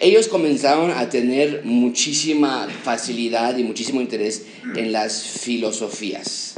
Ellos 0.02 0.28
comenzaron 0.28 0.92
a 0.92 1.10
tener 1.10 1.64
muchísima 1.64 2.68
facilidad 2.84 3.58
y 3.58 3.64
muchísimo 3.64 4.02
interés 4.02 4.44
en 4.76 4.92
las 4.92 5.24
filosofías 5.24 6.56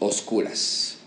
oscuras. 0.00 0.97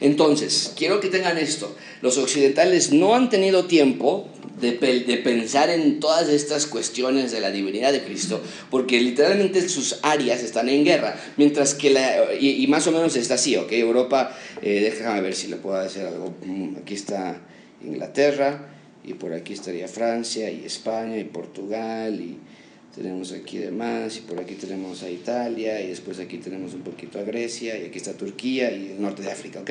Entonces, 0.00 0.72
quiero 0.76 1.00
que 1.00 1.08
tengan 1.08 1.38
esto. 1.38 1.76
Los 2.02 2.18
occidentales 2.18 2.92
no 2.92 3.14
han 3.14 3.30
tenido 3.30 3.66
tiempo 3.66 4.28
de, 4.60 4.72
de 4.72 5.16
pensar 5.18 5.70
en 5.70 6.00
todas 6.00 6.28
estas 6.28 6.66
cuestiones 6.66 7.30
de 7.32 7.40
la 7.40 7.50
divinidad 7.50 7.92
de 7.92 8.02
Cristo, 8.02 8.40
porque 8.70 9.00
literalmente 9.00 9.68
sus 9.68 9.98
áreas 10.02 10.42
están 10.42 10.68
en 10.68 10.84
guerra, 10.84 11.16
mientras 11.36 11.74
que 11.74 11.90
la, 11.90 12.34
y, 12.34 12.62
y 12.62 12.66
más 12.66 12.86
o 12.86 12.92
menos 12.92 13.14
está 13.16 13.34
así, 13.34 13.56
¿ok? 13.56 13.70
Europa, 13.72 14.36
eh, 14.62 14.80
déjame 14.80 15.20
ver 15.20 15.34
si 15.34 15.48
le 15.48 15.56
puedo 15.56 15.76
hacer 15.76 16.06
algo. 16.06 16.34
Mm, 16.44 16.76
Aquí 16.78 16.94
está 16.94 17.40
Inglaterra, 17.84 18.68
y 19.04 19.14
por 19.14 19.32
aquí 19.32 19.52
estaría 19.52 19.86
Francia, 19.88 20.50
y 20.50 20.64
España, 20.64 21.16
y 21.18 21.24
Portugal, 21.24 22.20
y 22.20 22.36
tenemos 22.98 23.32
aquí 23.32 23.58
demás, 23.58 24.16
y 24.16 24.20
por 24.20 24.40
aquí 24.40 24.54
tenemos 24.54 25.02
a 25.02 25.10
Italia, 25.10 25.80
y 25.80 25.88
después 25.88 26.18
aquí 26.18 26.38
tenemos 26.38 26.74
un 26.74 26.82
poquito 26.82 27.18
a 27.18 27.22
Grecia, 27.22 27.78
y 27.78 27.86
aquí 27.86 27.98
está 27.98 28.12
Turquía 28.14 28.72
y 28.72 28.88
el 28.88 29.00
norte 29.00 29.22
de 29.22 29.30
África, 29.30 29.60
¿ok? 29.60 29.70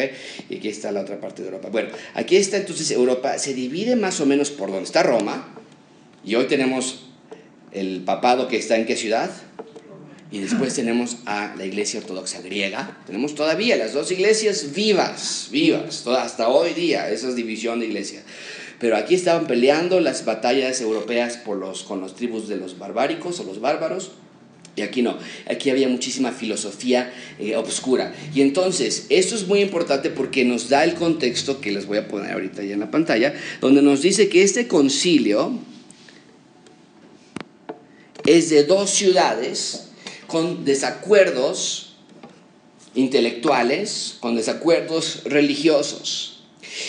Y 0.49 0.57
aquí 0.57 0.69
está 0.69 0.91
la 0.91 1.01
otra 1.01 1.19
parte 1.19 1.41
de 1.41 1.49
Europa. 1.49 1.69
Bueno, 1.69 1.89
aquí 2.13 2.38
está 2.38 2.57
entonces 2.57 2.89
Europa, 2.91 3.38
se 3.38 3.53
divide 3.53 3.95
más 3.95 4.21
o 4.21 4.25
menos 4.25 4.49
por 4.49 4.69
donde 4.69 4.86
está 4.86 5.03
Roma, 5.03 5.53
y 6.23 6.36
hoy 6.36 6.45
tenemos 6.45 7.09
el 7.73 8.01
papado 8.01 8.47
que 8.47 8.57
está 8.57 8.78
en 8.78 8.86
qué 8.86 8.95
ciudad, 8.95 9.30
y 10.32 10.39
después 10.39 10.73
tenemos 10.75 11.17
a 11.25 11.53
la 11.57 11.65
iglesia 11.65 11.99
ortodoxa 11.99 12.41
griega, 12.41 12.97
tenemos 13.05 13.36
todavía 13.36 13.75
las 13.75 13.93
dos 13.93 14.09
iglesias 14.11 14.73
vivas, 14.73 15.49
vivas, 15.51 16.07
hasta 16.07 16.47
hoy 16.47 16.73
día, 16.73 17.09
esa 17.09 17.28
es 17.28 17.36
división 17.36 17.82
de 17.82 17.88
iglesia. 17.88 18.23
Pero 18.80 18.95
aquí 18.95 19.15
estaban 19.15 19.47
peleando 19.47 19.99
las 19.99 20.25
batallas 20.25 20.82
europeas 20.82 21.38
por 21.38 21.57
los, 21.57 21.84
con 21.84 21.99
los 21.99 22.15
tribus 22.15 22.47
de 22.47 22.57
los 22.57 22.78
barbáricos 22.78 23.39
o 23.39 23.43
los 23.43 23.59
bárbaros. 23.59 24.11
Y 24.75 24.84
aquí 24.84 25.01
no, 25.01 25.17
aquí 25.49 25.71
había 25.71 25.88
muchísima 25.88 26.32
filosofía 26.32 27.11
eh, 27.39 27.55
obscura. 27.55 28.13
Y 28.36 28.41
entonces, 28.41 29.07
esto 29.09 29.34
es 29.34 29.47
muy 29.47 29.61
importante 29.61 30.11
porque 30.11 30.45
nos 30.45 30.69
da 30.69 30.84
el 30.84 30.93
contexto 30.93 31.59
que 31.59 31.71
les 31.71 31.88
voy 31.88 31.97
a 31.97 32.07
poner 32.07 32.32
ahorita 32.32 32.63
ya 32.63 32.75
en 32.75 32.82
la 32.82 32.91
pantalla, 32.91 33.34
donde 33.59 33.82
nos 33.82 34.03
dice 34.03 34.30
que 34.30 34.43
este 34.43 34.67
concilio 34.67 35.57
es 38.28 38.51
de 38.51 38.65
dos 38.65 38.91
ciudades 38.91 39.88
con 40.28 40.63
desacuerdos 40.63 41.95
intelectuales, 42.93 44.17
con 44.19 44.36
desacuerdos 44.36 45.23
religiosos. 45.25 46.43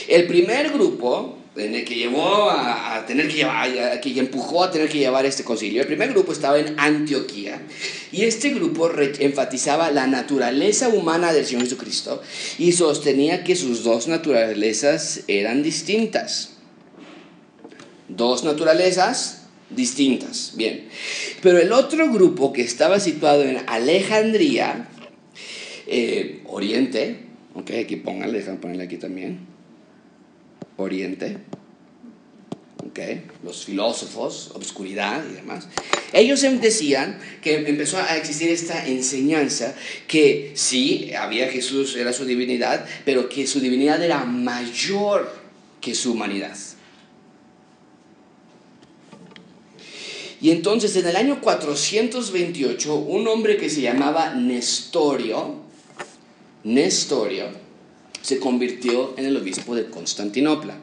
El 0.09 0.27
primer 0.27 0.73
grupo 0.73 1.38
en 1.59 1.75
el 1.75 1.85
que 1.85 1.95
llevó 1.97 2.51
a, 2.51 2.97
a 2.97 3.07
tener 3.07 3.29
que 3.29 3.35
llevar, 3.39 3.69
a- 3.79 4.01
que 4.01 4.19
empujó 4.19 4.65
a 4.65 4.71
tener 4.71 4.89
que 4.89 4.99
llevar 4.99 5.27
este 5.27 5.45
concilio, 5.45 5.81
el 5.83 5.87
primer 5.87 6.11
grupo 6.11 6.33
estaba 6.33 6.59
en 6.59 6.79
Antioquía 6.79 7.61
y 8.13 8.23
este 8.25 8.51
grupo 8.51 8.91
enfatizaba 9.19 9.91
la 9.91 10.07
naturaleza 10.07 10.89
humana 10.89 11.33
del 11.33 11.45
Señor 11.47 11.65
Jesucristo 11.65 12.23
y 12.59 12.73
sostenía 12.73 13.45
que 13.45 13.57
sus 13.57 13.83
dos 13.85 14.09
naturalezas 14.09 15.21
eran 15.29 15.63
distintas. 15.63 16.55
Dos 18.09 18.43
naturalezas 18.45 19.43
distintas, 19.71 20.53
bien. 20.57 20.89
Pero 21.43 21.59
el 21.59 21.73
otro 21.73 22.11
grupo 22.11 22.53
que 22.55 22.63
estaba 22.63 23.01
situado 23.01 23.43
en 23.45 23.59
Alejandría, 23.67 24.89
eh, 25.87 26.41
Oriente, 26.47 27.17
ok, 27.55 27.71
aquí 27.85 27.97
pónganle, 27.97 28.39
déjame 28.39 28.59
ponerle 28.59 28.85
aquí 28.85 28.97
también. 28.97 29.41
Oriente, 30.79 31.37
los 33.45 33.65
filósofos, 33.65 34.51
obscuridad 34.55 35.23
y 35.31 35.35
demás. 35.35 35.69
Ellos 36.13 36.43
em- 36.43 36.61
decían 36.61 37.19
que 37.43 37.57
empezó 37.69 37.99
a 37.99 38.17
existir 38.17 38.51
esta 38.51 38.87
enseñanza 38.87 39.75
que 40.07 40.53
sí, 40.55 41.13
había 41.15 41.49
Jesús, 41.49 41.97
era 41.97 42.13
su 42.13 42.25
divinidad, 42.25 42.87
pero 43.05 43.29
que 43.29 43.47
su 43.47 43.61
divinidad 43.61 44.03
era 44.03 44.25
mayor 44.25 45.33
que 45.81 45.95
su 45.95 46.13
humanidad. 46.13 46.57
Y 50.41 50.51
entonces 50.51 50.95
en 50.97 51.07
el 51.07 51.17
año 51.17 51.41
428, 51.41 52.95
un 52.95 53.27
hombre 53.27 53.57
que 53.57 53.69
se 53.69 53.81
llamaba 53.81 54.35
Nestorio, 54.35 55.57
Nestorio, 56.65 57.68
se 58.29 58.39
convirtió 58.39 59.15
en 59.17 59.25
el 59.25 59.39
obispo 59.39 59.75
de 59.75 59.87
Constantinopla. 59.87 60.77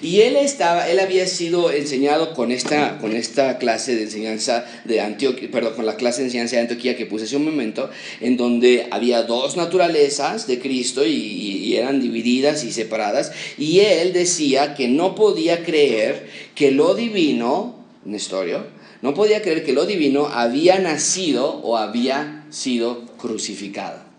Y 0.00 0.22
él, 0.22 0.36
estaba, 0.36 0.88
él 0.88 0.98
había 0.98 1.26
sido 1.26 1.70
enseñado 1.70 2.32
con 2.32 2.52
esta, 2.52 2.96
con 2.96 3.14
esta 3.14 3.58
clase 3.58 3.96
de 3.96 4.04
enseñanza 4.04 4.64
de 4.86 5.02
Antioquía, 5.02 5.50
perdón, 5.50 5.74
con 5.74 5.84
la 5.84 5.96
clase 5.96 6.22
de 6.22 6.28
enseñanza 6.28 6.56
de 6.56 6.62
Antioquía 6.62 6.96
que 6.96 7.04
puse 7.04 7.26
hace 7.26 7.36
un 7.36 7.44
momento, 7.44 7.90
en 8.22 8.38
donde 8.38 8.86
había 8.90 9.24
dos 9.24 9.58
naturalezas 9.58 10.46
de 10.46 10.58
Cristo 10.58 11.04
y, 11.04 11.10
y 11.10 11.76
eran 11.76 12.00
divididas 12.00 12.64
y 12.64 12.72
separadas. 12.72 13.30
Y 13.58 13.80
él 13.80 14.14
decía 14.14 14.74
que 14.74 14.88
no 14.88 15.14
podía 15.14 15.62
creer 15.62 16.28
que 16.54 16.70
lo 16.70 16.94
divino, 16.94 17.74
Nestorio, 18.06 18.64
no 19.02 19.12
podía 19.12 19.42
creer 19.42 19.64
que 19.64 19.74
lo 19.74 19.84
divino 19.84 20.28
había 20.28 20.78
nacido 20.78 21.60
o 21.62 21.76
había 21.76 22.46
sido 22.48 23.04
crucificado. 23.18 24.09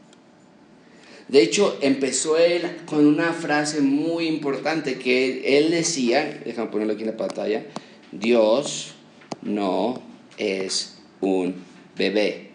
De 1.31 1.41
hecho, 1.41 1.77
empezó 1.81 2.37
él 2.37 2.63
con 2.85 3.05
una 3.05 3.31
frase 3.31 3.79
muy 3.79 4.27
importante 4.27 4.99
que 4.99 5.57
él 5.57 5.71
decía, 5.71 6.41
déjame 6.45 6.69
ponerlo 6.69 6.93
aquí 6.93 7.03
en 7.03 7.11
la 7.11 7.17
pantalla, 7.17 7.65
Dios 8.11 8.95
no 9.41 10.03
es 10.37 10.97
un 11.21 11.55
bebé. 11.97 12.49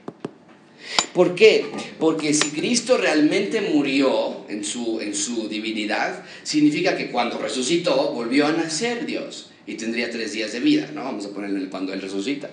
¿Por 1.15 1.35
qué? 1.35 1.65
Porque 1.99 2.35
si 2.35 2.51
Cristo 2.51 2.99
realmente 2.99 3.63
murió 3.63 4.45
en 4.51 4.63
su, 4.63 5.01
en 5.01 5.15
su 5.15 5.49
divinidad, 5.49 6.23
significa 6.43 6.99
que 6.99 7.11
cuando 7.11 7.39
resucitó 7.39 8.13
volvió 8.13 8.47
a 8.47 8.53
nacer 8.53 9.07
Dios 9.07 9.51
y 9.67 9.75
tendría 9.77 10.11
tres 10.11 10.33
días 10.33 10.53
de 10.53 10.61
vida, 10.61 10.91
¿no? 10.95 11.03
Vamos 11.03 11.25
a 11.25 11.31
ponerle 11.31 11.71
cuando 11.71 11.95
Él 11.95 12.03
resucita. 12.03 12.51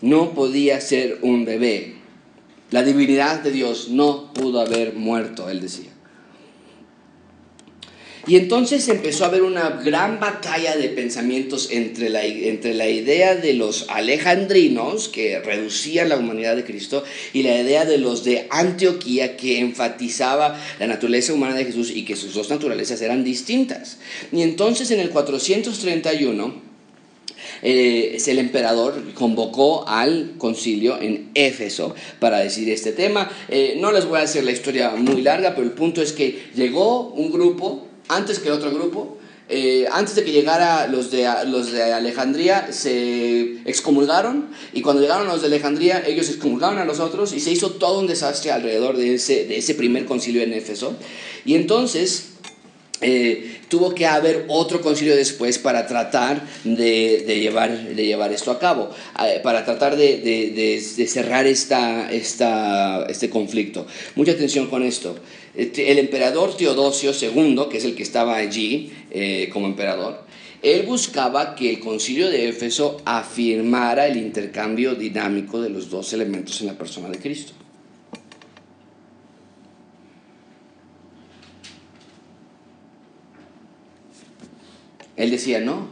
No 0.00 0.34
podía 0.34 0.80
ser 0.80 1.18
un 1.22 1.44
bebé. 1.44 1.94
La 2.70 2.82
divinidad 2.82 3.40
de 3.40 3.50
Dios 3.50 3.88
no 3.88 4.32
pudo 4.32 4.60
haber 4.60 4.94
muerto, 4.94 5.48
él 5.50 5.60
decía. 5.60 5.90
Y 8.26 8.36
entonces 8.36 8.86
empezó 8.88 9.24
a 9.24 9.28
haber 9.28 9.42
una 9.42 9.70
gran 9.82 10.20
batalla 10.20 10.76
de 10.76 10.88
pensamientos 10.90 11.68
entre 11.72 12.10
la, 12.10 12.24
entre 12.24 12.74
la 12.74 12.88
idea 12.88 13.34
de 13.34 13.54
los 13.54 13.86
alejandrinos, 13.88 15.08
que 15.08 15.40
reducían 15.40 16.10
la 16.10 16.18
humanidad 16.18 16.54
de 16.54 16.64
Cristo, 16.64 17.02
y 17.32 17.42
la 17.42 17.60
idea 17.60 17.86
de 17.86 17.98
los 17.98 18.22
de 18.22 18.46
Antioquía, 18.50 19.36
que 19.36 19.58
enfatizaba 19.58 20.60
la 20.78 20.86
naturaleza 20.86 21.32
humana 21.32 21.56
de 21.56 21.64
Jesús 21.64 21.90
y 21.90 22.04
que 22.04 22.14
sus 22.14 22.34
dos 22.34 22.50
naturalezas 22.50 23.00
eran 23.00 23.24
distintas. 23.24 23.96
Y 24.30 24.42
entonces 24.42 24.90
en 24.90 25.00
el 25.00 25.10
431 25.10 26.69
eh, 27.62 28.18
el 28.26 28.38
emperador 28.38 29.12
convocó 29.14 29.86
al 29.88 30.34
concilio 30.38 31.00
en 31.00 31.30
Éfeso 31.34 31.94
para 32.18 32.38
decir 32.38 32.68
este 32.70 32.92
tema. 32.92 33.30
Eh, 33.48 33.76
no 33.80 33.92
les 33.92 34.06
voy 34.06 34.20
a 34.20 34.22
hacer 34.22 34.44
la 34.44 34.52
historia 34.52 34.90
muy 34.90 35.22
larga, 35.22 35.54
pero 35.54 35.66
el 35.66 35.72
punto 35.72 36.02
es 36.02 36.12
que 36.12 36.50
llegó 36.54 37.08
un 37.08 37.32
grupo, 37.32 37.86
antes 38.08 38.38
que 38.38 38.50
otro 38.50 38.70
grupo, 38.70 39.18
eh, 39.52 39.88
antes 39.90 40.14
de 40.14 40.22
que 40.22 40.30
llegara 40.30 40.86
los 40.86 41.10
de, 41.10 41.28
los 41.48 41.72
de 41.72 41.82
Alejandría, 41.82 42.72
se 42.72 43.58
excomulgaron 43.64 44.46
y 44.72 44.80
cuando 44.80 45.02
llegaron 45.02 45.26
los 45.26 45.40
de 45.40 45.48
Alejandría, 45.48 46.04
ellos 46.06 46.28
excomulgaron 46.28 46.78
a 46.78 46.84
los 46.84 47.00
otros 47.00 47.32
y 47.32 47.40
se 47.40 47.50
hizo 47.50 47.72
todo 47.72 47.98
un 47.98 48.06
desastre 48.06 48.52
alrededor 48.52 48.96
de 48.96 49.14
ese, 49.14 49.46
de 49.46 49.58
ese 49.58 49.74
primer 49.74 50.04
concilio 50.04 50.42
en 50.42 50.52
Éfeso. 50.52 50.96
Y 51.44 51.56
entonces 51.56 52.29
eh, 53.00 53.60
tuvo 53.68 53.94
que 53.94 54.06
haber 54.06 54.44
otro 54.48 54.80
concilio 54.80 55.16
después 55.16 55.58
para 55.58 55.86
tratar 55.86 56.46
de, 56.64 57.40
llevar, 57.40 57.94
de 57.94 58.06
llevar 58.06 58.32
esto 58.32 58.50
a 58.50 58.58
cabo, 58.58 58.90
para 59.42 59.64
tratar 59.64 59.96
de, 59.96 61.06
cerrar 61.08 61.46
esta, 61.46 62.10
este 62.10 63.30
conflicto. 63.30 63.86
Mucha 64.14 64.32
atención 64.32 64.68
con 64.68 64.82
esto. 64.82 65.16
Este, 65.54 65.90
el 65.90 65.98
emperador 65.98 66.56
Teodosio 66.56 67.12
II, 67.12 67.62
que 67.70 67.78
es 67.78 67.84
el 67.84 67.94
que 67.94 68.02
estaba 68.02 68.36
allí 68.36 68.92
eh, 69.10 69.48
como 69.52 69.66
emperador, 69.66 70.24
él 70.62 70.82
buscaba 70.82 71.54
que 71.54 71.70
el 71.70 71.80
concilio 71.80 72.28
de 72.28 72.48
Éfeso 72.48 73.00
afirmara 73.04 74.06
el 74.06 74.18
intercambio 74.18 74.94
dinámico 74.94 75.60
de 75.60 75.70
los 75.70 75.90
dos 75.90 76.12
elementos 76.12 76.60
en 76.60 76.66
la 76.66 76.78
persona 76.78 77.08
de 77.08 77.18
Cristo. 77.18 77.52
Él 85.20 85.30
decía, 85.30 85.60
no, 85.60 85.86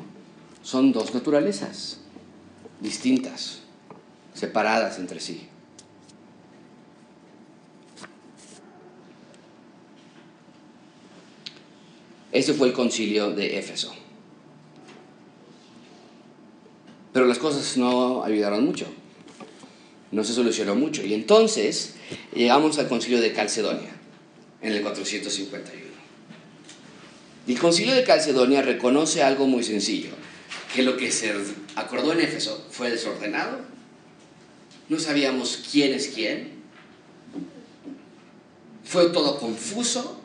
son 0.63 0.91
dos 0.91 1.13
naturalezas 1.13 1.99
distintas, 2.81 3.59
separadas 4.33 4.99
entre 4.99 5.21
sí. 5.21 5.47
Ese 12.33 12.55
fue 12.55 12.69
el 12.69 12.73
concilio 12.73 13.31
de 13.31 13.59
Éfeso. 13.59 13.93
Pero 17.13 17.27
las 17.27 17.39
cosas 17.39 17.77
no 17.77 18.25
ayudaron 18.25 18.65
mucho, 18.65 18.87
no 20.11 20.25
se 20.25 20.33
solucionó 20.33 20.75
mucho. 20.75 21.05
Y 21.05 21.13
entonces 21.13 21.97
llegamos 22.35 22.79
al 22.79 22.89
concilio 22.89 23.21
de 23.21 23.35
Calcedonia, 23.35 23.91
en 24.63 24.73
el 24.73 24.81
451. 24.81 25.88
El 27.49 27.59
concilio 27.59 27.95
de 27.95 28.05
Calcedonia 28.05 28.61
reconoce 28.61 29.23
algo 29.23 29.47
muy 29.47 29.65
sencillo, 29.65 30.11
que 30.75 30.83
lo 30.83 30.99
que 30.99 31.11
se 31.11 31.33
acordó 31.77 32.13
en 32.13 32.21
Éfeso 32.21 32.67
fue 32.71 32.91
desordenado, 32.91 33.61
no 34.91 34.99
sabíamos 34.99 35.65
quién 35.73 35.95
es 35.95 36.09
quién, 36.09 36.59
fue 38.85 39.09
todo 39.09 39.39
confuso 39.39 40.21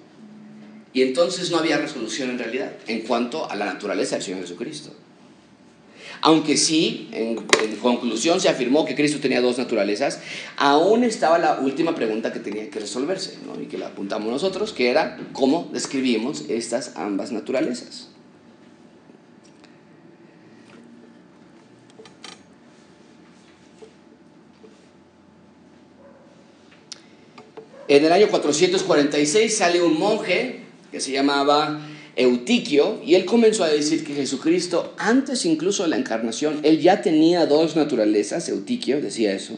y 0.91 1.01
entonces 1.01 1.49
no 1.49 1.57
había 1.57 1.77
resolución 1.77 2.29
en 2.29 2.39
realidad 2.39 2.73
en 2.87 3.01
cuanto 3.01 3.49
a 3.49 3.55
la 3.55 3.65
naturaleza 3.65 4.15
del 4.15 4.23
Señor 4.25 4.41
Jesucristo. 4.41 4.93
Aunque 6.25 6.55
sí, 6.55 7.09
en, 7.11 7.35
conclusión 7.81 8.39
se 8.39 8.47
afirmó 8.47 8.85
que 8.85 8.95
Cristo 8.95 9.19
tenía 9.19 9.41
dos 9.41 9.57
naturalezas, 9.57 10.21
aún 10.55 11.03
estaba 11.03 11.37
la 11.37 11.59
última 11.59 11.95
pregunta 11.95 12.31
que 12.31 12.39
tenía 12.39 12.69
que 12.69 12.79
resolverse, 12.79 13.39
¿no? 13.45 13.61
y 13.61 13.65
que 13.65 13.77
la 13.77 13.87
apuntamos 13.87 14.31
nosotros, 14.31 14.71
que 14.71 14.89
era 14.89 15.19
cómo 15.33 15.69
describimos 15.73 16.45
estas 16.47 16.95
ambas 16.95 17.33
naturalezas. 17.33 18.07
En 27.89 28.05
el 28.05 28.13
año 28.13 28.29
446 28.29 29.57
sale 29.57 29.81
un 29.81 29.99
monje 29.99 30.61
que 30.89 31.01
se 31.01 31.11
llamaba 31.11 31.81
Eutiquio, 32.15 33.01
y 33.03 33.15
él 33.15 33.25
comenzó 33.25 33.63
a 33.63 33.69
decir 33.69 34.03
que 34.03 34.13
Jesucristo, 34.13 34.93
antes 34.97 35.45
incluso 35.45 35.83
de 35.83 35.89
la 35.89 35.97
encarnación, 35.97 36.59
él 36.63 36.79
ya 36.79 37.01
tenía 37.01 37.47
dos 37.47 37.75
naturalezas, 37.75 38.49
Eutiquio 38.49 39.01
decía 39.01 39.33
eso, 39.33 39.57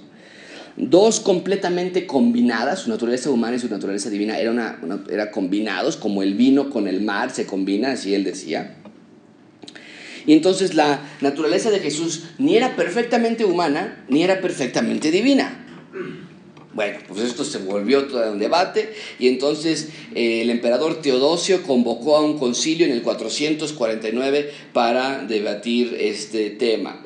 dos 0.78 1.20
completamente 1.20 2.06
combinadas, 2.06 2.80
su 2.80 2.90
naturaleza 2.90 3.30
humana 3.30 3.58
y 3.58 3.60
su 3.60 3.70
naturaleza 3.70 4.10
divina 4.10 4.40
eran 4.40 5.04
era 5.10 5.32
combinados, 5.32 5.98
como 5.98 6.24
el 6.24 6.36
vino 6.36 6.70
con 6.70 6.88
el 6.88 7.02
mar 7.02 7.32
se 7.32 7.46
combina, 7.46 7.92
así 7.92 8.14
él 8.14 8.24
decía. 8.24 8.78
Y 10.26 10.34
entonces 10.34 10.74
la 10.74 11.02
naturaleza 11.22 11.70
de 11.72 11.80
Jesús 11.80 12.24
ni 12.40 12.56
era 12.56 12.76
perfectamente 12.76 13.46
humana, 13.46 14.04
ni 14.10 14.24
era 14.24 14.42
perfectamente 14.42 15.12
divina. 15.12 15.66
Bueno, 16.76 17.00
pues 17.08 17.22
esto 17.22 17.46
se 17.46 17.60
volvió 17.60 18.04
todo 18.04 18.30
un 18.30 18.38
debate 18.38 18.94
y 19.18 19.30
entonces 19.30 19.88
eh, 20.14 20.42
el 20.42 20.50
emperador 20.50 21.02
Teodosio 21.02 21.64
convocó 21.64 22.18
a 22.18 22.22
un 22.22 22.38
concilio 22.38 22.86
en 22.86 22.92
el 22.92 23.02
449 23.02 24.52
para 24.74 25.24
debatir 25.24 25.96
este 25.98 26.50
tema. 26.50 27.02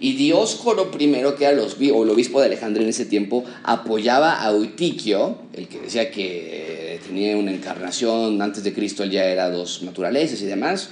Y 0.00 0.14
Dioscoro 0.14 0.90
I, 0.98 1.12
que 1.38 1.44
era 1.44 1.50
el 1.50 1.60
obispo 1.60 2.40
de 2.40 2.46
Alejandría 2.46 2.84
en 2.84 2.88
ese 2.88 3.04
tiempo, 3.04 3.44
apoyaba 3.62 4.42
a 4.44 4.50
Eutiquio, 4.50 5.36
el 5.52 5.68
que 5.68 5.80
decía 5.80 6.10
que 6.10 6.98
tenía 7.06 7.36
una 7.36 7.52
encarnación 7.52 8.40
antes 8.40 8.64
de 8.64 8.72
Cristo, 8.72 9.02
él 9.02 9.10
ya 9.10 9.26
era 9.26 9.50
dos 9.50 9.82
naturalezas 9.82 10.40
y 10.40 10.46
demás. 10.46 10.88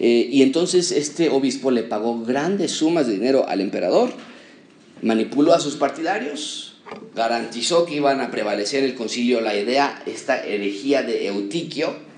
Eh, 0.00 0.28
y 0.30 0.42
entonces 0.42 0.90
este 0.90 1.30
obispo 1.30 1.70
le 1.70 1.84
pagó 1.84 2.24
grandes 2.24 2.72
sumas 2.72 3.06
de 3.06 3.12
dinero 3.12 3.48
al 3.48 3.60
emperador, 3.60 4.12
manipuló 5.00 5.54
a 5.54 5.60
sus 5.60 5.76
partidarios, 5.76 6.71
garantizó 7.14 7.84
que 7.84 7.96
iban 7.96 8.20
a 8.20 8.30
prevalecer 8.30 8.84
el 8.84 8.94
concilio 8.94 9.40
la 9.40 9.56
idea, 9.56 10.02
esta 10.06 10.44
herejía 10.44 11.02
de 11.02 11.26
Eutiquio. 11.28 12.11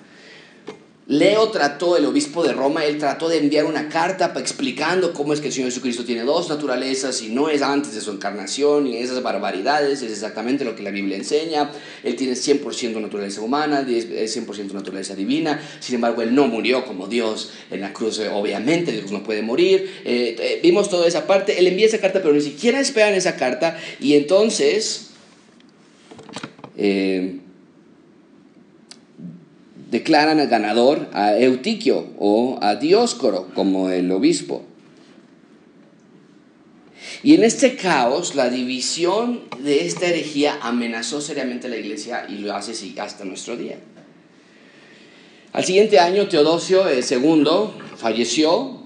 Leo 1.07 1.51
trató, 1.51 1.99
el 1.99 2.07
obispo 2.07 2.43
de 2.43 2.55
Roma, 2.55 2.87
él 2.87 2.97
trató 2.97 3.29
de 3.29 3.37
enviar 3.37 3.67
una 3.67 3.91
carta 3.91 4.33
explicando 4.39 5.13
cómo 5.13 5.35
es 5.35 5.41
que 5.41 5.49
el 5.49 5.53
Señor 5.53 5.69
Jesucristo 5.69 6.03
tiene 6.03 6.23
dos 6.23 6.49
naturalezas 6.49 7.21
y 7.21 7.29
no 7.29 7.51
es 7.51 7.61
antes 7.61 7.95
de 7.95 8.01
su 8.01 8.11
encarnación 8.11 8.87
y 8.87 8.97
esas 8.97 9.23
barbaridades, 9.23 10.01
es 10.01 10.11
exactamente 10.11 10.65
lo 10.65 10.75
que 10.75 10.83
la 10.83 10.91
Biblia 10.91 11.19
enseña. 11.19 11.71
Él 12.03 12.17
tiene 12.17 12.33
100% 12.33 12.99
naturaleza 13.03 13.43
humana, 13.43 13.87
es 13.87 14.35
100% 14.35 14.73
naturaleza 14.73 15.15
divina, 15.15 15.61
sin 15.79 15.97
embargo, 15.97 16.23
él 16.23 16.35
no 16.35 16.49
murió 16.49 16.87
como 16.87 17.07
Dios 17.07 17.51
en 17.71 17.83
la 17.83 17.93
cruz, 17.93 18.19
obviamente, 18.33 18.91
Dios 18.91 19.13
no 19.13 19.23
puede 19.23 19.43
morir. 19.43 20.01
Eh, 20.07 20.37
eh, 20.39 20.61
vimos 20.63 20.89
toda 20.89 21.07
esa 21.07 21.27
parte, 21.27 21.59
él 21.59 21.67
envía 21.67 21.85
esa 21.85 21.99
carta, 21.99 22.23
pero 22.23 22.33
ni 22.33 22.41
siquiera 22.41 22.81
esperan 22.81 23.13
esa 23.13 23.37
carta 23.37 23.77
y 24.01 24.15
entonces... 24.15 25.11
Eh, 26.79 27.41
declaran 29.95 30.41
al 30.41 30.49
ganador 30.49 31.07
a 31.13 31.39
Eutiquio 31.39 32.09
o 32.19 32.59
a 32.61 32.75
Dioscoro 32.75 33.51
como 33.55 33.91
el 33.91 34.11
obispo. 34.11 34.65
Y 37.23 37.35
en 37.35 37.45
este 37.45 37.77
caos, 37.77 38.35
la 38.35 38.51
división 38.51 39.43
de 39.61 39.87
esta 39.87 40.07
herejía 40.07 40.59
amenazó 40.63 41.21
seriamente 41.21 41.69
a 41.69 41.71
la 41.71 41.77
iglesia 41.77 42.27
y 42.29 42.39
lo 42.39 42.53
hace 42.57 42.73
hasta 43.01 43.25
nuestro 43.25 43.57
día. 43.57 43.79
Al 45.53 45.65
siguiente 45.65 46.01
año, 46.01 46.27
Teodosio 46.27 46.83
II 46.91 47.45
falleció 47.97 48.81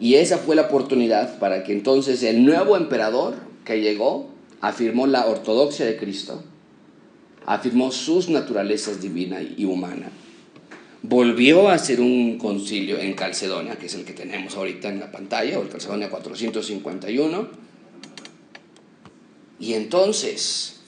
y 0.00 0.14
esa 0.14 0.38
fue 0.38 0.56
la 0.56 0.62
oportunidad 0.62 1.38
para 1.38 1.64
que 1.64 1.72
entonces 1.72 2.22
el 2.22 2.46
nuevo 2.46 2.78
emperador 2.78 3.34
que 3.66 3.82
llegó 3.82 4.30
afirmó 4.62 5.06
la 5.06 5.26
ortodoxia 5.26 5.84
de 5.84 5.98
Cristo, 5.98 6.42
afirmó 7.44 7.92
sus 7.92 8.30
naturalezas 8.30 9.02
divina 9.02 9.42
y 9.42 9.66
humana 9.66 10.10
volvió 11.02 11.68
a 11.68 11.74
hacer 11.74 12.00
un 12.00 12.38
concilio 12.38 12.98
en 12.98 13.14
Calcedonia, 13.14 13.76
que 13.76 13.86
es 13.86 13.94
el 13.94 14.04
que 14.04 14.12
tenemos 14.12 14.56
ahorita 14.56 14.88
en 14.88 15.00
la 15.00 15.12
pantalla, 15.12 15.58
o 15.58 15.62
el 15.62 15.68
Calcedonia 15.68 16.10
451. 16.10 17.48
Y 19.58 19.74
entonces 19.74 20.80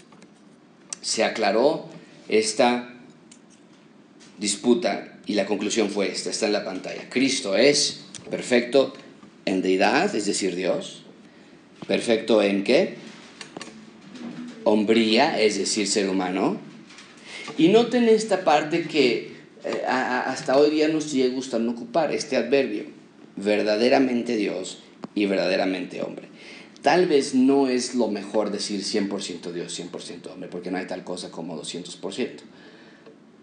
se 1.01 1.25
aclaró 1.25 1.87
esta 2.29 2.95
disputa 4.39 5.19
y 5.27 5.35
la 5.35 5.47
conclusión 5.47 5.91
fue 5.91 6.11
esta, 6.11 6.31
está 6.31 6.47
en 6.47 6.53
la 6.53 6.65
pantalla. 6.65 7.09
Cristo 7.09 7.57
es 7.57 8.01
perfecto 8.31 8.95
en 9.45 9.63
deidad, 9.63 10.15
es 10.15 10.27
decir, 10.27 10.55
Dios. 10.57 11.03
Perfecto 11.87 12.43
en 12.43 12.65
qué? 12.65 12.97
Hombría, 14.65 15.41
es 15.41 15.59
decir, 15.59 15.87
ser 15.87 16.09
humano. 16.09 16.59
Y 17.57 17.69
noten 17.69 18.09
esta 18.09 18.45
parte 18.45 18.83
que 18.83 19.28
eh, 19.65 19.83
hasta 19.87 20.57
hoy 20.57 20.71
día 20.71 20.89
nos 20.89 21.05
sigue 21.05 21.29
gustando 21.29 21.73
ocupar 21.73 22.13
este 22.13 22.37
adverbio, 22.37 22.85
verdaderamente 23.37 24.37
Dios 24.37 24.79
y 25.15 25.27
verdaderamente 25.27 26.03
hombre. 26.03 26.29
Tal 26.83 27.07
vez 27.07 27.35
no 27.35 27.69
es 27.69 27.95
lo 27.95 28.09
mejor 28.09 28.51
decir 28.51 28.83
100% 28.83 29.53
Dios, 29.53 29.79
100% 29.79 30.33
hombre, 30.33 30.49
porque 30.49 30.71
no 30.71 30.79
hay 30.79 30.87
tal 30.87 31.03
cosa 31.03 31.31
como 31.31 31.61
200%. 31.61 32.29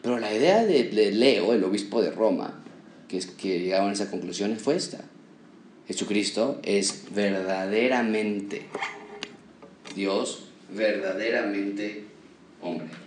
Pero 0.01 0.19
la 0.19 0.33
idea 0.33 0.63
de, 0.65 1.11
Leo, 1.11 1.53
el 1.53 1.63
obispo 1.63 2.01
de 2.01 2.11
Roma, 2.11 2.63
que, 3.07 3.17
es, 3.17 3.25
que 3.25 3.59
llegaron 3.59 3.89
a 3.89 3.93
esa 3.93 4.09
conclusión 4.09 4.55
fue 4.57 4.75
esta. 4.75 5.03
Jesucristo 5.87 6.59
es 6.63 7.05
verdaderamente 7.13 8.67
Dios, 9.95 10.45
verdaderamente 10.71 12.05
hombre. 12.61 13.04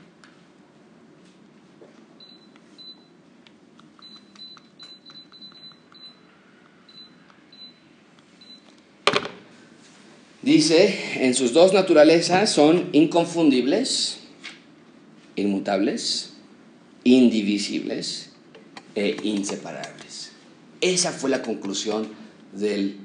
Dice, 10.48 10.98
en 11.16 11.34
sus 11.34 11.52
dos 11.52 11.74
naturalezas 11.74 12.50
son 12.50 12.88
inconfundibles, 12.92 14.20
inmutables, 15.36 16.30
indivisibles 17.04 18.30
e 18.94 19.18
inseparables. 19.24 20.30
Esa 20.80 21.12
fue 21.12 21.28
la 21.28 21.42
conclusión 21.42 22.08
del 22.54 22.96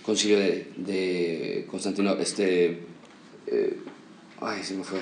concilio 0.00 0.38
de, 0.38 1.66
Constantino, 1.70 2.14
este, 2.14 2.80
eh, 3.48 3.78
ay, 4.40 4.62
se 4.64 4.72
me 4.72 4.84
fue, 4.84 5.00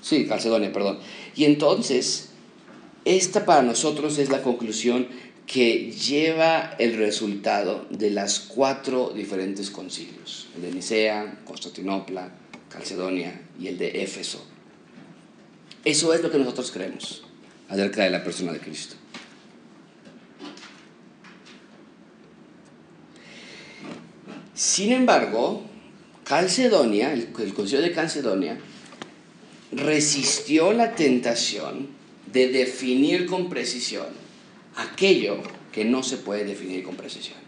sí, 0.00 0.24
Calcedonia, 0.24 0.72
perdón. 0.72 1.00
Y 1.36 1.44
entonces, 1.44 2.30
esta 3.04 3.44
para 3.44 3.60
nosotros 3.60 4.16
es 4.16 4.30
la 4.30 4.40
conclusión 4.40 5.06
que 5.52 5.90
lleva 5.90 6.76
el 6.78 6.96
resultado 6.96 7.84
de 7.90 8.10
las 8.10 8.38
cuatro 8.38 9.10
diferentes 9.12 9.68
concilios, 9.68 10.46
el 10.54 10.62
de 10.62 10.70
Nicea, 10.70 11.40
Constantinopla, 11.44 12.30
Calcedonia 12.68 13.48
y 13.58 13.66
el 13.66 13.76
de 13.76 14.04
Éfeso. 14.04 14.46
Eso 15.84 16.14
es 16.14 16.22
lo 16.22 16.30
que 16.30 16.38
nosotros 16.38 16.70
creemos 16.70 17.24
acerca 17.68 18.04
de 18.04 18.10
la 18.10 18.22
persona 18.22 18.52
de 18.52 18.60
Cristo. 18.60 18.94
Sin 24.54 24.92
embargo, 24.92 25.64
Calcedonia, 26.22 27.12
el, 27.12 27.30
el 27.40 27.54
concilio 27.54 27.82
de 27.82 27.90
Calcedonia, 27.90 28.56
resistió 29.72 30.72
la 30.72 30.94
tentación 30.94 31.88
de 32.32 32.50
definir 32.50 33.26
con 33.26 33.48
precisión 33.48 34.29
aquello 34.80 35.38
que 35.72 35.84
no 35.84 36.02
se 36.02 36.16
puede 36.16 36.44
definir 36.44 36.82
con 36.82 36.96
precisión. 36.96 37.38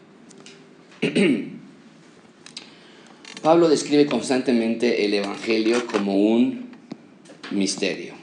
Pablo 3.43 3.69
describe 3.69 4.07
constantemente 4.07 5.05
el 5.05 5.15
Evangelio 5.15 5.87
como 5.87 6.15
un 6.15 6.71
misterio. 7.51 8.15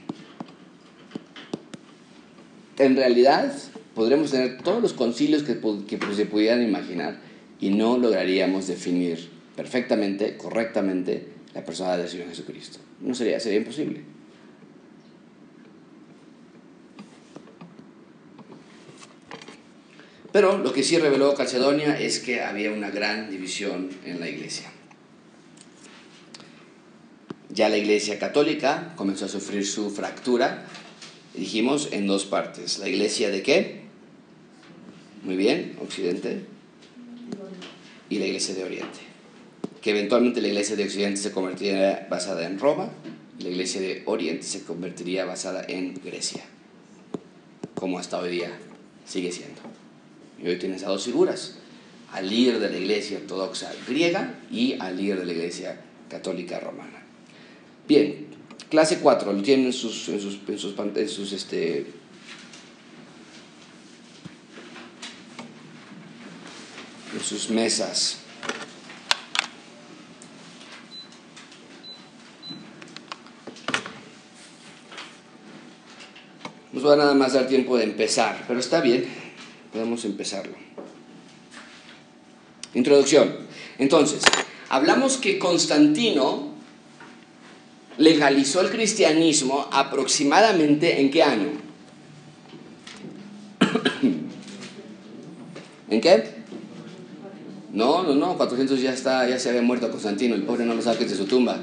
En 2.77 2.95
realidad, 2.95 3.53
podremos 3.93 4.31
tener 4.31 4.61
todos 4.61 4.81
los 4.81 4.93
concilios 4.93 5.43
que, 5.43 5.59
se 6.15 6.25
pudieran 6.25 6.63
imaginar 6.63 7.19
y 7.59 7.71
no 7.71 7.97
lograríamos 7.97 8.67
definir 8.67 9.29
perfectamente, 9.57 10.37
correctamente, 10.37 11.27
la 11.53 11.65
persona 11.65 11.97
del 11.97 12.07
Señor 12.07 12.29
Jesucristo. 12.29 12.79
No 13.01 13.13
sería, 13.13 13.41
sería 13.41 13.59
imposible. 13.59 14.03
Pero 20.31 20.59
lo 20.59 20.73
que 20.73 20.83
sí 20.83 20.97
reveló 20.97 21.33
Calcedonia 21.33 21.99
es 21.99 22.19
que 22.19 22.41
había 22.41 22.71
una 22.71 22.91
gran 22.91 23.31
división 23.31 23.89
en 24.05 24.19
la 24.19 24.29
iglesia. 24.29 24.71
Ya 27.49 27.67
la 27.69 27.77
iglesia 27.77 28.19
católica 28.19 28.93
comenzó 28.95 29.25
a 29.25 29.27
sufrir 29.27 29.65
su 29.65 29.89
fractura, 29.89 30.65
dijimos, 31.33 31.89
en 31.91 32.05
dos 32.05 32.25
partes. 32.25 32.77
La 32.77 32.87
iglesia 32.87 33.31
de 33.31 33.41
qué? 33.41 33.81
Muy 35.23 35.35
bien, 35.35 35.75
Occidente. 35.81 36.45
Y 38.09 38.19
la 38.19 38.25
iglesia 38.25 38.53
de 38.53 38.63
Oriente. 38.63 38.99
Que 39.81 39.91
eventualmente 39.91 40.41
la 40.41 40.47
iglesia 40.49 40.75
de 40.75 40.83
Occidente 40.83 41.17
se 41.17 41.31
convertiría 41.31 42.07
basada 42.09 42.45
en 42.45 42.59
Roma, 42.59 42.91
la 43.39 43.49
iglesia 43.49 43.81
de 43.81 44.03
Oriente 44.05 44.43
se 44.43 44.63
convertiría 44.63 45.25
basada 45.25 45.63
en 45.67 45.99
Grecia, 46.03 46.43
como 47.73 47.97
hasta 47.97 48.19
hoy 48.19 48.31
día 48.31 48.51
sigue 49.05 49.31
siendo. 49.31 49.78
Y 50.41 50.47
hoy 50.47 50.57
tienes 50.57 50.83
a 50.83 50.89
dos 50.89 51.03
figuras, 51.03 51.55
al 52.11 52.29
líder 52.29 52.59
de 52.59 52.69
la 52.69 52.77
iglesia 52.77 53.17
ortodoxa 53.17 53.71
griega 53.87 54.39
y 54.51 54.75
al 54.79 54.97
líder 54.97 55.19
de 55.19 55.25
la 55.25 55.33
iglesia 55.33 55.81
católica 56.09 56.59
romana. 56.59 57.03
Bien, 57.87 58.27
clase 58.69 58.99
4, 58.99 59.33
lo 59.33 59.41
tienen 59.41 59.67
en 59.67 59.73
sus, 59.73 60.09
en 60.09 60.21
sus, 60.21 60.39
en 60.47 61.09
sus, 61.09 61.33
este, 61.33 61.79
en 67.13 67.23
sus 67.23 67.49
mesas. 67.49 68.17
Nos 76.71 76.85
va 76.85 76.93
a 76.93 76.97
nada 76.97 77.13
más 77.15 77.33
dar 77.33 77.47
tiempo 77.47 77.77
de 77.77 77.83
empezar, 77.83 78.45
pero 78.47 78.59
está 78.59 78.79
bien, 78.79 79.05
podemos 79.71 80.03
empezarlo. 80.05 80.55
Introducción. 82.73 83.35
Entonces, 83.77 84.21
hablamos 84.69 85.17
que 85.17 85.37
Constantino 85.39 86.53
legalizó 87.97 88.61
el 88.61 88.69
cristianismo 88.69 89.67
aproximadamente 89.71 91.01
en 91.01 91.11
qué 91.11 91.23
año? 91.23 91.49
¿En 95.89 96.01
qué? 96.01 96.39
No, 97.71 98.01
no, 98.03 98.15
no, 98.15 98.37
400 98.37 98.81
ya 98.81 98.93
está, 98.93 99.29
ya 99.29 99.37
se 99.37 99.49
había 99.49 99.61
muerto 99.61 99.91
Constantino, 99.91 100.33
el 100.33 100.41
pobre 100.43 100.65
no 100.65 100.73
lo 100.73 100.81
saques 100.81 101.11
de 101.11 101.17
su 101.17 101.25
tumba. 101.25 101.59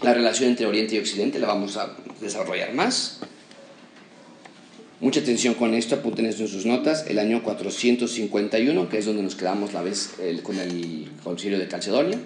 la 0.01 0.13
relación 0.13 0.49
entre 0.49 0.65
Oriente 0.65 0.95
y 0.95 0.99
Occidente, 0.99 1.39
la 1.39 1.47
vamos 1.47 1.77
a 1.77 1.95
desarrollar 2.21 2.73
más. 2.73 3.19
Mucha 5.01 5.19
atención 5.19 5.55
con 5.55 5.73
esto, 5.73 5.95
apunten 5.95 6.25
esto 6.25 6.43
en 6.43 6.47
sus 6.47 6.65
notas, 6.65 7.05
el 7.07 7.19
año 7.19 7.43
451, 7.43 8.89
que 8.89 8.97
es 8.97 9.05
donde 9.05 9.23
nos 9.23 9.35
quedamos 9.35 9.73
la 9.73 9.81
vez 9.81 10.11
con 10.41 10.57
el 10.57 11.09
concilio 11.23 11.59
de 11.59 11.67
Calcedonia. 11.67 12.17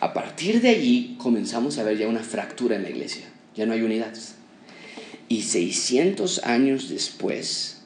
A 0.00 0.12
partir 0.12 0.60
de 0.60 0.68
allí 0.70 1.16
comenzamos 1.18 1.78
a 1.78 1.82
ver 1.82 1.98
ya 1.98 2.06
una 2.06 2.22
fractura 2.22 2.76
en 2.76 2.82
la 2.82 2.90
iglesia, 2.90 3.24
ya 3.56 3.66
no 3.66 3.72
hay 3.72 3.82
unidad. 3.82 4.14
Y 5.28 5.42
600 5.42 6.44
años 6.44 6.88
después, 6.88 7.82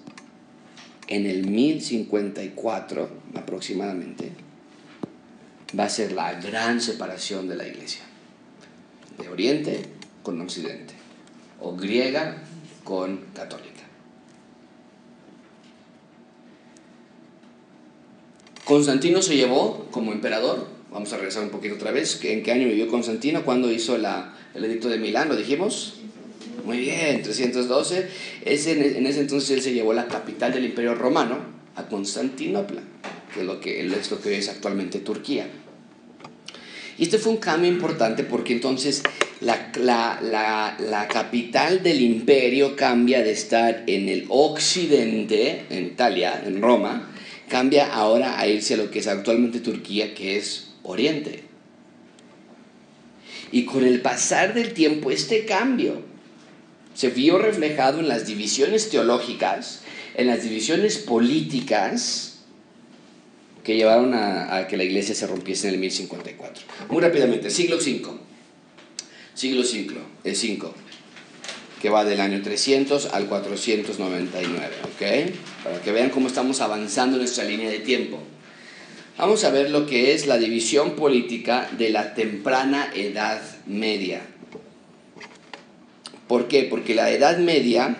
en 1.06 1.26
el 1.26 1.46
1054 1.46 3.10
aproximadamente, 3.34 4.30
va 5.78 5.84
a 5.84 5.88
ser 5.88 6.12
la 6.12 6.34
gran 6.34 6.80
separación 6.80 7.48
de 7.48 7.56
la 7.56 7.66
iglesia, 7.66 8.02
de 9.18 9.28
Oriente 9.28 9.80
con 10.22 10.40
Occidente, 10.40 10.94
o 11.60 11.76
griega 11.76 12.42
con 12.84 13.18
católica. 13.34 13.68
Constantino 18.64 19.22
se 19.22 19.36
llevó 19.36 19.86
como 19.90 20.12
emperador, 20.12 20.66
vamos 20.92 21.12
a 21.12 21.16
regresar 21.16 21.42
un 21.42 21.50
poquito 21.50 21.76
otra 21.76 21.90
vez, 21.90 22.22
¿en 22.22 22.42
qué 22.42 22.52
año 22.52 22.68
vivió 22.68 22.86
Constantino? 22.88 23.44
¿Cuándo 23.44 23.72
hizo 23.72 23.96
la, 23.96 24.34
el 24.54 24.64
edicto 24.64 24.90
de 24.90 24.98
Milán? 24.98 25.28
¿Lo 25.30 25.36
dijimos? 25.36 25.94
Muy 26.64 26.80
bien, 26.80 27.22
312. 27.22 28.08
Ese, 28.44 28.98
en 28.98 29.06
ese 29.06 29.20
entonces 29.20 29.50
él 29.52 29.62
se 29.62 29.72
llevó 29.72 29.94
la 29.94 30.06
capital 30.06 30.52
del 30.52 30.66
imperio 30.66 30.94
romano 30.94 31.38
a 31.76 31.84
Constantinopla, 31.84 32.82
que 33.32 33.40
es 33.40 33.46
lo 33.46 33.58
que, 33.58 33.86
es 33.86 34.10
lo 34.10 34.20
que 34.20 34.36
es 34.36 34.50
actualmente 34.50 34.98
Turquía. 34.98 35.46
Y 36.98 37.04
este 37.04 37.18
fue 37.18 37.32
un 37.32 37.38
cambio 37.38 37.70
importante 37.70 38.24
porque 38.24 38.52
entonces 38.52 39.04
la, 39.40 39.70
la, 39.76 40.18
la, 40.20 40.76
la, 40.80 41.06
capital 41.06 41.82
del 41.82 42.00
imperio 42.00 42.74
cambia 42.74 43.22
de 43.22 43.30
estar 43.30 43.84
en 43.86 44.08
el 44.08 44.26
occidente, 44.28 45.64
en 45.70 45.86
Italia, 45.86 46.42
en 46.44 46.60
Roma, 46.60 47.08
cambia 47.48 47.92
ahora 47.94 48.40
a 48.40 48.48
irse 48.48 48.74
a 48.74 48.78
lo 48.78 48.90
que 48.90 48.98
es 48.98 49.06
actualmente 49.06 49.60
Turquía, 49.60 50.12
que 50.14 50.36
es 50.36 50.70
Oriente. 50.82 51.44
Y 53.52 53.64
con 53.64 53.84
el 53.84 54.00
pasar 54.00 54.52
del 54.52 54.74
tiempo, 54.74 55.12
este 55.12 55.44
cambio 55.44 56.02
se 56.94 57.10
vio 57.10 57.38
reflejado 57.38 58.00
en 58.00 58.08
las 58.08 58.26
divisiones 58.26 58.90
teológicas, 58.90 59.82
en 60.14 60.26
las 60.26 60.42
divisiones 60.42 60.98
políticas 60.98 62.27
que 63.68 63.76
llevaron 63.76 64.14
a, 64.14 64.66
que 64.66 64.78
la 64.78 64.84
iglesia 64.84 65.14
se 65.14 65.26
rompiese 65.26 65.68
en 65.68 65.74
el 65.74 65.80
1054. 65.80 66.64
Muy 66.88 67.02
rápidamente, 67.02 67.50
siglo 67.50 67.76
V. 67.76 68.00
Siglo 69.34 69.60
V, 69.60 69.94
el 70.24 70.34
5 70.34 70.74
que 71.82 71.90
va 71.90 72.06
del 72.06 72.22
año 72.22 72.40
300 72.40 73.12
al 73.12 73.26
499, 73.26 74.74
¿ok? 74.84 75.64
Para 75.64 75.82
que 75.82 75.92
vean 75.92 76.08
cómo 76.08 76.28
estamos 76.28 76.62
avanzando 76.62 77.18
nuestra 77.18 77.44
línea 77.44 77.68
de 77.68 77.80
tiempo. 77.80 78.18
Vamos 79.18 79.44
a 79.44 79.50
ver 79.50 79.70
lo 79.70 79.84
que 79.84 80.14
es 80.14 80.26
la 80.26 80.38
división 80.38 80.92
política 80.92 81.68
de 81.76 81.90
la 81.90 82.14
temprana 82.14 82.90
Edad 82.96 83.42
Media. 83.66 84.22
¿Por 86.26 86.48
qué? 86.48 86.62
Porque 86.62 86.94
la 86.94 87.10
Edad 87.10 87.36
Media 87.36 87.98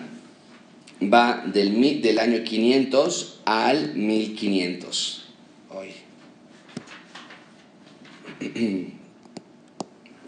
va 1.01 1.43
del, 1.45 2.01
del 2.01 2.17
año 2.17 2.43
500 2.43 3.41
al 3.45 3.93
1500. 3.93 5.27
Hoy. 5.71 5.89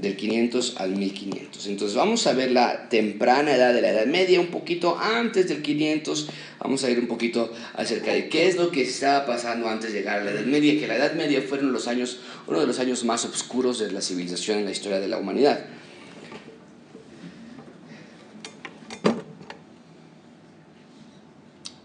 del 0.02 0.18
500 0.18 0.76
al 0.78 0.96
1500. 0.96 1.68
Entonces 1.68 1.96
vamos 1.96 2.26
a 2.26 2.34
ver 2.34 2.52
la 2.52 2.90
temprana 2.90 3.56
edad 3.56 3.74
de 3.74 3.82
la 3.82 3.90
Edad 3.90 4.08
Media, 4.08 4.40
un 4.40 4.48
poquito 4.48 4.98
antes 5.00 5.48
del 5.48 5.62
500, 5.62 6.28
vamos 6.60 6.84
a 6.84 6.90
ir 6.90 7.00
un 7.00 7.08
poquito 7.08 7.54
acerca 7.76 8.12
de 8.12 8.28
qué 8.28 8.48
es 8.48 8.56
lo 8.56 8.72
que 8.72 8.82
estaba 8.82 9.26
pasando 9.28 9.70
antes 9.70 9.94
de 9.94 10.00
llegar 10.00 10.20
a 10.20 10.24
la 10.24 10.32
Edad 10.32 10.46
Media, 10.46 10.80
que 10.80 10.88
la 10.88 10.96
Edad 10.96 11.14
Media 11.14 11.42
fueron 11.42 11.72
los 11.72 11.88
años, 11.88 12.20
uno 12.48 12.60
de 12.60 12.68
los 12.68 12.80
años 12.80 13.04
más 13.04 13.26
oscuros 13.26 13.78
de 13.78 13.92
la 13.92 14.02
civilización 14.02 14.58
en 14.58 14.66
la 14.66 14.72
historia 14.72 15.00
de 15.00 15.08
la 15.08 15.20
humanidad. 15.20 15.66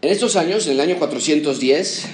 En 0.00 0.12
estos 0.12 0.36
años, 0.36 0.66
en 0.66 0.74
el 0.74 0.80
año 0.80 0.98
410, 0.98 2.06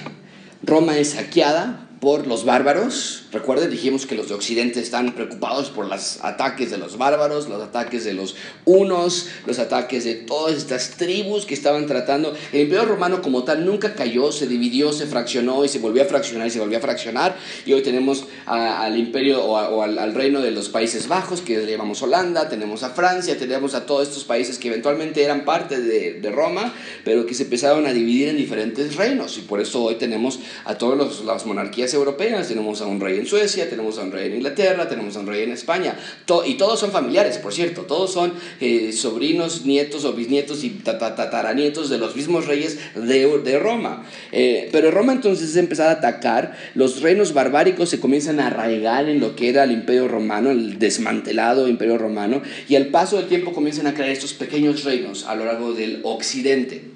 Roma 0.63 0.97
es 0.97 1.11
saqueada 1.11 1.82
por 2.03 2.27
los 2.27 2.43
bárbaros. 2.43 3.23
Recuerden, 3.31 3.71
dijimos 3.71 4.05
que 4.05 4.15
los 4.15 4.27
de 4.27 4.33
Occidente 4.33 4.81
están 4.81 5.15
preocupados 5.15 5.69
por 5.69 5.87
los 5.87 6.19
ataques 6.21 6.69
de 6.69 6.77
los 6.77 6.97
bárbaros, 6.97 7.47
los 7.47 7.63
ataques 7.63 8.03
de 8.03 8.13
los 8.13 8.35
unos, 8.65 9.29
los 9.45 9.57
ataques 9.57 10.03
de 10.03 10.15
todas 10.15 10.57
estas 10.57 10.97
tribus 10.97 11.45
que 11.45 11.53
estaban 11.53 11.87
tratando. 11.87 12.33
El 12.51 12.63
imperio 12.63 12.83
romano 12.83 13.21
como 13.21 13.45
tal 13.45 13.65
nunca 13.65 13.95
cayó, 13.95 14.33
se 14.33 14.47
dividió, 14.47 14.91
se 14.91 15.07
fraccionó 15.07 15.63
y 15.63 15.69
se 15.69 15.79
volvió 15.79 16.03
a 16.03 16.05
fraccionar 16.05 16.47
y 16.47 16.49
se 16.49 16.59
volvió 16.59 16.77
a 16.77 16.81
fraccionar. 16.81 17.37
Y 17.65 17.71
hoy 17.71 17.81
tenemos 17.81 18.25
al 18.47 18.97
imperio 18.97 19.41
o, 19.41 19.81
al, 19.81 20.13
reino 20.13 20.41
de 20.41 20.51
los 20.51 20.67
Países 20.67 21.07
Bajos, 21.07 21.39
que 21.39 21.57
le 21.57 21.71
llamamos 21.71 22.01
Holanda, 22.01 22.49
tenemos 22.49 22.83
a 22.83 22.89
Francia, 22.89 23.37
tenemos 23.37 23.75
a 23.75 23.85
todos 23.85 24.09
estos 24.09 24.25
países 24.25 24.59
que 24.59 24.67
eventualmente 24.67 25.23
eran 25.23 25.45
parte 25.45 25.79
de, 25.79 26.19
de 26.19 26.31
Roma, 26.31 26.73
pero 27.05 27.25
que 27.25 27.33
se 27.33 27.43
empezaron 27.43 27.87
a 27.87 27.93
dividir 27.93 28.27
en 28.27 28.35
diferentes 28.35 28.97
reinos. 28.97 29.37
Y 29.37 29.41
por 29.43 29.61
eso 29.61 29.81
hoy 29.81 29.95
tenemos 29.95 30.39
a 30.65 30.77
todas 30.77 31.21
las 31.21 31.45
monarquías 31.45 31.92
europeas, 31.93 32.47
tenemos 32.47 32.81
a 32.81 32.85
un 32.85 32.99
rey 32.99 33.19
en 33.19 33.25
Suecia, 33.25 33.69
tenemos 33.69 33.97
a 33.97 34.03
un 34.03 34.11
rey 34.11 34.27
en 34.27 34.35
Inglaterra, 34.35 34.87
tenemos 34.87 35.15
a 35.15 35.19
un 35.19 35.27
rey 35.27 35.43
en 35.43 35.51
España, 35.51 35.97
y 36.45 36.53
todos 36.55 36.79
son 36.79 36.91
familiares, 36.91 37.37
por 37.37 37.53
cierto, 37.53 37.81
todos 37.81 38.11
son 38.11 38.33
eh, 38.59 38.91
sobrinos, 38.93 39.65
nietos 39.65 40.05
o 40.05 40.13
bisnietos 40.13 40.63
y 40.63 40.69
tataranietos 40.69 41.89
de 41.89 41.97
los 41.97 42.15
mismos 42.15 42.47
reyes 42.47 42.79
de, 42.95 43.27
de 43.39 43.59
Roma. 43.59 44.05
Eh, 44.31 44.69
pero 44.71 44.91
Roma 44.91 45.13
entonces 45.13 45.49
es 45.49 45.55
empezar 45.57 45.89
a 45.89 45.91
atacar, 45.91 46.57
los 46.75 47.01
reinos 47.01 47.33
barbáricos 47.33 47.89
se 47.89 47.99
comienzan 47.99 48.39
a 48.39 48.47
arraigar 48.47 49.09
en 49.09 49.19
lo 49.19 49.35
que 49.35 49.49
era 49.49 49.63
el 49.63 49.71
imperio 49.71 50.07
romano, 50.07 50.51
el 50.51 50.79
desmantelado 50.79 51.67
imperio 51.67 51.97
romano, 51.97 52.41
y 52.67 52.75
al 52.75 52.87
paso 52.87 53.17
del 53.17 53.27
tiempo 53.27 53.53
comienzan 53.53 53.87
a 53.87 53.93
crear 53.93 54.09
estos 54.09 54.33
pequeños 54.33 54.83
reinos 54.83 55.25
a 55.25 55.35
lo 55.35 55.45
largo 55.45 55.73
del 55.73 56.01
occidente. 56.03 56.93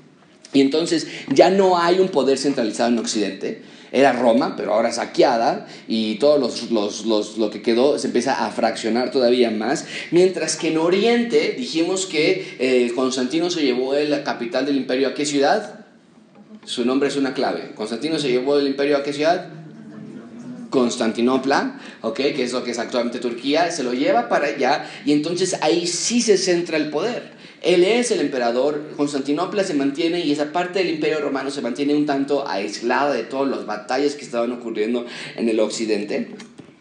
Y 0.53 0.61
entonces 0.61 1.07
ya 1.33 1.49
no 1.49 1.77
hay 1.77 1.99
un 1.99 2.07
poder 2.07 2.37
centralizado 2.37 2.89
en 2.89 2.99
Occidente, 2.99 3.61
era 3.97 4.13
Roma, 4.13 4.55
pero 4.55 4.73
ahora 4.73 4.91
saqueada, 4.91 5.65
y 5.87 6.15
todo 6.15 6.37
los, 6.37 7.37
lo 7.37 7.49
que 7.49 7.61
quedó 7.63 7.97
se 7.97 8.07
empieza 8.07 8.45
a 8.45 8.51
fraccionar 8.51 9.11
todavía 9.11 9.49
más. 9.49 9.85
Mientras 10.11 10.55
que 10.55 10.69
en 10.69 10.77
Oriente 10.77 11.55
dijimos 11.57 12.05
que 12.05 12.55
eh, 12.59 12.91
Constantino 12.93 13.49
se 13.49 13.63
llevó 13.63 13.95
la 13.95 14.23
capital 14.23 14.65
del 14.65 14.77
imperio 14.77 15.07
a 15.07 15.13
qué 15.13 15.25
ciudad? 15.25 15.85
Su 16.63 16.85
nombre 16.85 17.09
es 17.09 17.15
una 17.15 17.33
clave. 17.33 17.71
Constantino 17.75 18.19
se 18.19 18.29
llevó 18.29 18.59
el 18.59 18.67
imperio 18.67 18.97
a 18.97 19.03
qué 19.03 19.13
ciudad? 19.13 19.47
Constantinopla, 20.69 21.79
¿ok? 22.01 22.15
Que 22.15 22.43
es 22.43 22.51
lo 22.51 22.63
que 22.63 22.71
es 22.71 22.79
actualmente 22.79 23.19
Turquía, 23.19 23.71
se 23.71 23.83
lo 23.83 23.93
lleva 23.93 24.29
para 24.29 24.47
allá 24.47 24.87
y 25.05 25.13
entonces 25.13 25.57
ahí 25.61 25.87
sí 25.87 26.21
se 26.21 26.37
centra 26.37 26.77
el 26.77 26.89
poder. 26.89 27.36
Él 27.67 27.83
es 27.83 28.11
el 28.11 28.21
emperador, 28.21 28.93
Constantinopla 28.95 29.61
se 29.61 29.73
mantiene 29.73 30.21
y 30.21 30.31
esa 30.31 30.53
parte 30.53 30.79
del 30.79 30.89
imperio 30.89 31.19
romano 31.19 31.51
se 31.51 31.61
mantiene 31.61 31.95
un 31.95 32.05
tanto 32.05 32.47
aislada 32.47 33.13
de 33.13 33.23
todas 33.23 33.49
las 33.49 33.65
batallas 33.65 34.15
que 34.15 34.23
estaban 34.23 34.53
ocurriendo 34.53 35.05
en 35.35 35.49
el 35.49 35.59
occidente. 35.59 36.29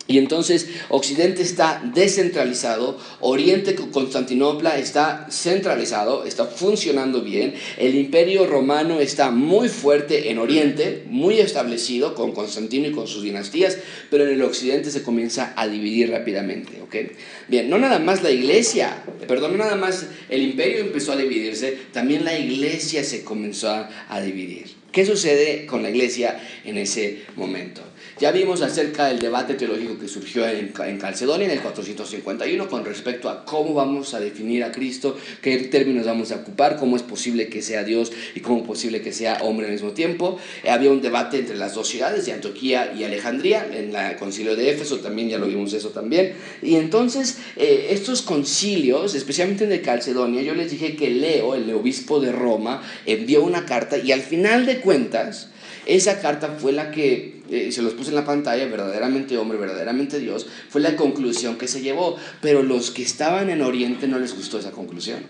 Y 0.08 0.18
entonces 0.18 0.68
Occidente 0.88 1.42
está 1.42 1.82
descentralizado, 1.94 2.98
Oriente 3.20 3.74
con 3.74 3.90
Constantinopla 3.90 4.78
está 4.78 5.26
centralizado, 5.30 6.24
está 6.24 6.44
funcionando 6.44 7.22
bien, 7.22 7.54
el 7.76 7.96
imperio 7.96 8.46
romano 8.46 9.00
está 9.00 9.32
muy 9.32 9.68
fuerte 9.68 10.30
en 10.30 10.38
Oriente, 10.38 11.02
muy 11.08 11.40
establecido 11.40 12.14
con 12.14 12.32
Constantino 12.32 12.86
y 12.86 12.92
con 12.92 13.08
sus 13.08 13.24
dinastías, 13.24 13.78
pero 14.08 14.24
en 14.24 14.34
el 14.34 14.42
Occidente 14.42 14.92
se 14.92 15.02
comienza 15.02 15.52
a 15.56 15.66
dividir 15.66 16.10
rápidamente. 16.10 16.80
¿okay? 16.82 17.10
Bien, 17.48 17.68
no 17.68 17.78
nada 17.78 17.98
más 17.98 18.22
la 18.22 18.30
iglesia, 18.30 19.02
perdón, 19.26 19.52
no 19.52 19.58
nada 19.58 19.76
más 19.76 20.06
el 20.28 20.42
imperio 20.42 20.78
empezó 20.78 21.12
a 21.12 21.16
dividirse, 21.16 21.76
también 21.92 22.24
la 22.24 22.38
iglesia 22.38 23.02
se 23.02 23.24
comenzó 23.24 23.86
a 24.08 24.20
dividir. 24.20 24.66
¿Qué 24.92 25.04
sucede 25.04 25.66
con 25.66 25.82
la 25.82 25.90
iglesia 25.90 26.40
en 26.64 26.78
ese 26.78 27.24
momento? 27.34 27.82
Ya 28.18 28.32
vimos 28.32 28.62
acerca 28.62 29.08
del 29.08 29.18
debate 29.18 29.52
teológico 29.52 29.98
que 29.98 30.08
surgió 30.08 30.48
en, 30.48 30.72
Calcedonia 30.98 31.44
en 31.44 31.50
el 31.50 31.60
451 31.60 32.66
con 32.66 32.86
respecto 32.86 33.28
a 33.28 33.44
cómo 33.44 33.74
vamos 33.74 34.14
a 34.14 34.20
definir 34.20 34.64
a 34.64 34.72
Cristo, 34.72 35.18
qué 35.42 35.58
términos 35.58 36.06
vamos 36.06 36.32
a 36.32 36.36
ocupar, 36.36 36.78
cómo 36.78 36.96
es 36.96 37.02
posible 37.02 37.48
que 37.48 37.60
sea 37.60 37.84
Dios 37.84 38.10
y 38.34 38.40
cómo 38.40 38.60
es 38.60 38.66
posible 38.66 39.02
que 39.02 39.12
sea 39.12 39.42
hombre 39.42 39.66
al 39.66 39.72
mismo 39.72 39.90
tiempo. 39.90 40.38
Eh, 40.64 40.70
había 40.70 40.90
un 40.92 41.02
debate 41.02 41.40
entre 41.40 41.58
las 41.58 41.74
dos 41.74 41.88
ciudades, 41.88 42.24
de 42.24 42.32
Antioquía 42.32 42.94
y 42.96 43.04
Alejandría, 43.04 43.68
en 43.70 43.94
el 43.94 44.16
concilio 44.16 44.56
de 44.56 44.70
Éfeso 44.70 45.00
también, 45.00 45.28
ya 45.28 45.36
lo 45.36 45.46
vimos 45.46 45.74
eso 45.74 45.90
también. 45.90 46.32
Y 46.62 46.76
entonces 46.76 47.36
eh, 47.56 47.88
estos 47.90 48.22
concilios, 48.22 49.14
especialmente 49.14 49.64
en 49.64 49.72
el 49.72 49.82
Calcedonia, 49.82 50.40
yo 50.40 50.54
les 50.54 50.70
dije 50.70 50.96
que 50.96 51.10
Leo, 51.10 51.54
el 51.54 51.70
obispo 51.74 52.18
de 52.18 52.32
Roma, 52.32 52.82
envió 53.04 53.44
una 53.44 53.66
carta 53.66 53.98
y 53.98 54.12
al 54.12 54.22
final 54.22 54.64
de 54.64 54.80
cuentas, 54.80 55.50
esa 55.86 56.20
carta 56.20 56.56
fue 56.58 56.72
la 56.72 56.90
que, 56.90 57.35
eh, 57.50 57.72
se 57.72 57.82
los 57.82 57.94
puse 57.94 58.10
en 58.10 58.16
la 58.16 58.24
pantalla, 58.24 58.66
verdaderamente 58.66 59.36
hombre, 59.38 59.58
verdaderamente 59.58 60.18
Dios, 60.18 60.46
fue 60.68 60.80
la 60.80 60.96
conclusión 60.96 61.56
que 61.56 61.68
se 61.68 61.80
llevó. 61.80 62.16
Pero 62.40 62.62
los 62.62 62.90
que 62.90 63.02
estaban 63.02 63.50
en 63.50 63.62
Oriente 63.62 64.08
no 64.08 64.18
les 64.18 64.34
gustó 64.34 64.58
esa 64.58 64.72
conclusión. 64.72 65.20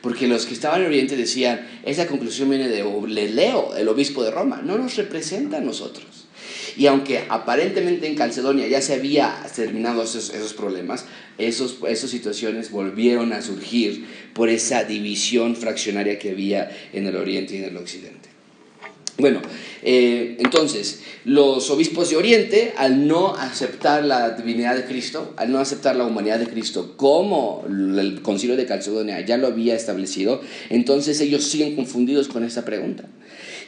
Porque 0.00 0.28
los 0.28 0.46
que 0.46 0.54
estaban 0.54 0.82
en 0.82 0.88
Oriente 0.88 1.16
decían, 1.16 1.66
esa 1.84 2.06
conclusión 2.06 2.50
viene 2.50 2.68
de 2.68 3.28
Leo, 3.28 3.74
el 3.74 3.88
obispo 3.88 4.22
de 4.22 4.30
Roma, 4.30 4.60
no 4.62 4.76
nos 4.76 4.96
representa 4.96 5.58
a 5.58 5.60
nosotros. 5.60 6.26
Y 6.76 6.86
aunque 6.86 7.24
aparentemente 7.28 8.06
en 8.06 8.16
Calcedonia 8.16 8.66
ya 8.66 8.82
se 8.82 8.94
había 8.94 9.44
terminado 9.54 10.02
esos, 10.02 10.30
esos 10.30 10.54
problemas, 10.54 11.06
esos, 11.38 11.78
esas 11.88 12.10
situaciones 12.10 12.70
volvieron 12.70 13.32
a 13.32 13.42
surgir 13.42 14.06
por 14.32 14.48
esa 14.48 14.84
división 14.84 15.56
fraccionaria 15.56 16.18
que 16.18 16.30
había 16.30 16.70
en 16.92 17.06
el 17.06 17.16
oriente 17.16 17.54
y 17.54 17.58
en 17.58 17.64
el 17.64 17.76
occidente. 17.76 18.23
Bueno, 19.16 19.40
eh, 19.82 20.36
entonces, 20.40 21.02
los 21.24 21.70
obispos 21.70 22.10
de 22.10 22.16
Oriente, 22.16 22.72
al 22.76 23.06
no 23.06 23.34
aceptar 23.36 24.04
la 24.04 24.30
divinidad 24.30 24.74
de 24.74 24.84
Cristo, 24.84 25.34
al 25.36 25.52
no 25.52 25.58
aceptar 25.60 25.94
la 25.94 26.04
humanidad 26.04 26.40
de 26.40 26.48
Cristo, 26.48 26.94
como 26.96 27.64
el 27.68 28.20
concilio 28.22 28.56
de 28.56 28.66
Calcedonia 28.66 29.20
ya 29.20 29.36
lo 29.36 29.46
había 29.46 29.76
establecido, 29.76 30.40
entonces 30.68 31.20
ellos 31.20 31.44
siguen 31.44 31.76
confundidos 31.76 32.26
con 32.26 32.42
esta 32.42 32.64
pregunta. 32.64 33.04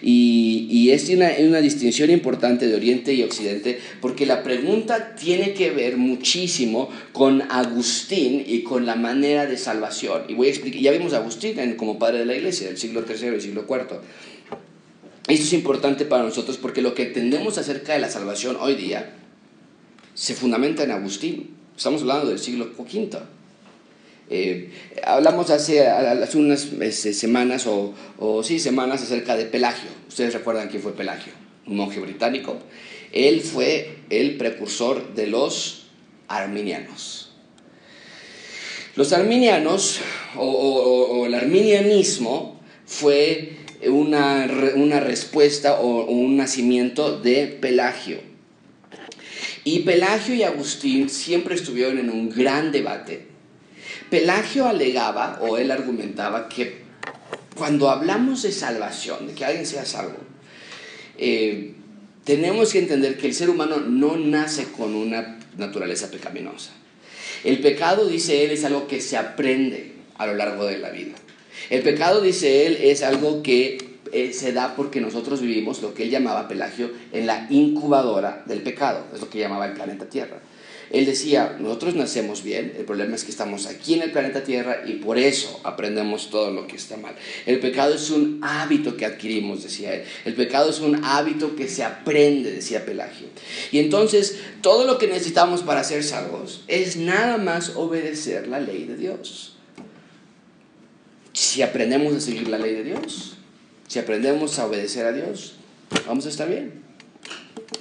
Y, 0.03 0.91
es 0.91 1.09
una, 1.09 1.31
una 1.41 1.61
distinción 1.61 2.11
importante 2.11 2.67
de 2.67 2.75
Oriente 2.75 3.15
y 3.15 3.23
Occidente, 3.23 3.79
porque 4.01 4.27
la 4.27 4.43
pregunta 4.43 5.15
tiene 5.15 5.55
que 5.55 5.71
ver 5.71 5.97
muchísimo 5.97 6.91
con 7.13 7.43
Agustín 7.43 8.45
y 8.47 8.63
con 8.63 8.85
la 8.85 8.97
manera 8.97 9.47
de 9.47 9.57
salvación. 9.57 10.23
Y 10.29 10.35
voy 10.35 10.49
a 10.49 10.51
explicar, 10.51 10.81
ya 10.81 10.91
vimos 10.93 11.13
a 11.13 11.19
Agustín 11.19 11.57
como 11.77 11.99
padre 11.99 12.19
de 12.21 12.27
la 12.27 12.37
iglesia 12.37 12.67
del 12.67 12.77
siglo 12.77 13.05
III 13.09 13.37
y 13.37 13.41
siglo 13.41 13.65
IV. 13.69 14.01
Esto 15.29 15.45
es 15.45 15.53
importante 15.55 16.05
para 16.05 16.23
nosotros 16.23 16.57
porque 16.57 16.83
lo 16.83 16.95
que 16.95 17.03
entendemos 17.03 17.59
acerca 17.59 17.95
de 17.95 17.99
la 17.99 18.09
salvación 18.09 18.57
hoy 18.61 18.77
día 18.77 19.13
se 20.15 20.35
fundamenta 20.35 20.85
en 20.85 20.93
Agustín. 20.93 21.51
Estamos 21.77 22.03
hablando 22.03 22.29
del 22.29 22.39
siglo 22.39 22.71
V. 22.79 23.19
Eh, 24.31 24.71
hablamos 25.05 25.51
hace, 25.51 25.85
unas 26.35 26.69
este, 26.81 27.13
semanas 27.13 27.67
o, 27.67 27.93
o, 28.19 28.43
sí, 28.45 28.61
semanas 28.61 29.03
acerca 29.03 29.37
de 29.37 29.47
Pelagio. 29.47 29.91
Ustedes 30.09 30.33
recuerdan 30.33 30.69
quién 30.69 30.81
fue 30.81 30.95
Pelagio, 30.95 31.33
un 31.67 31.77
monje 31.77 31.99
británico. 31.99 32.59
Él 33.13 33.41
fue 33.41 33.99
el 34.11 34.37
precursor 34.37 35.15
de 35.15 35.27
los 35.27 35.87
arminianos. 36.29 37.33
Los 38.95 39.13
arminianos 39.13 39.99
o 40.37 41.25
el 41.27 41.35
arminianismo 41.35 42.61
fue 42.87 43.57
una, 43.89 44.49
una 44.75 45.01
respuesta 45.01 45.81
o, 45.81 46.05
un 46.07 46.37
nacimiento 46.37 47.19
de 47.19 47.47
Pelagio. 47.47 48.21
Y 49.65 49.81
Pelagio 49.81 50.35
y 50.35 50.43
Agustín 50.43 51.09
siempre 51.09 51.55
estuvieron 51.55 51.99
en 51.99 52.11
un 52.11 52.31
gran 52.31 52.73
debate. 52.73 53.27
Pelagio 54.11 54.67
alegaba, 54.67 55.39
o 55.43 55.59
él 55.59 55.71
argumentaba, 55.71 56.49
que 56.49 56.83
cuando 57.57 57.91
hablamos 57.91 58.43
de 58.43 58.53
salvación, 58.53 59.27
de 59.27 59.35
que 59.35 59.45
alguien 59.45 59.67
sea 59.67 59.85
salvo, 59.85 60.19
eh, 61.19 61.75
tenemos 62.25 62.73
que 62.73 62.79
entender 62.79 63.17
que 63.17 63.27
el 63.27 63.35
ser 63.35 63.51
humano 63.51 63.81
no 63.81 64.17
nace 64.17 64.65
con 64.65 64.95
una 64.95 65.39
naturaleza 65.57 66.11
pecaminosa. 66.11 66.71
El 67.45 67.61
pecado, 67.61 68.07
dice 68.07 68.45
él, 68.45 68.51
es 68.51 68.65
algo 68.65 68.87
que 68.87 69.01
se 69.01 69.17
aprende 69.17 69.93
a 70.19 70.27
lo 70.27 70.35
largo 70.35 70.65
de 70.65 70.79
la 70.79 70.91
vida. 70.91 71.15
El 71.71 71.83
pecado, 71.83 72.21
dice 72.21 72.67
él, 72.67 72.79
es 72.81 73.03
algo 73.03 73.43
que 73.43 73.79
eh, 74.13 74.33
se 74.33 74.53
da 74.53 74.75
porque 74.77 75.01
nosotros 75.01 75.41
vivimos 75.41 75.83
lo 75.83 75.95
que 75.95 76.05
él 76.05 76.11
llamaba 76.11 76.49
Pelagio 76.49 76.91
en 77.13 77.27
la 77.27 77.47
incubadora 77.51 78.45
del 78.47 78.63
pecado, 78.63 79.05
es 79.15 79.21
lo 79.21 79.29
que 79.29 79.39
llamaba 79.39 79.67
el 79.67 79.73
planeta 79.73 80.09
Tierra. 80.09 80.41
Él 80.91 81.05
decía, 81.05 81.57
nosotros 81.59 81.97
nacemos 81.97 82.45
bien, 82.45 82.75
el 82.79 82.85
problema 82.85 83.17
es 83.17 83.25
que 83.25 83.33
estamos 83.33 83.67
aquí 83.67 83.95
en 83.95 84.03
el 84.03 84.13
planeta 84.13 84.45
Tierra 84.45 84.83
y 84.87 84.95
por 84.95 85.19
eso 85.19 85.61
aprendemos 85.65 86.31
todo 86.31 86.53
lo 86.53 86.69
que 86.69 86.77
está 86.77 86.97
mal. 86.97 87.17
El 87.45 87.59
pecado 87.59 87.95
es 87.95 88.11
un 88.11 88.39
hábito 88.43 88.97
que 88.97 89.05
adquirimos, 89.05 89.65
decía 89.65 89.95
él. 89.95 90.05
El 90.25 90.35
pecado 90.35 90.71
es 90.71 90.79
un 90.79 91.05
hábito 91.05 91.57
que 91.57 91.69
se 91.69 91.83
aprende, 91.83 92.53
decía 92.53 92.87
Pelagio. 92.87 93.27
Y 93.73 93.81
entonces, 93.81 94.39
todo 94.61 94.87
lo 94.87 94.99
que 94.99 95.09
necesitamos 95.09 95.63
para 95.63 95.83
ser 95.83 96.05
salvos 96.05 96.63
es 96.69 96.97
nada 96.97 97.37
más 97.37 97.73
obedecer 97.75 98.47
la 98.47 98.61
ley 98.61 98.85
de 98.85 98.97
Dios. 98.97 99.56
Si 101.37 101.61
aprendemos 101.61 102.15
a 102.15 102.21
seguir 102.21 102.49
la 102.49 102.57
ley 102.57 102.73
de 102.73 102.83
Dios, 102.83 103.35
si 103.89 103.99
aprendemos 103.99 104.59
a 104.59 104.65
obedecer 104.65 105.05
a 105.05 105.13
Dios, 105.13 105.57
vamos 106.07 106.25
a 106.25 106.31
estar 106.31 106.49
bien. 106.49 106.73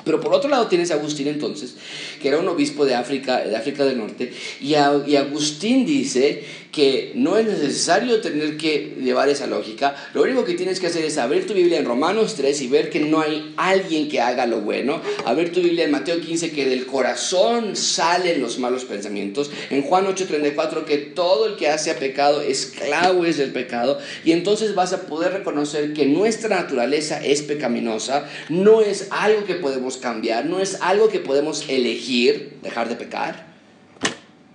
Pero 0.03 0.19
por 0.19 0.33
otro 0.33 0.49
lado 0.49 0.67
tienes 0.67 0.91
a 0.91 0.95
Agustín 0.95 1.29
entonces, 1.29 1.75
que 2.21 2.27
era 2.27 2.37
un 2.37 2.49
obispo 2.49 2.83
de 2.83 2.95
África, 2.95 3.45
de 3.45 3.55
África 3.55 3.85
del 3.85 3.97
Norte, 3.97 4.33
y, 4.59 4.71
y 4.73 5.15
Agustín 5.15 5.85
dice 5.85 6.43
que 6.75 7.13
no 7.15 7.37
es 7.37 7.47
necesario 7.47 8.19
tener 8.19 8.57
que 8.57 8.97
llevar 8.99 9.29
esa 9.29 9.47
lógica, 9.47 9.95
lo 10.13 10.23
único 10.23 10.43
que 10.43 10.55
tienes 10.55 10.81
que 10.81 10.87
hacer 10.87 11.05
es 11.05 11.17
abrir 11.17 11.47
tu 11.47 11.53
Biblia 11.53 11.79
en 11.79 11.85
Romanos 11.85 12.35
3 12.35 12.61
y 12.63 12.67
ver 12.67 12.89
que 12.89 12.99
no 12.99 13.21
hay 13.21 13.53
alguien 13.55 14.09
que 14.09 14.19
haga 14.19 14.45
lo 14.45 14.59
bueno, 14.59 15.01
abrir 15.23 15.53
tu 15.53 15.61
Biblia 15.61 15.85
en 15.85 15.91
Mateo 15.91 16.19
15 16.19 16.51
que 16.51 16.65
del 16.65 16.85
corazón 16.85 17.77
salen 17.77 18.41
los 18.41 18.59
malos 18.59 18.83
pensamientos, 18.83 19.51
en 19.69 19.83
Juan 19.83 20.05
8:34 20.05 20.83
que 20.83 20.97
todo 20.97 21.47
el 21.47 21.55
que 21.55 21.69
hace 21.69 21.91
a 21.91 21.95
pecado 21.95 22.41
esclavo 22.41 23.23
es 23.23 23.37
del 23.37 23.53
pecado, 23.53 23.97
y 24.25 24.33
entonces 24.33 24.75
vas 24.75 24.91
a 24.91 25.03
poder 25.03 25.31
reconocer 25.31 25.93
que 25.93 26.05
nuestra 26.05 26.57
naturaleza 26.57 27.23
es 27.23 27.41
pecaminosa, 27.41 28.29
no 28.49 28.81
es 28.81 29.07
algo 29.11 29.45
que 29.45 29.55
podemos 29.55 29.95
cambiar, 29.95 30.45
no 30.45 30.59
es 30.59 30.79
algo 30.81 31.07
que 31.07 31.21
podemos 31.21 31.63
elegir, 31.69 32.57
dejar 32.61 32.89
de 32.89 32.97
pecar, 32.97 33.55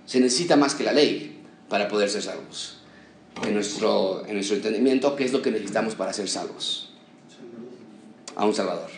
se 0.05 0.19
necesita 0.19 0.55
más 0.55 0.75
que 0.75 0.83
la 0.83 0.93
ley 0.93 1.30
para 1.71 1.87
poder 1.87 2.09
ser 2.09 2.21
salvos. 2.21 2.75
En 3.47 3.53
nuestro, 3.53 4.25
en 4.27 4.33
nuestro 4.33 4.57
entendimiento, 4.57 5.15
¿qué 5.15 5.23
es 5.23 5.31
lo 5.31 5.41
que 5.41 5.51
necesitamos 5.51 5.95
para 5.95 6.11
ser 6.11 6.27
salvos? 6.27 6.89
A 8.35 8.45
un 8.45 8.53
Salvador, 8.53 8.89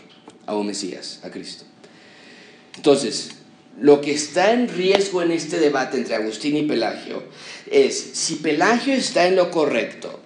a 0.48 0.56
un 0.56 0.66
Mesías, 0.66 1.20
a 1.24 1.30
Cristo. 1.30 1.66
Entonces, 2.76 3.30
lo 3.80 4.02
que 4.02 4.12
está 4.12 4.54
en 4.54 4.68
riesgo 4.68 5.22
en 5.22 5.30
este 5.30 5.60
debate 5.60 5.98
entre 5.98 6.16
Agustín 6.16 6.58
y 6.58 6.64
Pelagio 6.64 7.22
es 7.70 7.96
si 7.96 8.36
Pelagio 8.36 8.96
está 8.96 9.28
en 9.28 9.36
lo 9.36 9.52
correcto, 9.52 10.20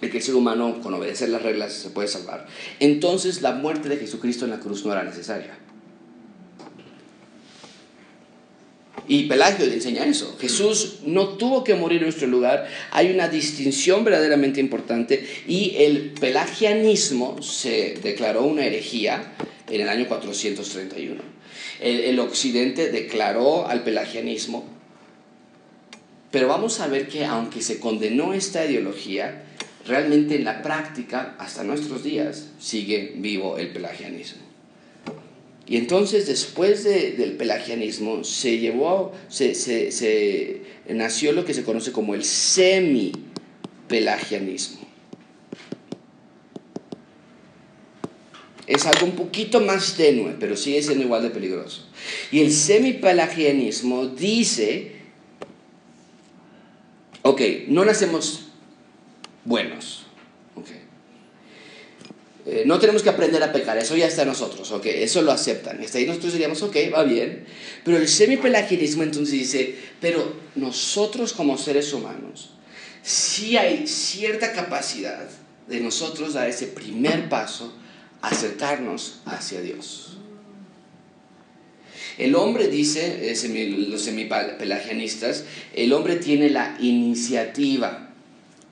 de 0.00 0.08
que 0.08 0.18
el 0.18 0.22
ser 0.22 0.36
humano 0.36 0.80
con 0.80 0.94
obedecer 0.94 1.28
las 1.28 1.42
reglas 1.42 1.74
se 1.74 1.90
puede 1.90 2.08
salvar, 2.08 2.46
entonces 2.80 3.42
la 3.42 3.52
muerte 3.52 3.90
de 3.90 3.98
Jesucristo 3.98 4.46
en 4.46 4.52
la 4.52 4.60
cruz 4.60 4.86
no 4.86 4.92
era 4.92 5.04
necesaria. 5.04 5.58
Y 9.08 9.24
Pelagio 9.24 9.64
le 9.66 9.74
enseña 9.74 10.04
eso. 10.04 10.36
Jesús 10.38 10.98
no 11.04 11.30
tuvo 11.30 11.64
que 11.64 11.74
morir 11.74 11.98
en 11.98 12.04
nuestro 12.04 12.28
lugar. 12.28 12.68
Hay 12.90 13.10
una 13.10 13.28
distinción 13.28 14.04
verdaderamente 14.04 14.60
importante 14.60 15.26
y 15.48 15.74
el 15.78 16.12
pelagianismo 16.20 17.42
se 17.42 17.98
declaró 18.02 18.44
una 18.44 18.66
herejía 18.66 19.32
en 19.68 19.80
el 19.80 19.88
año 19.88 20.06
431. 20.06 21.22
El, 21.80 22.00
el 22.00 22.18
occidente 22.20 22.90
declaró 22.90 23.66
al 23.66 23.82
pelagianismo, 23.82 24.66
pero 26.30 26.48
vamos 26.48 26.80
a 26.80 26.88
ver 26.88 27.08
que 27.08 27.24
aunque 27.24 27.62
se 27.62 27.80
condenó 27.80 28.34
esta 28.34 28.66
ideología, 28.66 29.44
realmente 29.86 30.36
en 30.36 30.44
la 30.44 30.60
práctica, 30.60 31.34
hasta 31.38 31.64
nuestros 31.64 32.04
días, 32.04 32.50
sigue 32.58 33.14
vivo 33.16 33.56
el 33.56 33.72
pelagianismo. 33.72 34.47
Y 35.68 35.76
entonces 35.76 36.26
después 36.26 36.82
de, 36.84 37.12
del 37.12 37.32
pelagianismo 37.32 38.24
se 38.24 38.58
llevó, 38.58 39.12
se, 39.28 39.54
se, 39.54 39.92
se, 39.92 40.62
nació 40.88 41.32
lo 41.32 41.44
que 41.44 41.52
se 41.52 41.62
conoce 41.62 41.92
como 41.92 42.14
el 42.14 42.24
semi-pelagianismo. 42.24 44.88
Es 48.66 48.86
algo 48.86 49.04
un 49.06 49.12
poquito 49.12 49.60
más 49.60 49.94
tenue, 49.94 50.34
pero 50.40 50.56
sigue 50.56 50.82
siendo 50.82 51.04
igual 51.04 51.22
de 51.22 51.30
peligroso. 51.30 51.86
Y 52.32 52.40
el 52.40 52.50
semi-pelagianismo 52.50 54.06
dice, 54.06 54.96
ok, 57.22 57.40
no 57.68 57.84
nacemos 57.84 58.46
buenos, 59.44 60.07
eh, 62.50 62.62
no 62.64 62.78
tenemos 62.78 63.02
que 63.02 63.10
aprender 63.10 63.42
a 63.42 63.52
pecar, 63.52 63.76
eso 63.76 63.94
ya 63.94 64.06
está 64.06 64.22
en 64.22 64.28
nosotros, 64.28 64.72
ok, 64.72 64.86
eso 64.86 65.20
lo 65.20 65.32
aceptan. 65.32 65.82
Está 65.82 65.98
ahí 65.98 66.06
nosotros 66.06 66.32
diríamos, 66.32 66.62
ok, 66.62 66.76
va 66.94 67.04
bien. 67.04 67.44
Pero 67.84 67.98
el 67.98 68.08
semipelagianismo 68.08 69.02
entonces 69.02 69.32
dice, 69.32 69.74
pero 70.00 70.34
nosotros 70.54 71.34
como 71.34 71.58
seres 71.58 71.92
humanos, 71.92 72.54
sí 73.02 73.58
hay 73.58 73.86
cierta 73.86 74.52
capacidad 74.52 75.28
de 75.66 75.80
nosotros 75.80 76.32
dar 76.32 76.48
ese 76.48 76.68
primer 76.68 77.28
paso, 77.28 77.74
acercarnos 78.22 79.20
hacia 79.26 79.60
Dios. 79.60 80.16
El 82.16 82.34
hombre, 82.34 82.68
dice 82.68 83.34
los 83.88 84.02
semipelagianistas, 84.02 85.44
el 85.74 85.92
hombre 85.92 86.16
tiene 86.16 86.48
la 86.48 86.76
iniciativa 86.80 88.07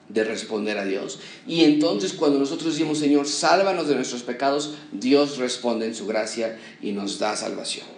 de 0.08 0.24
responder 0.24 0.78
a 0.78 0.84
Dios. 0.84 1.18
Y 1.46 1.64
entonces 1.64 2.12
cuando 2.12 2.38
nosotros 2.38 2.74
decimos, 2.74 2.98
Señor, 2.98 3.26
sálvanos 3.26 3.88
de 3.88 3.96
nuestros 3.96 4.22
pecados, 4.22 4.74
Dios 4.92 5.38
responde 5.38 5.86
en 5.86 5.94
su 5.94 6.06
gracia 6.06 6.58
y 6.80 6.92
nos 6.92 7.18
da 7.18 7.36
salvación. 7.36 7.96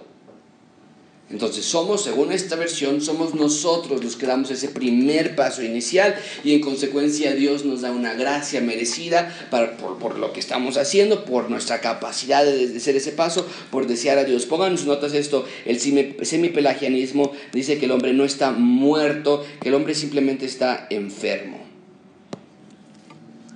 Entonces 1.31 1.67
somos, 1.67 2.05
según 2.05 2.33
esta 2.33 2.57
versión, 2.57 3.03
somos 3.03 3.35
nosotros 3.35 4.03
los 4.03 4.17
que 4.17 4.25
damos 4.25 4.51
ese 4.51 4.69
primer 4.69 5.37
paso 5.37 5.63
inicial 5.63 6.17
y 6.43 6.55
en 6.55 6.63
consecuencia 6.63 7.35
Dios 7.35 7.67
nos 7.67 7.83
da 7.83 7.93
una 7.93 8.15
gracia 8.15 8.63
merecida 8.63 9.31
para, 9.51 9.77
por, 9.77 10.19
lo 10.19 10.33
que 10.33 10.41
estamos 10.41 10.79
haciendo, 10.79 11.27
por 11.27 11.51
nuestra 11.51 11.83
capacidad 11.83 12.47
de, 12.47 12.75
hacer 12.75 12.97
ese 12.97 13.13
paso, 13.13 13.47
por 13.71 13.87
desear 13.87 14.17
a 14.17 14.25
Dios. 14.25 14.47
Pongan 14.47 14.79
sus 14.79 14.87
notas 14.87 15.13
esto, 15.13 15.45
el 15.67 15.79
semipelagianismo 15.79 17.33
dice 17.53 17.79
que 17.79 17.85
el 17.85 17.93
hombre 17.93 18.15
no 18.15 18.25
está 18.25 18.53
muerto, 18.53 19.45
que 19.61 19.69
el 19.69 19.75
hombre 19.75 19.95
simplemente 19.95 20.47
está 20.47 20.87
enfermo. 20.89 21.68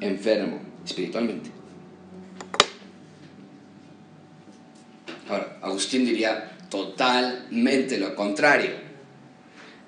Enfermo 0.02 0.58
espiritualmente. 0.84 1.50
Ahora, 5.28 5.58
Agustín 5.62 6.04
diría, 6.04 6.56
totalmente 6.68 7.98
lo 7.98 8.14
contrario. 8.14 8.70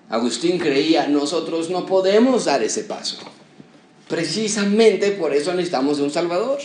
Agustín 0.08 0.58
creía, 0.58 1.08
nosotros 1.08 1.70
no 1.70 1.86
podemos 1.86 2.44
dar 2.44 2.62
ese 2.62 2.84
paso. 2.84 3.18
Precisamente 4.08 5.10
por 5.12 5.34
eso 5.34 5.52
necesitamos 5.52 5.98
de 5.98 6.04
un 6.04 6.10
Salvador. 6.10 6.60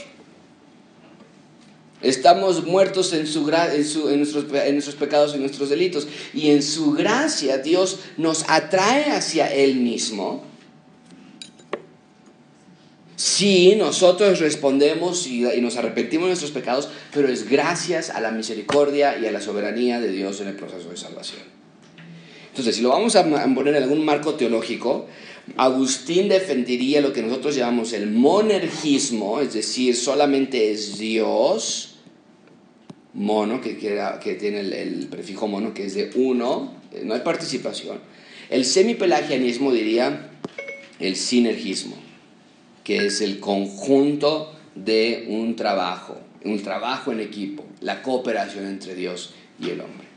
Estamos 2.02 2.66
muertos 2.66 3.12
en, 3.14 3.28
su, 3.28 3.50
en, 3.50 4.18
nuestros, 4.18 4.46
en 4.54 4.74
nuestros 4.74 4.96
pecados 4.96 5.36
y 5.36 5.40
nuestros 5.40 5.70
delitos. 5.70 6.08
Y 6.34 6.52
en 6.52 6.62
su 6.62 6.92
gracia 6.92 7.58
Dios 7.58 8.00
nos 8.18 8.46
atrae 8.48 9.12
hacia 9.12 9.54
Él 9.54 9.76
mismo. 9.76 10.44
Si 13.20 13.76
nosotros 13.76 14.40
respondemos 14.40 15.28
y, 15.28 15.42
nos 15.60 15.76
arrepentimos 15.76 16.28
de 16.28 16.30
nuestros 16.30 16.52
pecados, 16.52 16.88
pero 17.14 17.28
es 17.28 17.50
gracias 17.50 18.12
a 18.12 18.22
la 18.22 18.32
misericordia 18.32 19.20
y 19.20 19.26
a 19.26 19.32
la 19.34 19.42
soberanía 19.42 20.00
de 20.00 20.10
Dios 20.10 20.40
en 20.40 20.48
el 20.48 20.56
proceso 20.56 20.90
de 20.90 20.96
salvación. 20.96 21.42
Entonces, 22.48 22.78
si 22.78 22.82
lo 22.82 22.88
vamos 22.88 23.18
a 23.18 23.26
poner 23.26 23.76
en 23.76 23.84
algún 23.84 24.06
marco 24.06 24.36
teológico, 24.36 25.08
Agustín 25.58 26.30
defendería 26.30 27.02
lo 27.02 27.12
que 27.12 27.22
nosotros 27.22 27.56
llamamos 27.56 27.92
el 27.92 28.10
monergismo, 28.10 29.42
es 29.42 29.54
decir, 29.54 29.98
solamente 29.98 30.72
es 30.72 30.98
Dios, 30.98 31.96
mono, 33.16 33.60
que, 33.60 33.78
que 33.78 34.36
tiene 34.36 34.62
el, 34.62 34.72
el, 34.72 35.08
prefijo 35.08 35.46
mono, 35.46 35.74
que 35.74 35.86
es 35.86 35.94
de 35.94 36.10
uno, 36.16 36.74
eh, 36.94 37.02
no 37.04 37.16
hay 37.16 37.20
participación. 37.20 38.00
El 38.50 38.64
semipelagianismo 38.64 39.74
diría 39.74 40.32
el 41.02 41.18
sinergismo 41.18 42.08
que 42.84 43.06
es 43.06 43.22
el 43.22 43.40
conjunto 43.40 44.54
de 44.76 45.26
un 45.30 45.56
trabajo, 45.56 46.18
un 46.44 46.62
trabajo 46.64 47.12
en 47.12 47.20
equipo, 47.20 47.66
la 47.82 48.02
cooperación 48.02 48.66
entre 48.66 48.96
Dios 48.96 49.34
y 49.60 49.70
el 49.70 49.82
hombre. 49.82 50.10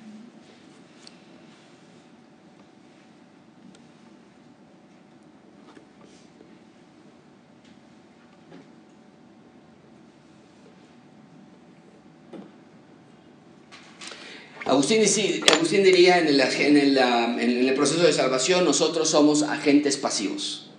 Agustín, 14.64 15.82
diría 15.82 16.18
en 16.18 16.28
el, 16.28 17.74
proceso 17.74 18.02
de 18.04 18.12
salvación, 18.12 18.64
nosotros 18.64 19.10
somos 19.10 19.42
agentes 19.42 19.96
pasivos 19.96 20.71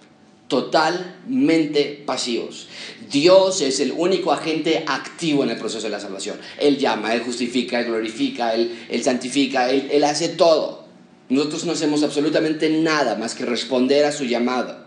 totalmente 0.53 2.03
pasivos. 2.05 2.67
Dios 3.11 3.61
es 3.61 3.79
el 3.79 3.91
único 3.91 4.31
agente 4.31 4.83
activo 4.85 5.43
en 5.43 5.49
el 5.49 5.57
proceso 5.57 5.85
de 5.85 5.89
la 5.89 5.99
salvación. 5.99 6.37
Él 6.59 6.77
llama, 6.77 7.15
Él 7.15 7.21
justifica, 7.21 7.79
Él 7.79 7.87
glorifica, 7.87 8.53
Él, 8.53 8.71
santifica, 9.03 9.67
él, 9.71 9.87
él 9.91 10.03
hace 10.03 10.29
todo. 10.29 10.83
Nosotros 11.29 11.65
no 11.65 11.71
hacemos 11.71 12.03
absolutamente 12.03 12.69
nada 12.69 13.15
más 13.15 13.33
que 13.33 13.45
responder 13.45 14.05
a 14.05 14.11
su 14.11 14.25
llamado. 14.25 14.82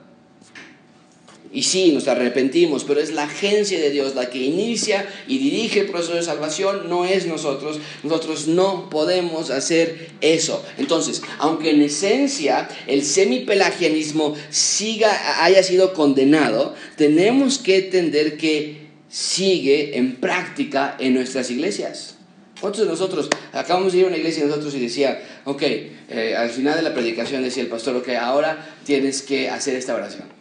Y 1.56 1.62
sí, 1.62 1.90
nos 1.90 2.06
arrepentimos, 2.06 2.84
pero 2.84 3.00
es 3.00 3.14
la 3.14 3.22
agencia 3.22 3.80
de 3.80 3.88
Dios 3.88 4.14
la 4.14 4.28
que 4.28 4.36
inicia 4.36 5.08
y 5.26 5.38
dirige 5.38 5.80
el 5.80 5.86
proceso 5.86 6.14
de 6.14 6.22
salvación, 6.22 6.90
no 6.90 7.06
es 7.06 7.24
nosotros. 7.24 7.78
Nosotros 8.02 8.46
no 8.46 8.90
podemos 8.90 9.48
hacer 9.48 10.10
eso. 10.20 10.62
Entonces, 10.76 11.22
aunque 11.38 11.70
en 11.70 11.80
esencia 11.80 12.68
el 12.86 13.02
semipelagianismo 13.02 14.34
siga, 14.50 15.42
haya 15.42 15.62
sido 15.62 15.94
condenado, 15.94 16.74
tenemos 16.98 17.56
que 17.56 17.78
entender 17.78 18.36
que 18.36 18.88
sigue 19.08 19.96
en 19.96 20.16
práctica 20.16 20.94
en 21.00 21.14
nuestras 21.14 21.50
iglesias. 21.50 22.16
¿Cuántos 22.60 22.82
de 22.82 22.88
nosotros 22.88 23.30
acabamos 23.54 23.94
de 23.94 24.00
ir 24.00 24.04
a 24.04 24.08
una 24.08 24.18
iglesia 24.18 24.44
y 24.44 24.46
nosotros 24.46 24.74
y 24.74 24.80
decía, 24.80 25.22
ok, 25.46 25.62
eh, 25.62 26.34
al 26.36 26.50
final 26.50 26.76
de 26.76 26.82
la 26.82 26.92
predicación 26.92 27.42
decía 27.42 27.62
el 27.62 27.70
pastor, 27.70 27.96
ok, 27.96 28.10
ahora 28.10 28.76
tienes 28.84 29.22
que 29.22 29.48
hacer 29.48 29.74
esta 29.74 29.94
oración. 29.94 30.35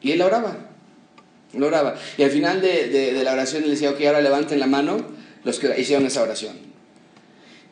Y 0.00 0.12
él 0.12 0.22
oraba. 0.22 0.56
Él 1.52 1.62
oraba. 1.62 1.96
Y 2.16 2.22
al 2.22 2.30
final 2.30 2.60
de, 2.60 3.20
la 3.24 3.32
oración 3.32 3.64
él 3.64 3.70
decía, 3.70 3.90
ok, 3.90 4.00
ahora 4.02 4.20
levanten 4.20 4.60
la 4.60 4.66
mano 4.66 4.98
los 5.44 5.58
que 5.58 5.80
hicieron 5.80 6.06
esa 6.06 6.22
oración. 6.22 6.56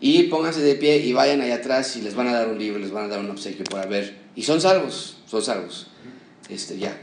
Y 0.01 0.25
pónganse 0.25 0.61
de 0.61 0.75
pie 0.75 0.99
y 0.99 1.13
vayan 1.13 1.41
allá 1.41 1.57
atrás 1.57 1.97
y 1.97 2.03
les 2.03 2.15
van 2.15 2.29
a 2.29 2.33
dar 2.33 2.49
un 2.49 2.59
libro, 2.59 2.79
les 2.79 2.91
van 2.91 3.07
a 3.07 3.09
dar 3.09 3.21
un 3.21 3.31
obsequio 3.31 3.65
por 3.65 3.81
haber. 3.81 4.17
Y 4.37 4.43
son 4.43 4.61
salvos, 4.61 5.19
son 5.27 5.43
salvos. 5.43 5.89
Este, 6.49 6.79
ya. 6.79 6.97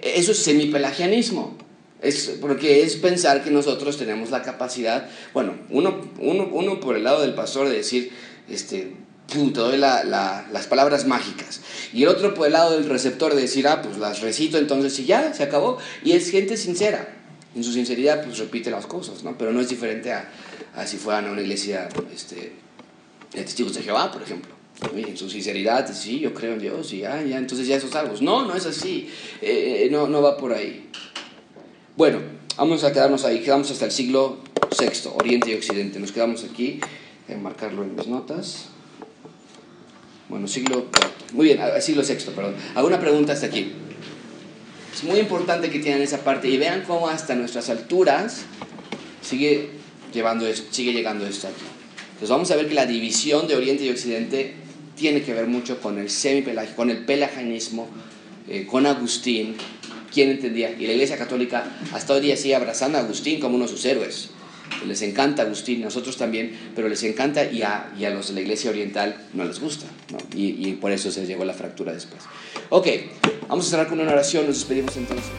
Eso 0.00 0.32
es 0.32 0.38
semipelagianismo. 0.38 1.56
Es 2.00 2.36
porque 2.40 2.82
es 2.82 2.96
pensar 2.96 3.42
que 3.42 3.50
nosotros 3.50 3.96
tenemos 3.96 4.30
la 4.30 4.42
capacidad, 4.42 5.08
bueno, 5.32 5.54
uno, 5.70 6.10
uno, 6.18 6.50
uno 6.52 6.80
por 6.80 6.96
el 6.96 7.04
lado 7.04 7.22
del 7.22 7.34
pastor 7.34 7.68
de 7.68 7.76
decir, 7.76 8.10
este, 8.48 8.94
te 9.26 9.60
doy 9.60 9.78
las 9.78 10.66
palabras 10.68 11.06
mágicas. 11.06 11.60
Y 11.92 12.02
el 12.02 12.08
otro 12.08 12.34
por 12.34 12.46
el 12.46 12.52
lado 12.52 12.72
del 12.72 12.88
receptor 12.88 13.34
de 13.34 13.42
decir, 13.42 13.66
ah, 13.68 13.82
pues 13.82 13.98
las 13.98 14.20
recito 14.20 14.58
entonces 14.58 14.98
y 14.98 15.06
ya, 15.06 15.32
se 15.32 15.42
acabó. 15.42 15.78
Y 16.04 16.12
es 16.12 16.30
gente 16.30 16.56
sincera. 16.56 17.08
En 17.54 17.62
su 17.62 17.72
sinceridad, 17.72 18.24
pues 18.24 18.38
repite 18.38 18.70
las 18.70 18.86
cosas, 18.86 19.22
¿no? 19.22 19.38
Pero 19.38 19.52
no 19.52 19.60
es 19.60 19.68
diferente 19.68 20.12
a, 20.12 20.28
si 20.86 20.96
fueran 20.96 21.26
a 21.26 21.32
una 21.32 21.40
iglesia 21.40 21.88
este, 22.12 22.52
de 23.32 23.42
testigos 23.42 23.74
de 23.74 23.82
Jehová, 23.82 24.10
por 24.10 24.22
ejemplo. 24.22 24.52
En 24.96 25.16
su 25.16 25.30
sinceridad, 25.30 25.88
sí, 25.94 26.18
yo 26.18 26.34
creo 26.34 26.54
en 26.54 26.58
Dios 26.58 26.92
y 26.92 26.98
ya, 26.98 27.22
ya, 27.22 27.38
entonces 27.38 27.68
ya 27.68 27.80
son 27.80 27.90
salvos. 27.90 28.22
No, 28.22 28.44
no 28.44 28.56
es 28.56 28.66
así. 28.66 29.08
Eh, 29.40 29.88
no, 29.90 30.08
no 30.08 30.20
va 30.20 30.36
por 30.36 30.52
ahí. 30.52 30.90
Bueno, 31.96 32.18
vamos 32.56 32.82
a 32.82 32.92
quedarnos 32.92 33.24
ahí. 33.24 33.40
Quedamos 33.40 33.70
hasta 33.70 33.84
el 33.84 33.92
siglo 33.92 34.38
VI, 34.76 35.10
Oriente 35.14 35.52
y 35.52 35.54
Occidente. 35.54 36.00
Nos 36.00 36.10
quedamos 36.10 36.42
aquí. 36.42 36.80
Voy 37.28 37.36
a 37.36 37.38
marcarlo 37.38 37.84
en 37.84 37.94
mis 37.94 38.08
notas. 38.08 38.73
Bueno, 40.34 40.48
siglo 40.48 40.86
Muy 41.32 41.46
bien, 41.46 41.60
siglo 41.80 42.02
VI, 42.02 42.32
perdón. 42.34 42.56
¿Alguna 42.74 42.98
pregunta 42.98 43.34
hasta 43.34 43.46
aquí? 43.46 43.70
Es 44.92 45.04
muy 45.04 45.20
importante 45.20 45.70
que 45.70 45.78
tengan 45.78 46.02
esa 46.02 46.24
parte 46.24 46.48
y 46.48 46.56
vean 46.56 46.82
cómo 46.84 47.06
hasta 47.08 47.36
nuestras 47.36 47.70
alturas 47.70 48.42
sigue, 49.22 49.70
llevando 50.12 50.44
sigue 50.72 50.92
llegando 50.92 51.24
esto 51.24 51.46
aquí. 51.46 51.62
Entonces 52.14 52.30
vamos 52.30 52.50
a 52.50 52.56
ver 52.56 52.66
que 52.66 52.74
la 52.74 52.84
división 52.84 53.46
de 53.46 53.54
Oriente 53.54 53.84
y 53.84 53.90
Occidente 53.90 54.54
tiene 54.96 55.22
que 55.22 55.32
ver 55.34 55.46
mucho 55.46 55.80
con 55.80 56.00
el 56.00 56.10
semipelagismo, 56.10 56.74
con 56.74 56.90
el 56.90 57.04
pelagianismo, 57.04 57.86
eh, 58.48 58.66
con 58.68 58.86
Agustín, 58.86 59.54
¿quién 60.12 60.30
entendía? 60.30 60.72
Y 60.72 60.84
la 60.88 60.94
Iglesia 60.94 61.16
Católica 61.16 61.64
hasta 61.92 62.12
hoy 62.12 62.22
día 62.22 62.36
sigue 62.36 62.56
abrazando 62.56 62.98
a 62.98 63.02
Agustín 63.02 63.38
como 63.38 63.54
uno 63.54 63.66
de 63.66 63.70
sus 63.70 63.84
héroes 63.84 64.30
les 64.86 65.02
encanta 65.02 65.42
Agustín, 65.42 65.80
nosotros 65.80 66.16
también, 66.16 66.52
pero 66.74 66.88
les 66.88 67.02
encanta 67.02 67.44
y 67.50 67.62
a, 67.62 67.92
y 67.98 68.04
a 68.04 68.10
los 68.10 68.28
de 68.28 68.34
la 68.34 68.40
iglesia 68.40 68.70
oriental 68.70 69.16
no 69.32 69.44
les 69.44 69.60
gusta, 69.60 69.86
¿no? 70.10 70.18
y, 70.34 70.68
y 70.68 70.72
por 70.74 70.92
eso 70.92 71.10
se 71.10 71.26
llegó 71.26 71.44
la 71.44 71.54
fractura 71.54 71.92
después. 71.92 72.22
Ok, 72.70 72.88
vamos 73.48 73.66
a 73.66 73.70
cerrar 73.70 73.88
con 73.88 74.00
una 74.00 74.12
oración, 74.12 74.46
nos 74.46 74.56
despedimos 74.56 74.96
entonces. 74.96 75.30